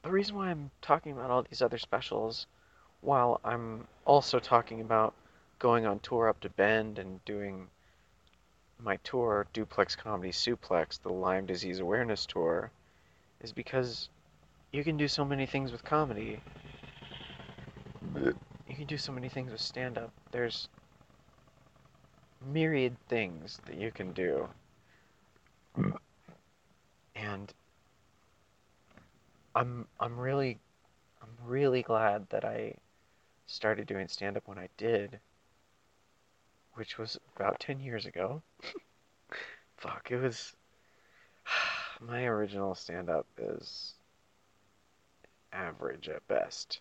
the 0.02 0.10
reason 0.10 0.36
why 0.36 0.50
I'm 0.50 0.70
talking 0.80 1.12
about 1.12 1.30
all 1.30 1.42
these 1.42 1.60
other 1.60 1.78
specials, 1.78 2.46
while 3.00 3.40
I'm 3.44 3.86
also 4.04 4.38
talking 4.38 4.80
about 4.80 5.12
going 5.58 5.86
on 5.86 5.98
tour 5.98 6.28
up 6.28 6.40
to 6.40 6.48
Bend 6.50 6.98
and 6.98 7.24
doing 7.24 7.66
my 8.78 8.96
tour, 8.98 9.46
Duplex 9.52 9.96
Comedy 9.96 10.30
Suplex, 10.30 11.00
the 11.02 11.12
Lyme 11.12 11.46
Disease 11.46 11.80
Awareness 11.80 12.26
Tour, 12.26 12.70
is 13.42 13.52
because 13.52 14.08
you 14.72 14.84
can 14.84 14.96
do 14.96 15.08
so 15.08 15.24
many 15.24 15.46
things 15.46 15.72
with 15.72 15.84
comedy 15.84 16.40
you 18.68 18.74
can 18.74 18.86
do 18.86 18.98
so 18.98 19.12
many 19.12 19.28
things 19.28 19.52
with 19.52 19.60
stand 19.60 19.98
up. 19.98 20.12
There's 20.32 20.68
myriad 22.44 22.96
things 23.08 23.60
that 23.66 23.76
you 23.76 23.90
can 23.90 24.12
do. 24.12 24.48
And 27.14 27.52
I'm 29.54 29.86
I'm 30.00 30.18
really 30.18 30.58
I'm 31.22 31.48
really 31.48 31.82
glad 31.82 32.28
that 32.30 32.44
I 32.44 32.74
started 33.46 33.86
doing 33.86 34.08
stand 34.08 34.36
up 34.36 34.46
when 34.46 34.58
I 34.58 34.68
did, 34.76 35.20
which 36.74 36.98
was 36.98 37.18
about 37.36 37.60
10 37.60 37.80
years 37.80 38.06
ago. 38.06 38.42
Fuck, 39.76 40.10
it 40.10 40.16
was 40.16 40.54
my 42.00 42.24
original 42.24 42.74
stand 42.74 43.08
up 43.08 43.26
is 43.38 43.94
average 45.52 46.08
at 46.08 46.26
best. 46.26 46.80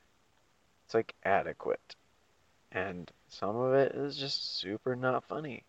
It's 0.94 0.96
like 0.96 1.16
adequate. 1.26 1.96
And 2.72 3.12
some 3.28 3.56
of 3.56 3.74
it 3.74 3.94
is 3.94 4.16
just 4.16 4.60
super 4.60 4.96
not 4.96 5.24
funny. 5.24 5.64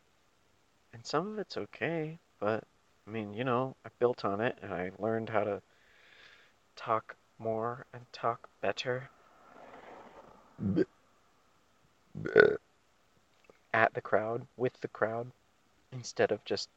And 0.93 1.07
some 1.07 1.33
of 1.33 1.39
it's 1.39 1.57
okay, 1.57 2.19
but 2.39 2.65
I 3.07 3.11
mean, 3.11 3.33
you 3.33 3.43
know, 3.43 3.75
I 3.87 3.89
built 3.99 4.27
on 4.27 4.43
it 4.43 4.59
and 4.61 4.75
I 4.75 4.91
learned 4.99 5.31
how 5.31 5.45
to 5.45 5.63
talk 6.77 7.17
more 7.39 7.87
and 7.95 8.03
talk 8.13 8.51
better 8.61 9.09
at 13.73 13.95
the 13.95 14.03
crowd, 14.03 14.47
with 14.59 14.79
the 14.83 14.89
crowd, 14.89 15.33
instead 15.91 16.33
of 16.33 16.45
just 16.45 16.69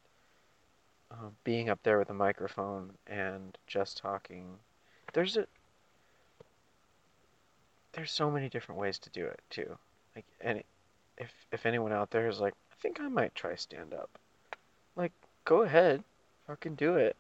uh, 1.11 1.31
being 1.43 1.69
up 1.69 1.83
there 1.83 1.99
with 1.99 2.09
a 2.11 2.13
microphone 2.13 2.93
and 3.07 3.57
just 3.67 3.97
talking. 3.97 4.59
There's 5.11 5.35
a 5.35 5.47
there's 7.97 8.11
so 8.11 8.29
many 8.29 8.47
different 8.47 8.79
ways 8.79 8.99
to 8.99 9.09
do 9.09 9.25
it 9.25 9.39
too. 9.49 9.75
Like 10.15 10.25
any 10.39 10.63
if 11.17 11.31
if 11.51 11.65
anyone 11.65 11.91
out 11.91 12.11
there 12.11 12.29
is 12.29 12.39
like, 12.39 12.53
I 12.71 12.75
think 12.79 13.01
I 13.01 13.07
might 13.07 13.33
try 13.33 13.55
stand 13.55 13.91
up. 13.91 14.19
Like, 14.95 15.11
go 15.45 15.63
ahead, 15.63 16.03
fucking 16.45 16.75
do 16.75 16.95
it. 16.95 17.15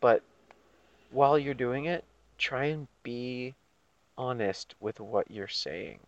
But 0.00 0.22
while 1.10 1.36
you're 1.36 1.52
doing 1.52 1.86
it, 1.86 2.04
try 2.38 2.66
and 2.66 2.86
be 3.02 3.54
honest 4.16 4.76
with 4.78 5.00
what 5.00 5.30
you're 5.30 5.48
saying. 5.48 5.98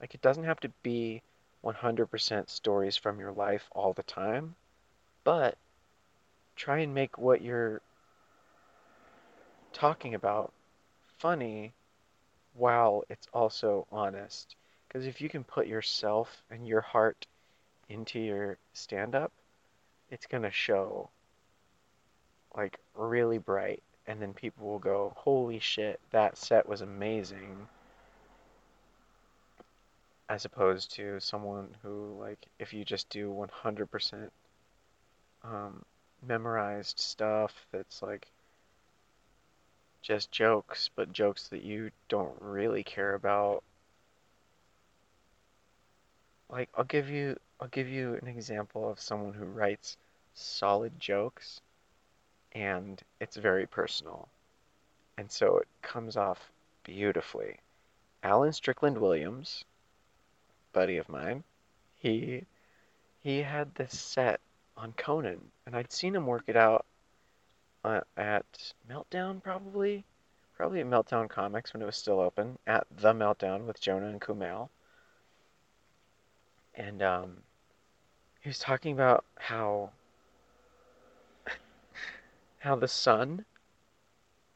Like, 0.00 0.14
it 0.14 0.22
doesn't 0.22 0.44
have 0.44 0.60
to 0.60 0.70
be 0.82 1.20
100% 1.62 2.48
stories 2.48 2.96
from 2.96 3.18
your 3.18 3.32
life 3.32 3.68
all 3.72 3.92
the 3.92 4.02
time, 4.04 4.54
but 5.22 5.56
try 6.56 6.78
and 6.78 6.94
make 6.94 7.18
what 7.18 7.42
you're 7.42 7.82
talking 9.72 10.14
about 10.14 10.52
funny 11.18 11.72
while 12.54 13.04
it's 13.10 13.28
also 13.32 13.86
honest. 13.92 14.56
Because 14.88 15.06
if 15.06 15.20
you 15.20 15.28
can 15.28 15.44
put 15.44 15.66
yourself 15.66 16.42
and 16.50 16.66
your 16.66 16.80
heart 16.80 17.26
into 17.88 18.18
your 18.18 18.58
stand 18.72 19.14
up, 19.14 19.32
it's 20.10 20.26
going 20.26 20.42
to 20.44 20.50
show 20.50 21.10
like 22.56 22.78
really 22.94 23.38
bright. 23.38 23.82
And 24.06 24.20
then 24.20 24.34
people 24.34 24.66
will 24.66 24.78
go, 24.78 25.12
holy 25.16 25.58
shit, 25.58 25.98
that 26.10 26.36
set 26.36 26.68
was 26.68 26.82
amazing. 26.82 27.68
As 30.28 30.44
opposed 30.44 30.94
to 30.96 31.20
someone 31.20 31.68
who, 31.82 32.16
like, 32.20 32.38
if 32.58 32.72
you 32.72 32.84
just 32.84 33.08
do 33.08 33.30
100% 33.64 34.30
um, 35.42 35.84
memorized 36.26 36.98
stuff 36.98 37.66
that's 37.72 38.02
like 38.02 38.28
just 40.04 40.30
jokes, 40.30 40.90
but 40.94 41.12
jokes 41.12 41.48
that 41.48 41.62
you 41.62 41.90
don't 42.08 42.36
really 42.40 42.84
care 42.84 43.14
about. 43.14 43.64
Like 46.50 46.68
I'll 46.76 46.84
give 46.84 47.08
you 47.08 47.38
I'll 47.58 47.68
give 47.68 47.88
you 47.88 48.18
an 48.20 48.28
example 48.28 48.88
of 48.88 49.00
someone 49.00 49.32
who 49.32 49.46
writes 49.46 49.96
solid 50.34 51.00
jokes 51.00 51.60
and 52.52 53.00
it's 53.18 53.36
very 53.36 53.66
personal. 53.66 54.28
And 55.16 55.30
so 55.30 55.56
it 55.56 55.68
comes 55.80 56.16
off 56.18 56.50
beautifully. 56.84 57.56
Alan 58.22 58.52
Strickland 58.52 58.98
Williams, 58.98 59.64
buddy 60.72 60.98
of 60.98 61.08
mine, 61.08 61.44
he 61.96 62.44
he 63.22 63.38
had 63.38 63.74
this 63.74 63.98
set 63.98 64.40
on 64.76 64.92
Conan, 64.92 65.40
and 65.64 65.74
I'd 65.74 65.92
seen 65.92 66.14
him 66.14 66.26
work 66.26 66.44
it 66.46 66.56
out 66.56 66.84
uh, 67.84 68.00
at 68.16 68.72
Meltdown, 68.88 69.42
probably, 69.42 70.04
probably 70.56 70.80
at 70.80 70.86
Meltdown 70.86 71.28
Comics 71.28 71.72
when 71.72 71.82
it 71.82 71.86
was 71.86 71.96
still 71.96 72.20
open, 72.20 72.58
at 72.66 72.86
the 72.90 73.12
Meltdown 73.12 73.66
with 73.66 73.80
Jonah 73.80 74.08
and 74.08 74.20
Kumail, 74.20 74.70
and 76.74 77.02
um, 77.02 77.36
he 78.40 78.48
was 78.48 78.58
talking 78.58 78.92
about 78.92 79.24
how 79.36 79.90
how 82.58 82.74
the 82.74 82.88
sun, 82.88 83.44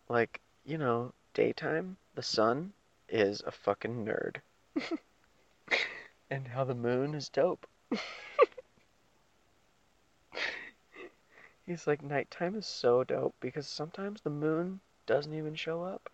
like 0.09 0.41
you 0.65 0.79
know, 0.79 1.13
daytime, 1.35 1.97
the 2.15 2.23
sun 2.23 2.73
is 3.09 3.43
a 3.47 3.51
fucking 3.51 4.05
nerd, 4.05 4.37
and 6.31 6.49
how 6.49 6.65
the 6.65 6.75
moon 6.75 7.15
is 7.15 7.29
dope. 7.29 7.67
He's 11.69 11.87
like, 11.87 12.03
nighttime 12.03 12.55
is 12.55 12.65
so 12.67 13.05
dope 13.05 13.35
because 13.41 13.67
sometimes 13.67 14.23
the 14.23 14.31
moon 14.31 14.81
doesn't 15.05 15.35
even 15.35 15.55
show 15.55 15.83
up. 15.83 16.09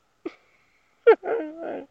it's 1.07 1.87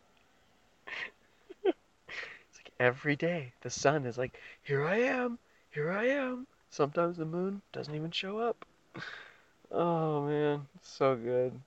like 1.64 2.72
every 2.78 3.16
day 3.16 3.54
the 3.62 3.70
sun 3.70 4.06
is 4.06 4.18
like, 4.18 4.38
here 4.64 4.86
I 4.86 4.98
am, 4.98 5.40
here 5.72 5.90
I 5.90 6.08
am. 6.08 6.46
Sometimes 6.72 7.16
the 7.16 7.24
moon 7.24 7.62
doesn't 7.72 7.96
even 7.96 8.12
show 8.12 8.38
up. 8.38 8.66
Oh 9.72 10.28
man, 10.28 10.68
so 10.82 11.16
good. 11.16 11.58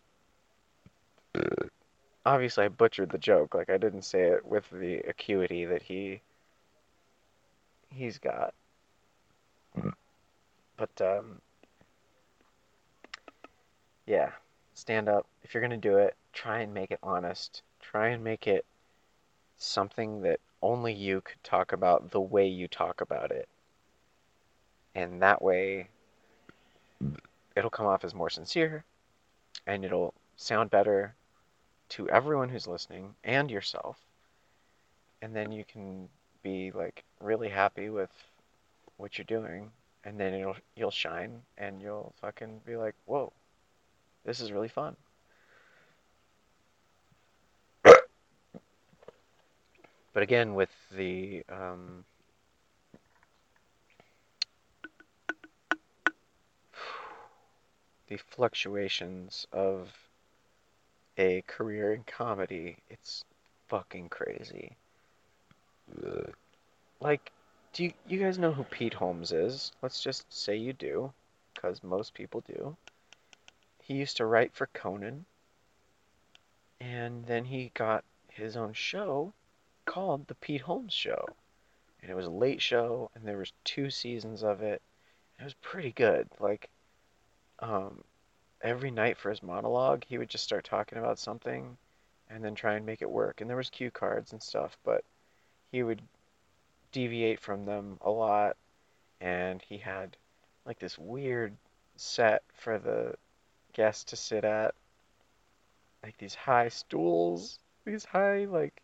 Obviously, 2.27 2.65
I 2.65 2.69
butchered 2.69 3.09
the 3.09 3.17
joke. 3.17 3.55
Like 3.55 3.71
I 3.71 3.79
didn't 3.79 4.03
say 4.03 4.25
it 4.25 4.45
with 4.45 4.69
the 4.71 4.99
acuity 4.99 5.65
that 5.65 5.83
he 5.83 6.21
he's 7.89 8.19
got. 8.19 8.53
But 10.77 11.01
um, 11.01 11.41
yeah, 14.07 14.31
stand 14.75 15.09
up. 15.09 15.27
If 15.43 15.53
you're 15.53 15.61
going 15.61 15.71
to 15.71 15.77
do 15.77 15.99
it, 15.99 16.17
try 16.33 16.61
and 16.61 16.73
make 16.73 16.91
it 16.91 16.99
honest. 17.03 17.63
Try 17.81 18.09
and 18.09 18.23
make 18.23 18.47
it 18.47 18.65
something 19.59 20.23
that 20.23 20.41
only 20.63 20.93
you 20.93 21.21
could 21.21 21.43
talk 21.43 21.73
about 21.73 22.11
the 22.11 22.21
way 22.21 22.47
you 22.47 22.69
talk 22.69 23.01
about 23.01 23.31
it. 23.31 23.49
And 24.95 25.23
that 25.23 25.43
way, 25.43 25.89
it'll 27.55 27.71
come 27.71 27.87
off 27.87 28.05
as 28.05 28.15
more 28.15 28.31
sincere 28.31 28.85
and 29.67 29.85
it'll 29.85 30.15
sound 30.37 30.71
better 30.71 31.15
to 31.89 32.09
everyone 32.09 32.49
who's 32.49 32.67
listening 32.67 33.15
and 33.25 33.51
yourself. 33.51 33.99
And 35.23 35.35
then 35.35 35.53
you 35.53 35.65
can 35.65 36.09
be 36.43 36.71
like 36.71 37.05
really 37.21 37.49
happy 37.49 37.89
with 37.89 38.11
what 38.97 39.19
you're 39.19 39.25
doing 39.25 39.71
and 40.05 40.19
then 40.19 40.33
it'll 40.35 40.57
you'll 40.77 40.91
shine 40.91 41.43
and 41.59 41.83
you'll 41.83 42.15
fucking 42.21 42.61
be 42.65 42.77
like, 42.77 42.95
"Whoa, 43.07 43.33
this 44.27 44.41
is 44.41 44.53
really 44.53 44.69
fun. 44.69 44.97
But 50.13 50.23
again, 50.23 50.55
with 50.55 50.71
the 50.91 51.45
um, 51.49 52.05
the 58.09 58.17
fluctuations 58.17 59.47
of 59.53 59.91
a 61.19 61.43
career 61.47 61.93
in 61.95 62.03
comedy, 62.05 62.77
it's 62.91 63.25
fucking 63.69 64.09
crazy. 64.09 64.77
Like, 67.01 67.31
do 67.73 67.85
you, 67.85 67.93
you 68.09 68.19
guys 68.19 68.39
know 68.39 68.53
who 68.53 68.65
Pete 68.65 68.95
Holmes 68.95 69.33
is? 69.33 69.73
Let's 69.83 70.03
just 70.03 70.25
say 70.33 70.57
you 70.57 70.73
do, 70.73 71.13
because 71.55 71.85
most 71.85 72.15
people 72.15 72.43
do 72.49 72.77
he 73.87 73.95
used 73.95 74.17
to 74.17 74.27
write 74.27 74.53
for 74.53 74.67
Conan, 74.67 75.27
and 76.81 77.25
then 77.25 77.45
he 77.45 77.71
got 77.73 78.05
his 78.29 78.57
own 78.57 78.73
show 78.73 79.33
called 79.85 80.27
The 80.27 80.35
Pete 80.35 80.63
Holmes 80.63 80.93
Show. 80.93 81.25
And 82.03 82.11
it 82.11 82.15
was 82.15 82.27
a 82.27 82.31
late 82.31 82.61
show, 82.61 83.13
and 83.15 83.25
there 83.25 83.39
was 83.39 83.53
two 83.63 83.91
seasons 83.91 84.43
of 84.43 84.61
it. 84.61 84.83
It 85.39 85.45
was 85.45 85.55
pretty 85.55 85.93
good. 85.93 86.29
Like, 86.41 86.69
um, 87.61 88.03
every 88.61 88.91
night 88.91 89.19
for 89.19 89.31
his 89.31 89.43
monologue, 89.43 90.03
he 90.09 90.19
would 90.19 90.31
just 90.31 90.45
start 90.45 90.65
talking 90.65 90.99
about 90.99 91.21
something, 91.21 91.77
and 92.29 92.45
then 92.45 92.57
try 92.57 92.75
and 92.75 92.85
make 92.85 93.03
it 93.03 93.11
work. 93.11 93.41
And 93.41 93.49
there 93.49 93.57
was 93.57 93.71
cue 93.71 93.93
cards 93.93 94.33
and 94.33 94.43
stuff, 94.43 94.77
but 94.85 95.05
he 95.71 95.85
would 95.85 96.03
deviate 96.91 97.39
from 97.39 97.65
them 97.65 97.99
a 98.01 98.11
lot. 98.11 98.57
And 99.21 99.63
he 99.63 99.79
had 99.79 100.17
like 100.65 100.81
this 100.81 100.99
weird 100.99 101.57
set 101.95 102.43
for 102.53 102.79
the 102.79 103.15
guests 103.77 104.05
to 104.05 104.17
sit 104.17 104.45
at. 104.45 104.75
Like 106.03 106.17
these 106.19 106.35
high 106.35 106.69
stools, 106.69 107.59
these 107.85 108.05
high 108.05 108.47
like 108.47 108.83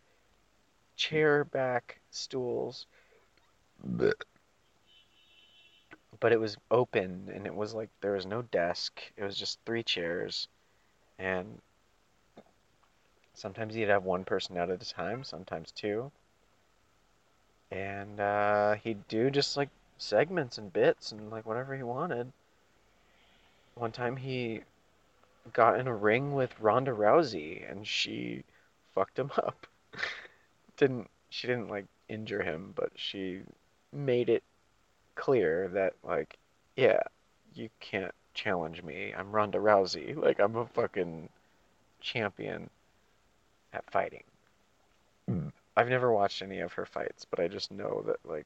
chair 0.95 1.43
back 1.43 1.99
stools. 2.11 2.85
But 6.19 6.31
it 6.31 6.39
was 6.39 6.57
open 6.69 7.31
and 7.33 7.47
it 7.47 7.55
was 7.55 7.73
like 7.73 7.89
there 8.01 8.13
was 8.13 8.25
no 8.25 8.43
desk. 8.43 9.01
It 9.17 9.23
was 9.23 9.35
just 9.35 9.59
three 9.65 9.83
chairs 9.83 10.47
and 11.17 11.59
sometimes 13.33 13.73
he'd 13.73 13.89
have 13.89 14.03
one 14.03 14.23
person 14.23 14.57
out 14.57 14.69
at 14.69 14.81
a 14.81 14.93
time, 14.93 15.23
sometimes 15.23 15.71
two. 15.71 16.11
And 17.71 18.19
uh, 18.19 18.75
he'd 18.75 19.07
do 19.07 19.31
just 19.31 19.57
like 19.57 19.69
segments 19.97 20.57
and 20.57 20.71
bits 20.71 21.11
and 21.11 21.31
like 21.31 21.45
whatever 21.45 21.75
he 21.75 21.83
wanted. 21.83 22.31
One 23.75 23.91
time 23.91 24.17
he 24.17 24.61
got 25.51 25.79
in 25.79 25.87
a 25.87 25.95
ring 25.95 26.33
with 26.33 26.59
Ronda 26.59 26.91
Rousey 26.91 27.69
and 27.69 27.85
she 27.85 28.43
fucked 28.95 29.19
him 29.19 29.31
up. 29.37 29.67
didn't 30.77 31.09
she 31.29 31.47
didn't 31.47 31.69
like 31.69 31.85
injure 32.07 32.43
him, 32.43 32.73
but 32.75 32.91
she 32.95 33.41
made 33.91 34.29
it 34.29 34.43
clear 35.15 35.67
that 35.69 35.93
like 36.03 36.37
yeah, 36.75 37.01
you 37.53 37.69
can't 37.79 38.13
challenge 38.33 38.81
me. 38.83 39.13
I'm 39.15 39.31
Ronda 39.31 39.59
Rousey. 39.59 40.15
Like 40.23 40.39
I'm 40.39 40.55
a 40.55 40.65
fucking 40.65 41.29
champion 41.99 42.69
at 43.73 43.89
fighting. 43.91 44.23
Mm. 45.29 45.51
I've 45.75 45.89
never 45.89 46.11
watched 46.11 46.41
any 46.41 46.59
of 46.59 46.73
her 46.73 46.85
fights, 46.85 47.25
but 47.29 47.39
I 47.39 47.47
just 47.47 47.71
know 47.71 48.03
that 48.07 48.17
like 48.25 48.45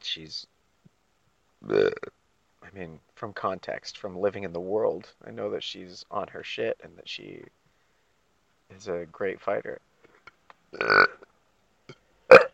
she's 0.00 0.46
Bleh. 1.64 1.92
I 2.62 2.78
mean, 2.78 3.00
from 3.14 3.32
context, 3.32 3.98
from 3.98 4.18
living 4.18 4.44
in 4.44 4.52
the 4.52 4.60
world, 4.60 5.12
I 5.26 5.30
know 5.30 5.50
that 5.50 5.62
she's 5.62 6.04
on 6.10 6.28
her 6.28 6.44
shit 6.44 6.80
and 6.82 6.96
that 6.96 7.08
she 7.08 7.42
is 8.74 8.88
a 8.88 9.06
great 9.10 9.40
fighter. 9.40 9.80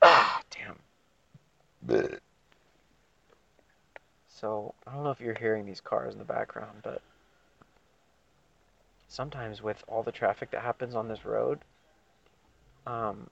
ah, 0.03 0.41
damn. 0.51 0.79
So, 4.29 4.75
I 4.87 4.93
don't 4.93 5.05
know 5.05 5.11
if 5.11 5.21
you're 5.21 5.35
hearing 5.35 5.67
these 5.67 5.81
cars 5.81 6.13
in 6.13 6.19
the 6.19 6.25
background, 6.25 6.79
but 6.83 7.03
sometimes 9.09 9.63
with 9.63 9.83
all 9.89 10.03
the 10.03 10.13
traffic 10.13 10.51
that 10.53 10.63
happens 10.63 10.95
on 10.95 11.09
this 11.09 11.25
road, 11.25 11.59
um, 12.87 13.29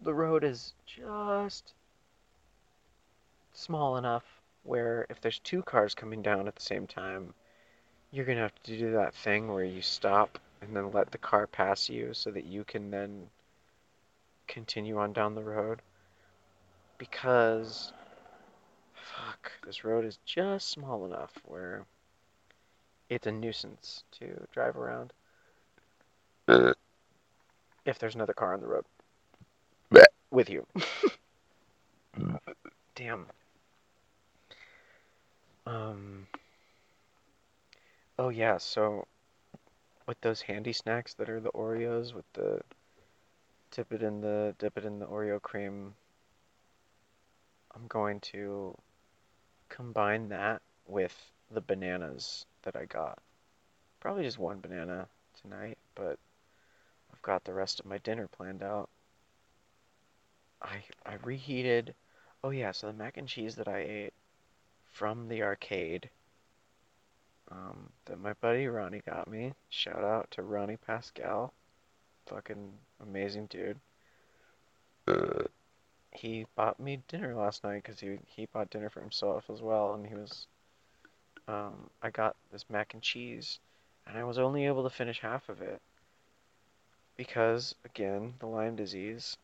the 0.00 0.14
road 0.14 0.44
is 0.44 0.74
just 0.86 1.72
small 3.52 3.96
enough 3.96 4.35
where 4.66 5.06
if 5.08 5.20
there's 5.20 5.38
two 5.40 5.62
cars 5.62 5.94
coming 5.94 6.22
down 6.22 6.48
at 6.48 6.54
the 6.54 6.62
same 6.62 6.86
time, 6.86 7.34
you're 8.10 8.24
gonna 8.24 8.40
have 8.40 8.62
to 8.64 8.76
do 8.78 8.92
that 8.92 9.14
thing 9.14 9.48
where 9.52 9.64
you 9.64 9.82
stop 9.82 10.38
and 10.60 10.74
then 10.74 10.90
let 10.92 11.10
the 11.10 11.18
car 11.18 11.46
pass 11.46 11.88
you 11.88 12.14
so 12.14 12.30
that 12.30 12.44
you 12.44 12.64
can 12.64 12.90
then 12.90 13.28
continue 14.46 14.98
on 14.98 15.12
down 15.12 15.34
the 15.34 15.42
road. 15.42 15.82
Because, 16.98 17.92
fuck, 18.94 19.52
this 19.66 19.84
road 19.84 20.04
is 20.04 20.18
just 20.24 20.68
small 20.68 21.04
enough 21.04 21.32
where 21.44 21.84
it's 23.10 23.26
a 23.26 23.32
nuisance 23.32 24.02
to 24.18 24.46
drive 24.52 24.76
around 24.76 25.12
if 27.84 27.98
there's 27.98 28.14
another 28.14 28.32
car 28.32 28.54
on 28.54 28.60
the 28.60 28.66
road 28.66 28.84
with 30.30 30.50
you. 30.50 30.66
Mm. 32.18 32.38
Damn. 32.94 33.26
Um. 35.66 36.28
Oh 38.18 38.28
yeah, 38.28 38.58
so 38.58 39.06
with 40.06 40.20
those 40.20 40.40
handy 40.40 40.72
snacks 40.72 41.14
that 41.14 41.28
are 41.28 41.40
the 41.40 41.50
Oreos 41.50 42.14
with 42.14 42.24
the 42.34 42.60
dip 43.72 43.92
it 43.92 44.02
in 44.02 44.20
the 44.20 44.54
dip 44.58 44.78
it 44.78 44.84
in 44.84 45.00
the 45.00 45.06
Oreo 45.06 45.42
cream, 45.42 45.94
I'm 47.74 47.86
going 47.88 48.20
to 48.32 48.76
combine 49.68 50.28
that 50.28 50.62
with 50.86 51.14
the 51.50 51.60
bananas 51.60 52.46
that 52.62 52.76
I 52.76 52.84
got. 52.84 53.18
Probably 54.00 54.22
just 54.22 54.38
one 54.38 54.60
banana 54.60 55.08
tonight, 55.42 55.78
but 55.96 56.18
I've 57.12 57.22
got 57.22 57.44
the 57.44 57.54
rest 57.54 57.80
of 57.80 57.86
my 57.86 57.98
dinner 57.98 58.28
planned 58.28 58.62
out. 58.62 58.88
I 60.62 60.84
I 61.04 61.14
reheated. 61.24 61.94
Oh 62.44 62.50
yeah, 62.50 62.70
so 62.70 62.86
the 62.86 62.92
mac 62.92 63.16
and 63.16 63.26
cheese 63.26 63.56
that 63.56 63.68
I 63.68 63.78
ate 63.78 64.14
from 64.96 65.28
the 65.28 65.42
arcade 65.42 66.08
um, 67.50 67.90
that 68.06 68.18
my 68.18 68.32
buddy 68.34 68.66
Ronnie 68.66 69.02
got 69.06 69.28
me. 69.28 69.52
Shout 69.68 70.02
out 70.02 70.30
to 70.32 70.42
Ronnie 70.42 70.78
Pascal. 70.78 71.52
Fucking 72.26 72.72
amazing 73.02 73.46
dude. 73.46 73.78
He 76.12 76.46
bought 76.56 76.80
me 76.80 77.02
dinner 77.08 77.34
last 77.34 77.62
night 77.62 77.82
because 77.84 78.00
he, 78.00 78.18
he 78.26 78.46
bought 78.46 78.70
dinner 78.70 78.88
for 78.88 79.00
himself 79.00 79.44
as 79.52 79.60
well. 79.60 79.94
And 79.94 80.06
he 80.06 80.14
was, 80.14 80.46
um, 81.46 81.90
I 82.02 82.08
got 82.08 82.34
this 82.50 82.64
mac 82.70 82.94
and 82.94 83.02
cheese 83.02 83.58
and 84.06 84.16
I 84.16 84.24
was 84.24 84.38
only 84.38 84.64
able 84.64 84.84
to 84.84 84.90
finish 84.90 85.20
half 85.20 85.48
of 85.50 85.60
it 85.60 85.80
because, 87.16 87.74
again, 87.84 88.34
the 88.38 88.46
Lyme 88.46 88.76
disease 88.76 89.36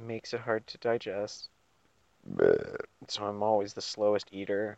makes 0.00 0.32
it 0.32 0.40
hard 0.40 0.66
to 0.68 0.78
digest. 0.78 1.48
So 3.08 3.24
I'm 3.24 3.42
always 3.42 3.72
the 3.72 3.80
slowest 3.80 4.28
eater. 4.32 4.76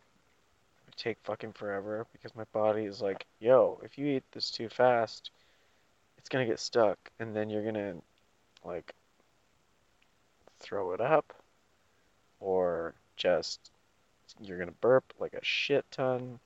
I 0.88 0.92
take 0.96 1.18
fucking 1.24 1.52
forever 1.52 2.06
because 2.12 2.34
my 2.34 2.44
body 2.52 2.84
is 2.84 3.00
like, 3.00 3.26
yo, 3.40 3.80
if 3.82 3.98
you 3.98 4.06
eat 4.06 4.24
this 4.32 4.50
too 4.50 4.68
fast, 4.68 5.30
it's 6.18 6.28
gonna 6.28 6.46
get 6.46 6.60
stuck, 6.60 6.98
and 7.18 7.34
then 7.34 7.50
you're 7.50 7.64
gonna 7.64 7.94
like 8.64 8.94
throw 10.60 10.92
it 10.92 11.00
up, 11.00 11.32
or 12.38 12.94
just 13.16 13.70
you're 14.40 14.58
gonna 14.58 14.72
burp 14.80 15.12
like 15.18 15.34
a 15.34 15.44
shit 15.44 15.84
ton. 15.90 16.38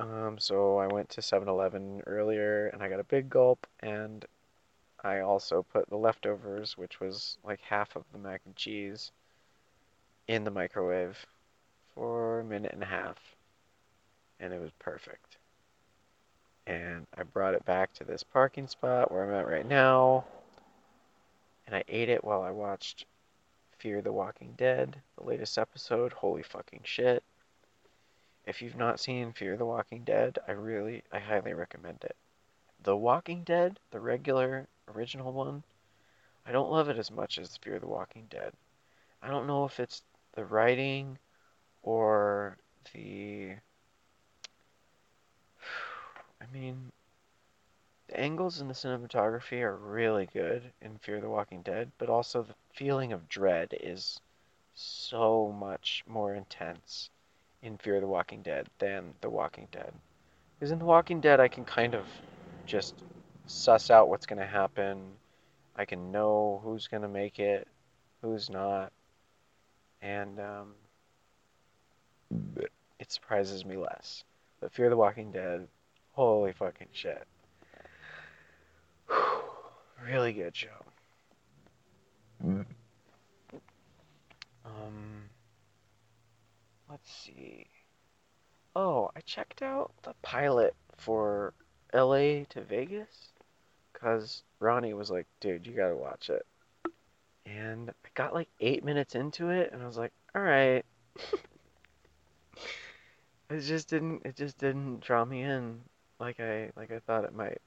Um, 0.00 0.36
so 0.38 0.78
I 0.78 0.88
went 0.88 1.10
to 1.10 1.20
7-Eleven 1.20 2.02
earlier 2.06 2.66
and 2.68 2.82
I 2.82 2.88
got 2.88 2.98
a 2.98 3.04
big 3.04 3.30
gulp, 3.30 3.66
and 3.80 4.24
I 5.04 5.20
also 5.20 5.62
put 5.62 5.88
the 5.88 5.96
leftovers, 5.96 6.78
which 6.78 7.00
was 7.00 7.38
like 7.44 7.60
half 7.60 7.96
of 7.96 8.04
the 8.12 8.18
mac 8.18 8.42
and 8.46 8.54
cheese, 8.54 9.10
in 10.28 10.44
the 10.44 10.50
microwave 10.50 11.26
for 11.94 12.40
a 12.40 12.44
minute 12.44 12.72
and 12.72 12.82
a 12.82 12.86
half, 12.86 13.18
and 14.38 14.52
it 14.52 14.60
was 14.60 14.70
perfect. 14.78 15.36
And 16.66 17.06
I 17.16 17.24
brought 17.24 17.54
it 17.54 17.64
back 17.64 17.92
to 17.94 18.04
this 18.04 18.22
parking 18.22 18.68
spot 18.68 19.10
where 19.10 19.24
I'm 19.24 19.34
at 19.34 19.50
right 19.50 19.66
now, 19.66 20.24
and 21.66 21.74
I 21.74 21.82
ate 21.88 22.08
it 22.08 22.22
while 22.22 22.42
I 22.42 22.50
watched 22.50 23.04
Fear 23.78 24.02
the 24.02 24.12
Walking 24.12 24.54
Dead, 24.56 25.02
the 25.18 25.24
latest 25.24 25.58
episode. 25.58 26.12
Holy 26.12 26.44
fucking 26.44 26.82
shit. 26.84 27.24
If 28.46 28.62
you've 28.62 28.76
not 28.76 29.00
seen 29.00 29.32
Fear 29.32 29.56
the 29.56 29.66
Walking 29.66 30.04
Dead, 30.04 30.38
I 30.46 30.52
really, 30.52 31.02
I 31.12 31.18
highly 31.18 31.54
recommend 31.54 31.98
it. 32.04 32.14
The 32.82 32.96
Walking 32.96 33.42
Dead, 33.42 33.78
the 33.90 34.00
regular 34.00 34.68
original 34.96 35.32
one, 35.32 35.62
I 36.46 36.52
don't 36.52 36.70
love 36.70 36.88
it 36.88 36.98
as 36.98 37.10
much 37.10 37.38
as 37.38 37.56
Fear 37.58 37.78
the 37.78 37.86
Walking 37.86 38.26
Dead. 38.30 38.52
I 39.22 39.28
don't 39.28 39.46
know 39.46 39.64
if 39.64 39.78
it's 39.78 40.02
the 40.34 40.44
writing 40.44 41.18
or 41.82 42.56
the 42.92 43.52
I 46.40 46.44
mean 46.52 46.90
the 48.08 48.18
angles 48.18 48.60
and 48.60 48.68
the 48.68 48.74
cinematography 48.74 49.62
are 49.62 49.76
really 49.76 50.28
good 50.32 50.62
in 50.80 50.98
Fear 50.98 51.20
the 51.20 51.30
Walking 51.30 51.62
Dead, 51.62 51.90
but 51.98 52.08
also 52.08 52.42
the 52.42 52.54
feeling 52.74 53.12
of 53.12 53.28
dread 53.28 53.74
is 53.80 54.20
so 54.74 55.54
much 55.58 56.02
more 56.06 56.34
intense 56.34 57.10
in 57.62 57.78
Fear 57.78 58.00
the 58.00 58.06
Walking 58.06 58.42
Dead 58.42 58.68
than 58.78 59.14
The 59.20 59.30
Walking 59.30 59.68
Dead. 59.70 59.92
Because 60.58 60.72
in 60.72 60.78
The 60.78 60.84
Walking 60.84 61.20
Dead 61.20 61.40
I 61.40 61.48
can 61.48 61.64
kind 61.64 61.94
of 61.94 62.06
just 62.66 62.94
suss 63.46 63.90
out 63.90 64.08
what's 64.08 64.26
going 64.26 64.38
to 64.38 64.46
happen. 64.46 65.02
I 65.76 65.84
can 65.84 66.12
know 66.12 66.60
who's 66.64 66.88
going 66.88 67.02
to 67.02 67.08
make 67.08 67.38
it, 67.38 67.66
who's 68.20 68.50
not. 68.50 68.92
And 70.00 70.38
um, 70.40 70.74
it 72.98 73.10
surprises 73.10 73.64
me 73.64 73.76
less. 73.76 74.24
But 74.60 74.72
Fear 74.72 74.90
the 74.90 74.96
Walking 74.96 75.32
Dead, 75.32 75.66
holy 76.12 76.52
fucking 76.52 76.88
shit. 76.92 77.26
really 80.04 80.32
good 80.32 80.54
show. 80.54 80.68
Um, 84.64 85.24
let's 86.88 87.12
see. 87.12 87.66
Oh, 88.74 89.10
I 89.16 89.20
checked 89.20 89.62
out 89.62 89.92
the 90.02 90.14
pilot 90.22 90.74
for 90.96 91.52
LA 91.92 92.44
to 92.50 92.62
Vegas 92.66 93.31
because 94.02 94.42
Ronnie 94.58 94.94
was 94.94 95.10
like, 95.10 95.26
dude, 95.40 95.66
you 95.66 95.74
gotta 95.74 95.94
watch 95.94 96.28
it. 96.28 96.44
And 97.46 97.90
I 97.90 98.08
got 98.14 98.34
like 98.34 98.48
eight 98.60 98.84
minutes 98.84 99.14
into 99.14 99.50
it 99.50 99.70
and 99.72 99.82
I 99.82 99.86
was 99.86 99.96
like, 99.96 100.12
all 100.34 100.42
right. 100.42 100.84
it 103.50 103.60
just 103.60 103.88
didn't 103.88 104.22
it 104.24 104.36
just 104.36 104.58
didn't 104.58 105.00
draw 105.00 105.24
me 105.24 105.42
in 105.42 105.80
like 106.18 106.40
I 106.40 106.70
like 106.74 106.90
I 106.90 106.98
thought 107.00 107.24
it 107.24 107.34
might. 107.34 107.60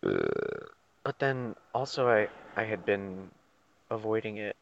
But 0.00 1.18
then 1.18 1.56
also 1.74 2.08
I 2.08 2.28
I 2.56 2.64
had 2.64 2.86
been 2.86 3.30
avoiding 3.90 4.38
it 4.38 4.56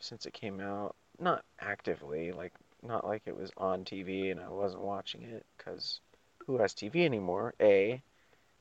since 0.00 0.26
it 0.26 0.34
came 0.34 0.60
out. 0.60 0.96
Not 1.18 1.44
actively, 1.60 2.32
like 2.32 2.52
not 2.82 3.06
like 3.06 3.22
it 3.24 3.36
was 3.36 3.50
on 3.56 3.84
TV 3.84 4.30
and 4.30 4.40
I 4.40 4.48
wasn't 4.48 4.82
watching 4.82 5.22
it 5.22 5.46
because 5.56 6.00
who 6.46 6.58
has 6.58 6.74
TV 6.74 7.06
anymore, 7.06 7.54
A, 7.58 8.02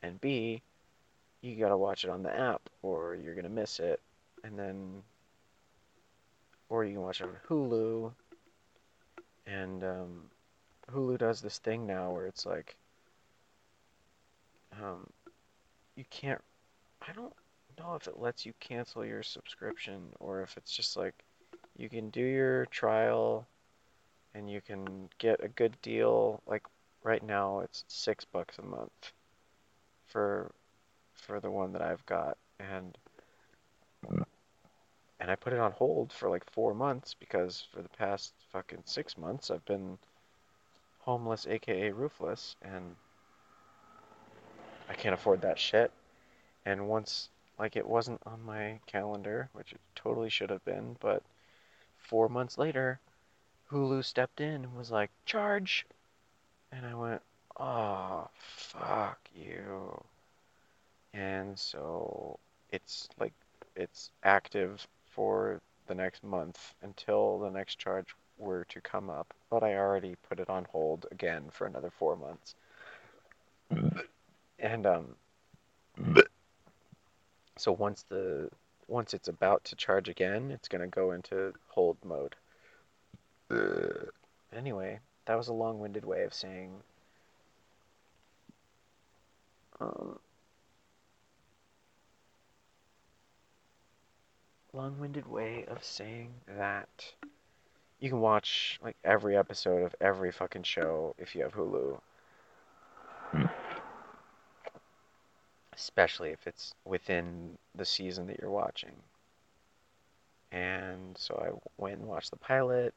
and 0.01 0.21
B, 0.21 0.61
you 1.43 1.57
gotta 1.57 1.77
watch 1.77 2.05
it 2.05 2.09
on 2.09 2.23
the 2.23 2.35
app 2.35 2.61
or 2.81 3.15
you're 3.15 3.35
gonna 3.35 3.49
miss 3.49 3.79
it. 3.79 3.99
And 4.45 4.57
then, 4.57 5.03
or 6.69 6.85
you 6.85 6.93
can 6.93 7.01
watch 7.01 7.19
it 7.19 7.25
on 7.25 7.35
Hulu. 7.47 8.11
And 9.45 9.83
um, 9.83 10.21
Hulu 10.89 11.17
does 11.17 11.41
this 11.41 11.59
thing 11.59 11.85
now 11.85 12.11
where 12.11 12.27
it's 12.27 12.45
like, 12.45 12.77
um, 14.81 15.05
you 15.95 16.05
can't, 16.09 16.41
I 17.01 17.11
don't 17.11 17.33
know 17.77 17.95
if 17.95 18.07
it 18.07 18.19
lets 18.19 18.45
you 18.45 18.53
cancel 18.61 19.05
your 19.05 19.21
subscription 19.21 20.01
or 20.21 20.41
if 20.41 20.55
it's 20.55 20.71
just 20.71 20.95
like 20.95 21.13
you 21.75 21.89
can 21.89 22.09
do 22.09 22.23
your 22.23 22.67
trial 22.67 23.45
and 24.33 24.49
you 24.49 24.61
can 24.61 25.09
get 25.17 25.43
a 25.43 25.49
good 25.49 25.75
deal. 25.81 26.41
Like 26.47 26.63
right 27.03 27.23
now, 27.23 27.59
it's 27.59 27.83
six 27.89 28.23
bucks 28.23 28.57
a 28.59 28.65
month 28.65 29.11
for 30.07 30.53
for 31.25 31.39
the 31.39 31.51
one 31.51 31.73
that 31.73 31.81
I've 31.81 32.05
got, 32.05 32.37
and 32.59 32.97
and 35.19 35.31
I 35.31 35.35
put 35.35 35.53
it 35.53 35.59
on 35.59 35.71
hold 35.71 36.11
for 36.11 36.29
like 36.29 36.49
four 36.51 36.73
months 36.73 37.15
because 37.17 37.65
for 37.73 37.81
the 37.81 37.89
past 37.89 38.33
fucking 38.51 38.83
six 38.85 39.17
months 39.17 39.49
I've 39.49 39.65
been 39.65 39.97
homeless, 40.99 41.47
aka 41.47 41.91
roofless, 41.91 42.55
and 42.61 42.95
I 44.89 44.93
can't 44.93 45.13
afford 45.13 45.41
that 45.41 45.57
shit. 45.57 45.91
And 46.65 46.87
once 46.87 47.29
like 47.57 47.75
it 47.75 47.87
wasn't 47.87 48.21
on 48.25 48.43
my 48.43 48.79
calendar, 48.85 49.49
which 49.53 49.71
it 49.71 49.79
totally 49.95 50.29
should 50.29 50.49
have 50.49 50.65
been, 50.65 50.97
but 50.99 51.23
four 51.97 52.27
months 52.27 52.57
later, 52.57 52.99
Hulu 53.71 54.03
stepped 54.03 54.41
in 54.41 54.65
and 54.65 54.75
was 54.75 54.91
like, 54.91 55.09
charge. 55.25 55.85
And 56.71 56.85
I 56.85 56.95
went, 56.95 57.21
oh, 57.57 58.27
fuck 58.33 59.19
you. 59.35 60.03
And 61.13 61.57
so 61.57 62.39
it's 62.71 63.07
like, 63.19 63.33
it's 63.75 64.11
active 64.23 64.87
for 65.11 65.61
the 65.87 65.95
next 65.95 66.23
month 66.23 66.73
until 66.81 67.39
the 67.39 67.49
next 67.49 67.77
charge 67.77 68.15
were 68.37 68.65
to 68.69 68.81
come 68.81 69.09
up. 69.09 69.33
But 69.49 69.63
I 69.63 69.75
already 69.75 70.15
put 70.27 70.39
it 70.39 70.49
on 70.49 70.65
hold 70.71 71.05
again 71.11 71.49
for 71.51 71.67
another 71.67 71.91
four 71.91 72.15
months. 72.15 72.55
And, 74.59 74.85
um, 74.85 75.15
so 77.57 77.71
once 77.71 78.03
the 78.09 78.49
once 78.87 79.13
it's 79.13 79.27
about 79.27 79.63
to 79.65 79.75
charge 79.75 80.09
again, 80.09 80.51
it's 80.51 80.67
gonna 80.67 80.87
go 80.87 81.11
into 81.11 81.53
hold 81.67 81.97
mode. 82.03 82.35
Anyway, 84.55 84.99
that 85.25 85.35
was 85.37 85.47
a 85.47 85.53
long-winded 85.53 86.05
way 86.05 86.23
of 86.23 86.33
saying 86.33 86.71
um, 89.79 90.19
long-winded 94.73 95.27
way 95.27 95.65
of 95.67 95.83
saying 95.83 96.33
that 96.57 97.13
you 97.99 98.09
can 98.09 98.19
watch 98.19 98.79
like 98.83 98.97
every 99.05 99.37
episode 99.37 99.83
of 99.83 99.95
every 100.01 100.31
fucking 100.31 100.63
show 100.63 101.15
if 101.17 101.35
you 101.35 101.43
have 101.43 101.53
Hulu. 101.53 101.99
Hmm. 103.31 103.45
Especially 105.73 106.29
if 106.29 106.45
it's 106.45 106.73
within 106.85 107.57
the 107.75 107.85
season 107.85 108.27
that 108.27 108.39
you're 108.41 108.51
watching. 108.51 108.95
And 110.51 111.17
so 111.17 111.35
I 111.35 111.81
went 111.81 111.99
and 111.99 112.07
watched 112.07 112.31
the 112.31 112.37
pilot, 112.37 112.93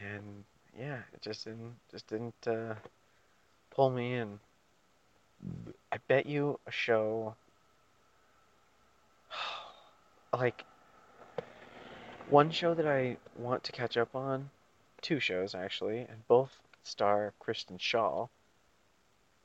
and 0.00 0.44
yeah, 0.78 1.00
it 1.12 1.20
just 1.20 1.44
didn't 1.44 1.74
just 1.90 2.06
didn't 2.06 2.46
uh, 2.46 2.74
pull 3.70 3.90
me 3.90 4.14
in. 4.14 4.38
I 5.92 5.98
bet 6.08 6.24
you 6.26 6.58
a 6.66 6.70
show 6.70 7.34
like 10.36 10.64
one 12.28 12.50
show 12.50 12.74
that 12.74 12.86
I 12.86 13.16
want 13.36 13.64
to 13.64 13.72
catch 13.72 13.96
up 13.96 14.14
on, 14.14 14.50
two 15.00 15.20
shows 15.20 15.54
actually, 15.54 15.98
and 15.98 16.26
both 16.28 16.60
star 16.82 17.32
Kristen 17.38 17.78
Schaal, 17.78 18.28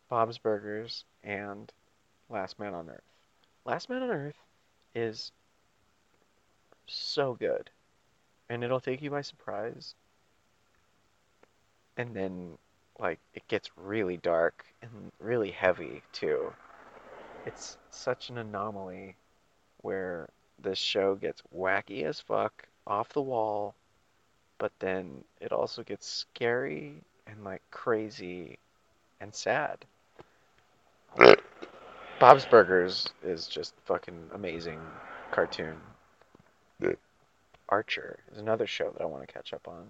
Bob's 0.10 0.38
Burgers, 0.38 1.06
and 1.24 1.72
Last 2.30 2.60
Man 2.60 2.74
on 2.74 2.89
Earth. 2.89 3.02
Last 3.66 3.89
Man 3.89 4.04
on 4.04 4.10
Earth 4.10 4.36
is 4.96 5.32
so 6.88 7.36
good, 7.36 7.70
and 8.50 8.64
it'll 8.64 8.80
take 8.80 9.02
you 9.02 9.12
by 9.12 9.22
surprise. 9.22 9.96
And 11.98 12.16
then, 12.16 12.58
like, 13.00 13.20
it 13.34 13.48
gets 13.48 13.70
really 13.78 14.18
dark 14.18 14.66
and 14.82 15.12
really 15.20 15.52
heavy 15.52 16.02
too. 16.12 16.54
It's 17.46 17.78
such 17.89 18.30
an 18.30 18.38
anomaly 18.38 19.16
where 19.82 20.30
this 20.62 20.80
show 20.80 21.16
gets 21.16 21.41
wacky 21.55 22.03
as 22.03 22.20
fuck, 22.20 22.68
off 22.86 23.09
the 23.09 23.22
wall, 23.22 23.76
but 24.57 24.72
then 24.80 25.24
it 25.39 25.51
also 25.51 25.84
gets 25.84 26.07
scary 26.07 26.93
and 27.28 27.43
like 27.43 27.62
crazy 27.72 28.57
and 29.20 29.34
sad. 29.34 29.78
Bob's 32.20 32.45
Burgers 32.45 33.09
is 33.24 33.47
just 33.47 33.74
fucking 33.86 34.30
amazing 34.34 34.80
cartoon. 35.32 35.78
Archer 37.70 38.20
is 38.32 38.38
another 38.38 38.68
show 38.68 38.91
that 38.91 39.01
I 39.01 39.05
want 39.05 39.26
to 39.26 39.34
catch 39.34 39.53
up 39.53 39.68
on. 39.68 39.88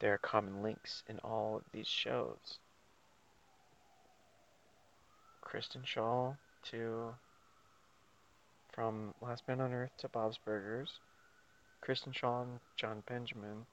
There 0.00 0.14
are 0.14 0.18
common 0.18 0.62
links 0.62 1.02
in 1.08 1.18
all 1.18 1.56
of 1.56 1.62
these 1.72 1.86
shows. 1.86 2.58
Kristen 5.42 5.82
Schaal 5.82 6.36
to 6.70 7.14
from 8.78 9.12
Last 9.20 9.42
Man 9.48 9.60
on 9.60 9.72
Earth 9.72 9.90
to 9.98 10.08
Bob's 10.08 10.38
Burgers, 10.38 11.00
Kristen 11.80 12.12
Schaal 12.12 12.46
John 12.76 13.02
Benjamin, 13.08 13.66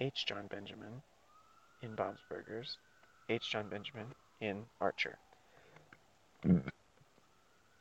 H. 0.00 0.24
John 0.26 0.46
Benjamin 0.46 1.02
in 1.82 1.94
Bob's 1.94 2.22
Burgers, 2.26 2.78
H. 3.28 3.50
John 3.50 3.68
Benjamin 3.68 4.06
in 4.40 4.64
Archer. 4.80 5.18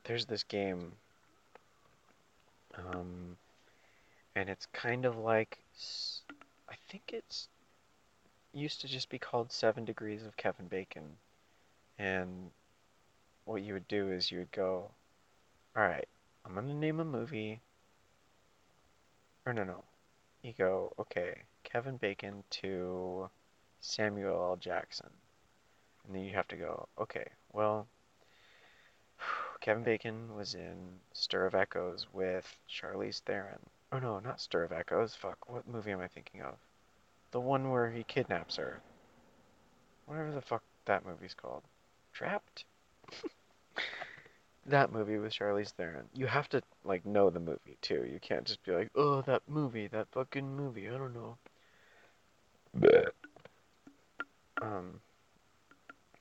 There's 0.04 0.26
this 0.26 0.44
game, 0.44 0.92
um, 2.78 3.38
and 4.36 4.50
it's 4.50 4.66
kind 4.74 5.06
of 5.06 5.18
like, 5.18 5.58
I 6.70 6.76
think 6.90 7.14
it's 7.14 7.48
used 8.52 8.82
to 8.82 8.90
just 8.90 9.10
be 9.10 9.20
called 9.20 9.54
Seven 9.54 9.86
Degrees 9.86 10.26
of 10.26 10.36
Kevin 10.36 10.68
Bacon, 10.68 11.16
and 11.98 12.52
what 13.46 13.62
you 13.62 13.72
would 13.72 13.88
do 13.88 14.12
is 14.12 14.32
you 14.32 14.40
would 14.40 14.52
go, 14.52 14.92
all 15.78 15.84
right, 15.84 16.10
I'm 16.46 16.54
gonna 16.54 16.74
name 16.74 17.00
a 17.00 17.06
movie. 17.06 17.62
Or 19.46 19.54
no, 19.54 19.64
no. 19.64 19.84
You 20.44 20.54
go, 20.56 20.94
okay, 21.00 21.42
Kevin 21.64 21.98
Bacon 21.98 22.44
to 22.62 23.30
Samuel 23.80 24.36
L. 24.36 24.56
Jackson. 24.56 25.10
And 26.06 26.16
then 26.16 26.24
you 26.24 26.36
have 26.36 26.48
to 26.50 26.56
go, 26.56 26.88
okay, 27.00 27.26
well, 27.52 27.88
Kevin 29.60 29.84
Bacon 29.84 30.36
was 30.36 30.54
in 30.54 31.00
Stir 31.14 31.48
of 31.48 31.56
Echoes 31.56 32.06
with 32.14 32.56
Charlize 32.70 33.22
Theron. 33.22 33.60
Oh 33.92 34.00
no, 34.00 34.20
not 34.20 34.40
Stir 34.40 34.64
of 34.64 34.72
Echoes. 34.72 35.16
Fuck, 35.16 35.50
what 35.50 35.68
movie 35.68 35.92
am 35.92 36.02
I 36.02 36.08
thinking 36.08 36.42
of? 36.42 36.56
The 37.32 37.40
one 37.40 37.72
where 37.72 37.90
he 37.90 38.04
kidnaps 38.04 38.58
her. 38.58 38.82
Whatever 40.06 40.32
the 40.32 40.42
fuck 40.42 40.64
that 40.86 41.06
movie's 41.06 41.34
called. 41.34 41.64
Trapped? 42.14 42.66
that 44.66 44.92
movie 44.92 45.18
with 45.18 45.34
Charlize 45.34 45.72
Theron. 45.72 46.06
You 46.14 46.28
have 46.28 46.50
to 46.50 46.62
like 46.84 47.06
know 47.06 47.30
the 47.30 47.40
movie 47.40 47.78
too. 47.82 48.06
You 48.12 48.20
can't 48.20 48.46
just 48.46 48.64
be 48.64 48.72
like, 48.72 48.90
"Oh, 48.96 49.22
that 49.24 49.44
movie, 49.48 49.88
that 49.88 50.08
fucking 50.12 50.56
movie." 50.56 50.90
I 50.90 50.98
don't 50.98 51.14
know. 51.14 51.38
bleh. 52.78 53.10
Um, 54.62 55.02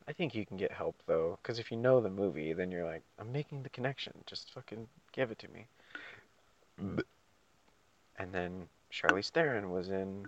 I 0.06 0.12
think 0.12 0.34
you 0.34 0.44
can 0.44 0.56
get 0.56 0.72
help 0.72 0.96
though, 1.06 1.38
because 1.42 1.58
if 1.58 1.70
you 1.70 1.76
know 1.76 2.00
the 2.00 2.10
movie, 2.10 2.52
then 2.52 2.70
you're 2.70 2.84
like, 2.84 3.02
"I'm 3.18 3.32
making 3.32 3.62
the 3.62 3.70
connection. 3.70 4.12
Just 4.26 4.52
fucking 4.52 4.88
give 5.12 5.30
it 5.30 5.38
to 5.40 5.48
me." 5.48 5.66
And 8.16 8.32
then 8.32 8.68
Charlize 8.92 9.30
Theron 9.30 9.70
was 9.70 9.88
in, 9.88 10.26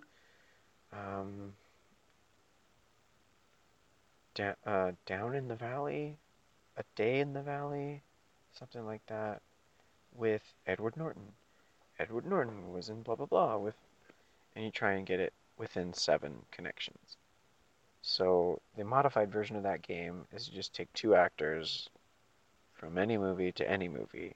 um, 0.93 1.55
da- 4.35 4.55
uh, 4.65 4.93
Down 5.05 5.35
in 5.35 5.49
the 5.49 5.57
Valley, 5.57 6.19
A 6.77 6.85
Day 6.95 7.21
in 7.21 7.33
the 7.33 7.43
Valley, 7.43 8.03
something 8.59 8.85
like 8.87 9.05
that, 9.07 9.43
with 10.15 10.43
Edward 10.67 10.97
Norton. 10.97 11.33
Edward 11.99 12.27
Norton 12.27 12.73
was 12.73 12.89
in 12.89 13.03
blah 13.03 13.15
blah 13.15 13.27
blah 13.27 13.57
with, 13.57 13.77
and 14.55 14.65
you 14.65 14.71
try 14.71 14.93
and 14.93 15.07
get 15.07 15.21
it 15.21 15.33
within 15.59 15.93
seven 15.93 16.45
connections. 16.51 17.17
So 18.03 18.61
the 18.77 18.85
modified 18.85 19.33
version 19.33 19.57
of 19.57 19.65
that 19.65 19.83
game 19.83 20.27
is 20.33 20.49
you 20.49 20.55
just 20.55 20.75
take 20.75 20.93
two 20.93 21.15
actors 21.15 21.89
from 22.75 22.99
any 22.99 23.19
movie 23.19 23.53
to 23.53 23.69
any 23.69 23.89
movie 23.89 24.35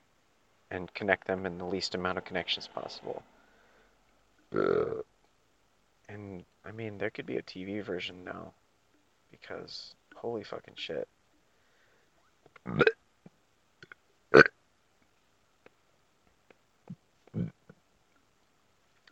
and 0.70 0.92
connect 0.94 1.26
them 1.26 1.46
in 1.46 1.58
the 1.58 1.64
least 1.64 1.94
amount 1.94 2.18
of 2.18 2.24
connections 2.24 2.68
possible. 2.68 3.22
And 6.08 6.44
I 6.64 6.72
mean, 6.72 6.98
there 6.98 7.10
could 7.10 7.26
be 7.26 7.36
a 7.36 7.42
TV 7.42 7.82
version 7.82 8.24
now. 8.24 8.52
because 9.30 9.94
holy 10.16 10.42
fucking 10.42 10.74
shit. 10.76 11.08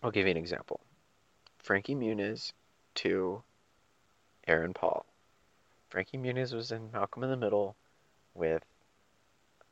I'll 0.02 0.10
give 0.10 0.26
you 0.26 0.30
an 0.30 0.36
example. 0.36 0.80
Frankie 1.58 1.94
Muniz 1.94 2.52
to 2.96 3.42
Aaron 4.46 4.72
Paul. 4.72 5.04
Frankie 5.90 6.18
Muniz 6.18 6.54
was 6.54 6.70
in 6.70 6.90
Malcolm 6.92 7.24
in 7.24 7.30
the 7.30 7.36
Middle 7.36 7.74
with 8.34 8.62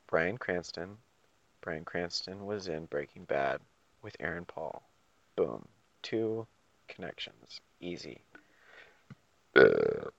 Bryan 0.06 0.38
Cranston. 0.38 0.96
Bryan 1.60 1.84
Cranston 1.84 2.46
was 2.46 2.68
in 2.68 2.86
Breaking 2.86 3.24
Bad 3.24 3.60
with 4.02 4.16
Aaron 4.20 4.44
Paul. 4.44 4.82
Boom. 5.36 5.66
Two 6.02 6.46
connections. 6.88 7.60
Easy. 7.80 8.20
But 9.54 10.12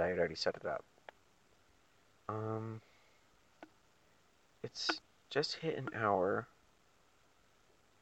I 0.00 0.08
had 0.08 0.18
already 0.18 0.34
set 0.34 0.56
it 0.56 0.66
up. 0.66 0.84
Um, 2.28 2.80
it's 4.62 4.88
just 5.30 5.56
hit 5.56 5.76
an 5.76 5.90
hour 5.94 6.46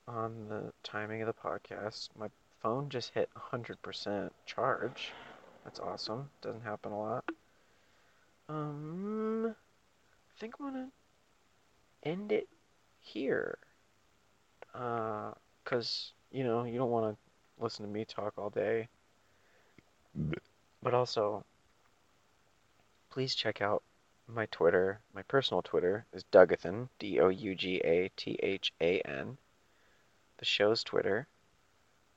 on 0.09 0.49
the 0.49 0.73
timing 0.83 1.23
of 1.23 1.27
the 1.27 1.33
podcast. 1.33 2.09
My 2.19 2.29
phone 2.63 2.89
just 2.89 3.13
hit 3.15 3.29
100% 3.37 4.31
charge. 4.47 5.13
That's 5.65 5.81
awesome. 5.81 6.31
Doesn't 6.41 6.63
happen 6.63 6.93
a 6.93 6.99
lot. 6.99 7.25
Um, 8.49 9.55
I 9.55 10.41
think 10.41 10.55
I'm 10.59 10.67
gonna 10.67 10.89
end 12.03 12.33
it 12.33 12.49
here. 13.01 13.59
Uh, 14.75 15.33
cause 15.65 16.13
you 16.31 16.45
know 16.45 16.65
you 16.65 16.79
don't 16.79 16.91
want 16.91 17.15
to 17.15 17.63
listen 17.63 17.87
to 17.87 17.91
me 17.91 18.05
talk 18.05 18.35
all 18.37 18.51
day. 18.51 18.89
But 20.83 20.95
also, 20.95 21.45
please 23.11 23.35
check 23.35 23.63
out 23.63 23.83
my 24.27 24.47
Twitter. 24.47 25.01
My 25.15 25.23
personal 25.23 25.63
Twitter 25.63 26.05
is 26.13 26.25
Dougathan, 26.33 26.89
D 26.99 27.21
O 27.21 27.29
U 27.29 27.55
G 27.55 27.81
A 27.85 28.11
T 28.17 28.39
H 28.43 28.73
A 28.81 29.01
N. 29.01 29.39
The 30.43 30.47
show's 30.47 30.83
Twitter 30.83 31.29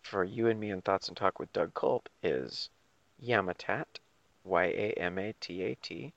for 0.02 0.24
you 0.24 0.48
and 0.48 0.60
me 0.60 0.72
and 0.72 0.84
Thoughts 0.84 1.10
and 1.10 1.16
Talk 1.16 1.38
with 1.38 1.54
Doug 1.54 1.76
Culp 1.76 2.10
is 2.24 2.72
Yamatat, 3.24 3.86
Y 4.44 4.64
A 4.64 4.94
M 4.98 5.20
A 5.20 5.34
T 5.40 5.62
A 5.62 5.76
T. 5.76 6.12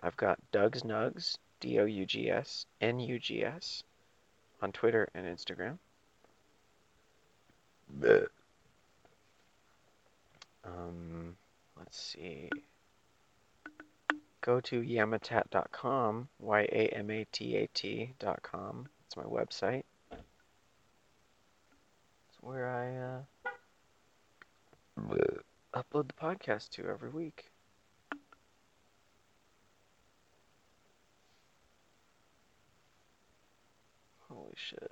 I've 0.00 0.16
got 0.16 0.38
Doug's 0.52 0.84
Nugs, 0.84 1.38
D 1.58 1.80
O 1.80 1.86
U 1.86 2.06
G 2.06 2.30
S 2.30 2.66
N 2.80 3.00
U 3.00 3.18
G 3.18 3.44
S, 3.44 3.82
on 4.62 4.70
Twitter 4.70 5.08
and 5.12 5.26
Instagram. 5.26 5.78
uh, 8.04 8.26
Um, 10.64 11.36
let's 11.76 12.00
see. 12.00 12.48
Go 14.40 14.60
to 14.60 14.82
yamatat.com, 14.82 16.28
Y 16.38 16.60
A 16.60 16.88
M 16.94 17.10
A 17.10 17.24
T 17.32 17.56
A 17.56 17.66
T.com. 17.66 18.86
It's 19.06 19.16
my 19.16 19.24
website. 19.24 19.82
Where 22.42 22.68
I 22.68 22.96
uh, 22.96 23.22
upload 25.74 26.08
the 26.08 26.14
podcast 26.20 26.70
to 26.70 26.88
every 26.88 27.08
week. 27.08 27.52
Holy 34.28 34.56
shit. 34.56 34.90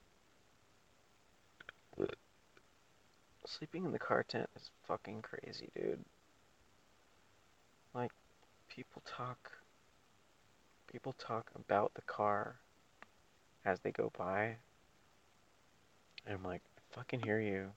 Sleeping 3.46 3.84
in 3.84 3.90
the 3.90 3.98
car 3.98 4.22
tent 4.22 4.48
is 4.54 4.70
fucking 4.86 5.22
crazy, 5.22 5.70
dude. 5.74 6.04
Like, 7.92 8.12
people 8.68 9.02
talk. 9.04 9.50
People 10.92 11.14
talk 11.14 11.50
about 11.56 11.94
the 11.94 12.02
car 12.02 12.60
as 13.64 13.80
they 13.80 13.90
go 13.90 14.12
by. 14.16 14.58
And 16.24 16.36
I'm 16.36 16.44
like, 16.44 16.62
fucking 16.92 17.20
hear 17.20 17.40
you. 17.40 17.70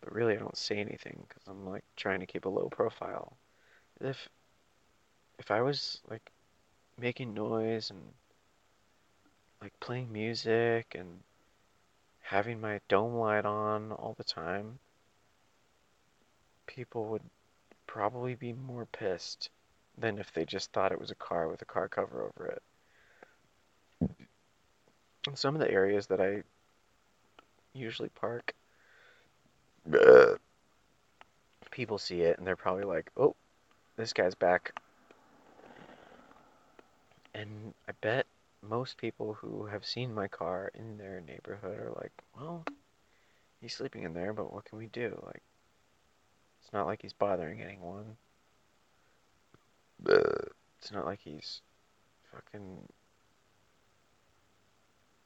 but 0.00 0.12
really, 0.12 0.34
I 0.34 0.38
don't 0.38 0.56
say 0.56 0.78
anything 0.78 1.24
because 1.28 1.42
I'm 1.46 1.66
like 1.66 1.84
trying 1.96 2.20
to 2.20 2.26
keep 2.26 2.44
a 2.44 2.48
low 2.48 2.68
profile. 2.68 3.36
If 4.00 4.28
if 5.38 5.50
I 5.50 5.62
was 5.62 6.00
like 6.10 6.30
making 7.00 7.34
noise 7.34 7.90
and 7.90 8.00
like 9.62 9.78
playing 9.80 10.12
music 10.12 10.94
and 10.98 11.20
having 12.20 12.60
my 12.60 12.80
dome 12.88 13.14
light 13.14 13.44
on 13.44 13.92
all 13.92 14.14
the 14.16 14.24
time, 14.24 14.78
people 16.66 17.06
would 17.06 17.22
probably 17.86 18.34
be 18.34 18.52
more 18.52 18.86
pissed 18.86 19.50
than 19.96 20.18
if 20.18 20.32
they 20.32 20.44
just 20.44 20.72
thought 20.72 20.92
it 20.92 21.00
was 21.00 21.10
a 21.10 21.16
car 21.16 21.48
with 21.48 21.62
a 21.62 21.64
car 21.64 21.88
cover 21.88 22.22
over 22.22 22.46
it. 22.46 22.62
In 25.26 25.34
some 25.34 25.54
of 25.54 25.60
the 25.60 25.70
areas 25.70 26.06
that 26.06 26.20
I 26.20 26.42
usually 27.78 28.10
park, 28.10 28.54
people 31.70 31.98
see 31.98 32.22
it 32.22 32.38
and 32.38 32.46
they're 32.46 32.56
probably 32.56 32.84
like, 32.84 33.10
oh, 33.16 33.34
this 33.96 34.12
guy's 34.12 34.34
back. 34.34 34.72
And 37.34 37.72
I 37.88 37.92
bet 38.00 38.26
most 38.68 38.96
people 38.96 39.34
who 39.34 39.66
have 39.66 39.86
seen 39.86 40.12
my 40.12 40.28
car 40.28 40.70
in 40.74 40.98
their 40.98 41.20
neighborhood 41.20 41.78
are 41.78 41.92
like, 41.96 42.12
well, 42.36 42.64
he's 43.60 43.74
sleeping 43.74 44.02
in 44.02 44.14
there, 44.14 44.32
but 44.32 44.52
what 44.52 44.64
can 44.64 44.78
we 44.78 44.86
do? 44.88 45.18
Like, 45.24 45.42
it's 46.62 46.72
not 46.72 46.86
like 46.86 47.02
he's 47.02 47.12
bothering 47.12 47.62
anyone. 47.62 48.16
It's 50.06 50.92
not 50.92 51.06
like 51.06 51.20
he's 51.22 51.60
fucking, 52.32 52.78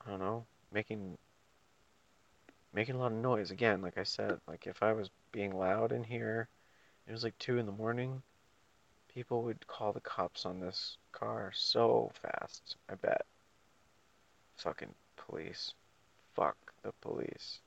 I 0.07 0.11
don't 0.11 0.21
know, 0.21 0.45
making 0.73 1.17
making 2.73 2.95
a 2.95 2.99
lot 2.99 3.13
of 3.13 3.19
noise. 3.19 3.51
Again, 3.51 3.83
like 3.83 3.99
I 3.99 4.03
said, 4.03 4.41
like 4.47 4.67
if 4.67 4.83
I 4.83 4.93
was 4.93 5.11
being 5.31 5.57
loud 5.57 5.93
in 5.93 6.05
here, 6.05 6.49
it 7.07 7.13
was 7.13 7.25
like 7.25 7.39
two 7.39 7.59
in 7.59 7.67
the 7.67 7.73
morning, 7.73 8.23
people 9.13 9.43
would 9.43 9.67
call 9.67 9.93
the 9.93 10.01
cops 10.01 10.47
on 10.47 10.61
this 10.61 10.97
car 11.13 11.53
so 11.55 12.11
fast, 12.23 12.77
I 12.89 12.95
bet. 12.95 13.25
Fucking 14.57 14.95
police. 15.17 15.75
Fuck 16.35 16.57
the 16.83 16.93
police. 17.01 17.59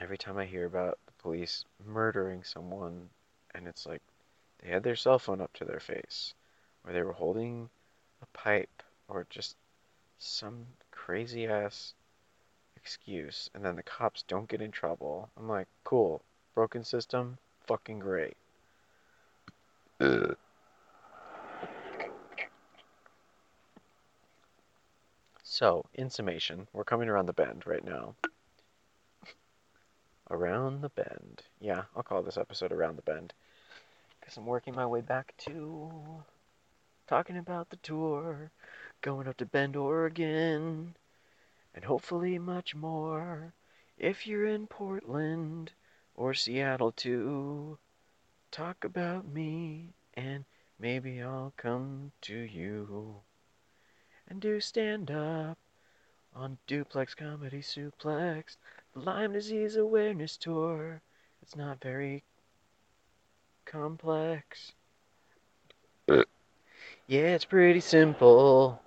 Every 0.00 0.16
time 0.16 0.38
I 0.38 0.46
hear 0.46 0.64
about 0.64 0.98
the 1.06 1.12
police 1.22 1.64
murdering 1.86 2.42
someone 2.42 3.10
and 3.54 3.66
it's 3.68 3.86
like 3.86 4.02
they 4.62 4.70
had 4.70 4.82
their 4.82 4.96
cell 4.96 5.18
phone 5.18 5.40
up 5.40 5.52
to 5.54 5.64
their 5.64 5.80
face, 5.80 6.34
or 6.84 6.92
they 6.92 7.02
were 7.02 7.12
holding 7.12 7.68
a 8.22 8.26
pipe, 8.26 8.82
or 9.08 9.26
just 9.30 9.56
some 10.18 10.66
crazy 11.06 11.46
ass 11.46 11.94
excuse, 12.76 13.50
and 13.54 13.64
then 13.64 13.74
the 13.76 13.82
cops 13.82 14.22
don't 14.28 14.48
get 14.48 14.60
in 14.60 14.70
trouble. 14.70 15.30
I'm 15.36 15.48
like, 15.48 15.66
cool, 15.82 16.22
broken 16.54 16.84
system, 16.84 17.38
fucking 17.66 18.00
great. 18.00 18.36
So, 25.42 25.84
in 25.94 26.10
summation, 26.10 26.68
we're 26.72 26.84
coming 26.84 27.08
around 27.08 27.26
the 27.26 27.32
bend 27.32 27.66
right 27.66 27.84
now. 27.84 28.14
Around 30.30 30.82
the 30.82 30.90
bend. 30.90 31.42
Yeah, 31.60 31.82
I'll 31.96 32.02
call 32.02 32.22
this 32.22 32.38
episode 32.38 32.72
Around 32.72 32.96
the 32.96 33.02
Bend. 33.02 33.32
Because 34.20 34.36
I'm 34.36 34.46
working 34.46 34.74
my 34.74 34.86
way 34.86 35.00
back 35.00 35.34
to 35.38 35.90
talking 37.08 37.36
about 37.36 37.70
the 37.70 37.76
tour, 37.76 38.52
going 39.02 39.26
up 39.28 39.36
to 39.38 39.46
Bend, 39.46 39.76
Oregon, 39.76 40.96
and 41.74 41.84
hopefully 41.84 42.38
much 42.38 42.74
more. 42.74 43.52
If 43.98 44.26
you're 44.26 44.46
in 44.46 44.66
Portland 44.66 45.72
or 46.14 46.34
Seattle 46.34 46.92
too, 46.92 47.78
talk 48.50 48.84
about 48.84 49.26
me 49.26 49.94
and 50.14 50.44
maybe 50.78 51.22
I'll 51.22 51.52
come 51.56 52.12
to 52.22 52.34
you 52.34 53.16
and 54.28 54.40
do 54.40 54.60
stand 54.60 55.10
up 55.10 55.58
on 56.34 56.58
Duplex 56.66 57.14
Comedy 57.14 57.60
Suplex, 57.60 58.56
the 58.94 59.00
Lyme 59.00 59.32
Disease 59.32 59.76
Awareness 59.76 60.36
Tour. 60.36 61.00
It's 61.42 61.56
not 61.56 61.80
very 61.80 62.22
complex. 63.64 64.72
Uh. 66.08 66.24
Yeah, 67.06 67.34
it's 67.34 67.44
pretty 67.44 67.80
simple, 67.80 68.80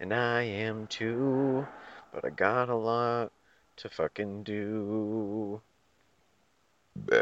and 0.00 0.12
I 0.12 0.42
am 0.42 0.86
too, 0.86 1.66
but 2.12 2.24
I 2.24 2.30
got 2.30 2.68
a 2.68 2.74
lot 2.74 3.32
to 3.76 3.88
fucking 3.88 4.42
do. 4.42 5.60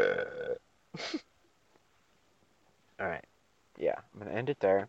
Alright, 2.99 3.25
yeah, 3.77 3.95
I'm 4.13 4.19
gonna 4.19 4.31
end 4.31 4.49
it 4.49 4.59
there. 4.59 4.87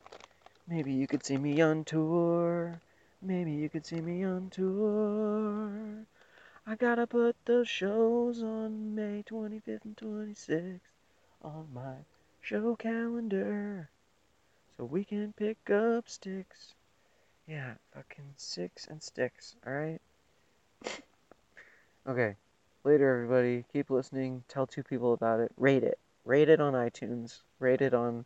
maybe 0.66 0.92
you 0.92 1.06
could 1.06 1.24
see 1.24 1.36
me 1.36 1.60
on 1.60 1.84
tour. 1.84 2.80
Maybe 3.24 3.52
you 3.52 3.68
could 3.68 3.86
see 3.86 4.00
me 4.00 4.24
on 4.24 4.50
tour. 4.50 6.04
I 6.66 6.74
gotta 6.74 7.06
put 7.06 7.36
those 7.44 7.68
shows 7.68 8.42
on 8.42 8.96
May 8.96 9.22
25th 9.22 9.84
and 9.84 9.96
26th 9.96 10.80
on 11.40 11.68
my 11.72 11.98
show 12.40 12.74
calendar 12.74 13.88
so 14.76 14.84
we 14.84 15.04
can 15.04 15.32
pick 15.34 15.70
up 15.70 16.08
sticks. 16.08 16.74
Yeah, 17.46 17.74
fucking 17.94 18.34
six 18.36 18.88
and 18.88 19.00
sticks, 19.00 19.54
alright? 19.64 20.00
okay, 22.08 22.34
later 22.82 23.14
everybody. 23.14 23.64
Keep 23.72 23.90
listening. 23.90 24.42
Tell 24.48 24.66
two 24.66 24.82
people 24.82 25.12
about 25.12 25.38
it. 25.38 25.52
Rate 25.56 25.84
it. 25.84 26.00
Rate 26.24 26.48
it 26.48 26.60
on 26.60 26.72
iTunes. 26.72 27.42
Rate 27.60 27.82
it 27.82 27.94
on 27.94 28.24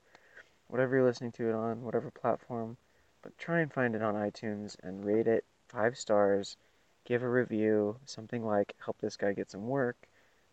whatever 0.68 0.97
you're 0.97 1.05
listening 1.05 1.32
to 1.32 1.51
it 1.51 1.55
on, 1.55 1.82
whatever 1.82 2.11
platform. 2.11 2.78
But 3.27 3.39
try 3.39 3.59
and 3.59 3.72
find 3.72 3.97
it 3.97 4.03
on 4.03 4.14
iTunes 4.14 4.77
and 4.85 5.05
rate 5.05 5.27
it 5.27 5.45
five 5.68 5.99
stars. 5.99 6.57
Give 7.05 7.24
a 7.24 7.29
review, 7.29 7.97
something 8.05 8.47
like 8.47 8.77
help 8.79 8.99
this 9.01 9.16
guy 9.16 9.33
get 9.33 9.51
some 9.51 9.66
work. 9.66 9.97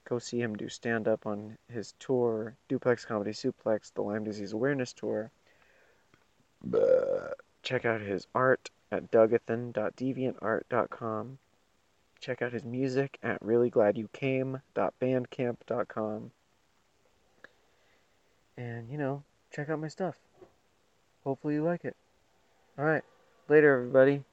Go 0.09 0.17
see 0.17 0.41
him 0.41 0.55
do 0.55 0.67
stand 0.67 1.07
up 1.07 1.27
on 1.27 1.59
his 1.71 1.93
tour, 1.99 2.55
Duplex 2.67 3.05
Comedy 3.05 3.29
Suplex, 3.29 3.93
the 3.93 4.01
Lyme 4.01 4.23
Disease 4.23 4.53
Awareness 4.53 4.91
Tour. 4.91 5.29
Check 7.61 7.85
out 7.85 8.01
his 8.01 8.25
art 8.33 8.71
at 8.91 9.11
dougathan.deviantart.com. 9.11 11.37
Check 12.21 12.41
out 12.41 12.53
his 12.53 12.63
music 12.63 13.19
at 13.21 13.39
reallyglad.you.came.bandcamp.com. 13.41 16.31
And, 18.57 18.89
you 18.89 18.97
know, 18.97 19.23
check 19.51 19.69
out 19.69 19.79
my 19.79 19.89
stuff. 19.89 20.15
Hopefully 21.23 21.53
you 21.53 21.63
like 21.63 21.85
it. 21.85 21.95
Alright, 22.77 23.03
later 23.49 23.75
everybody. 23.75 24.23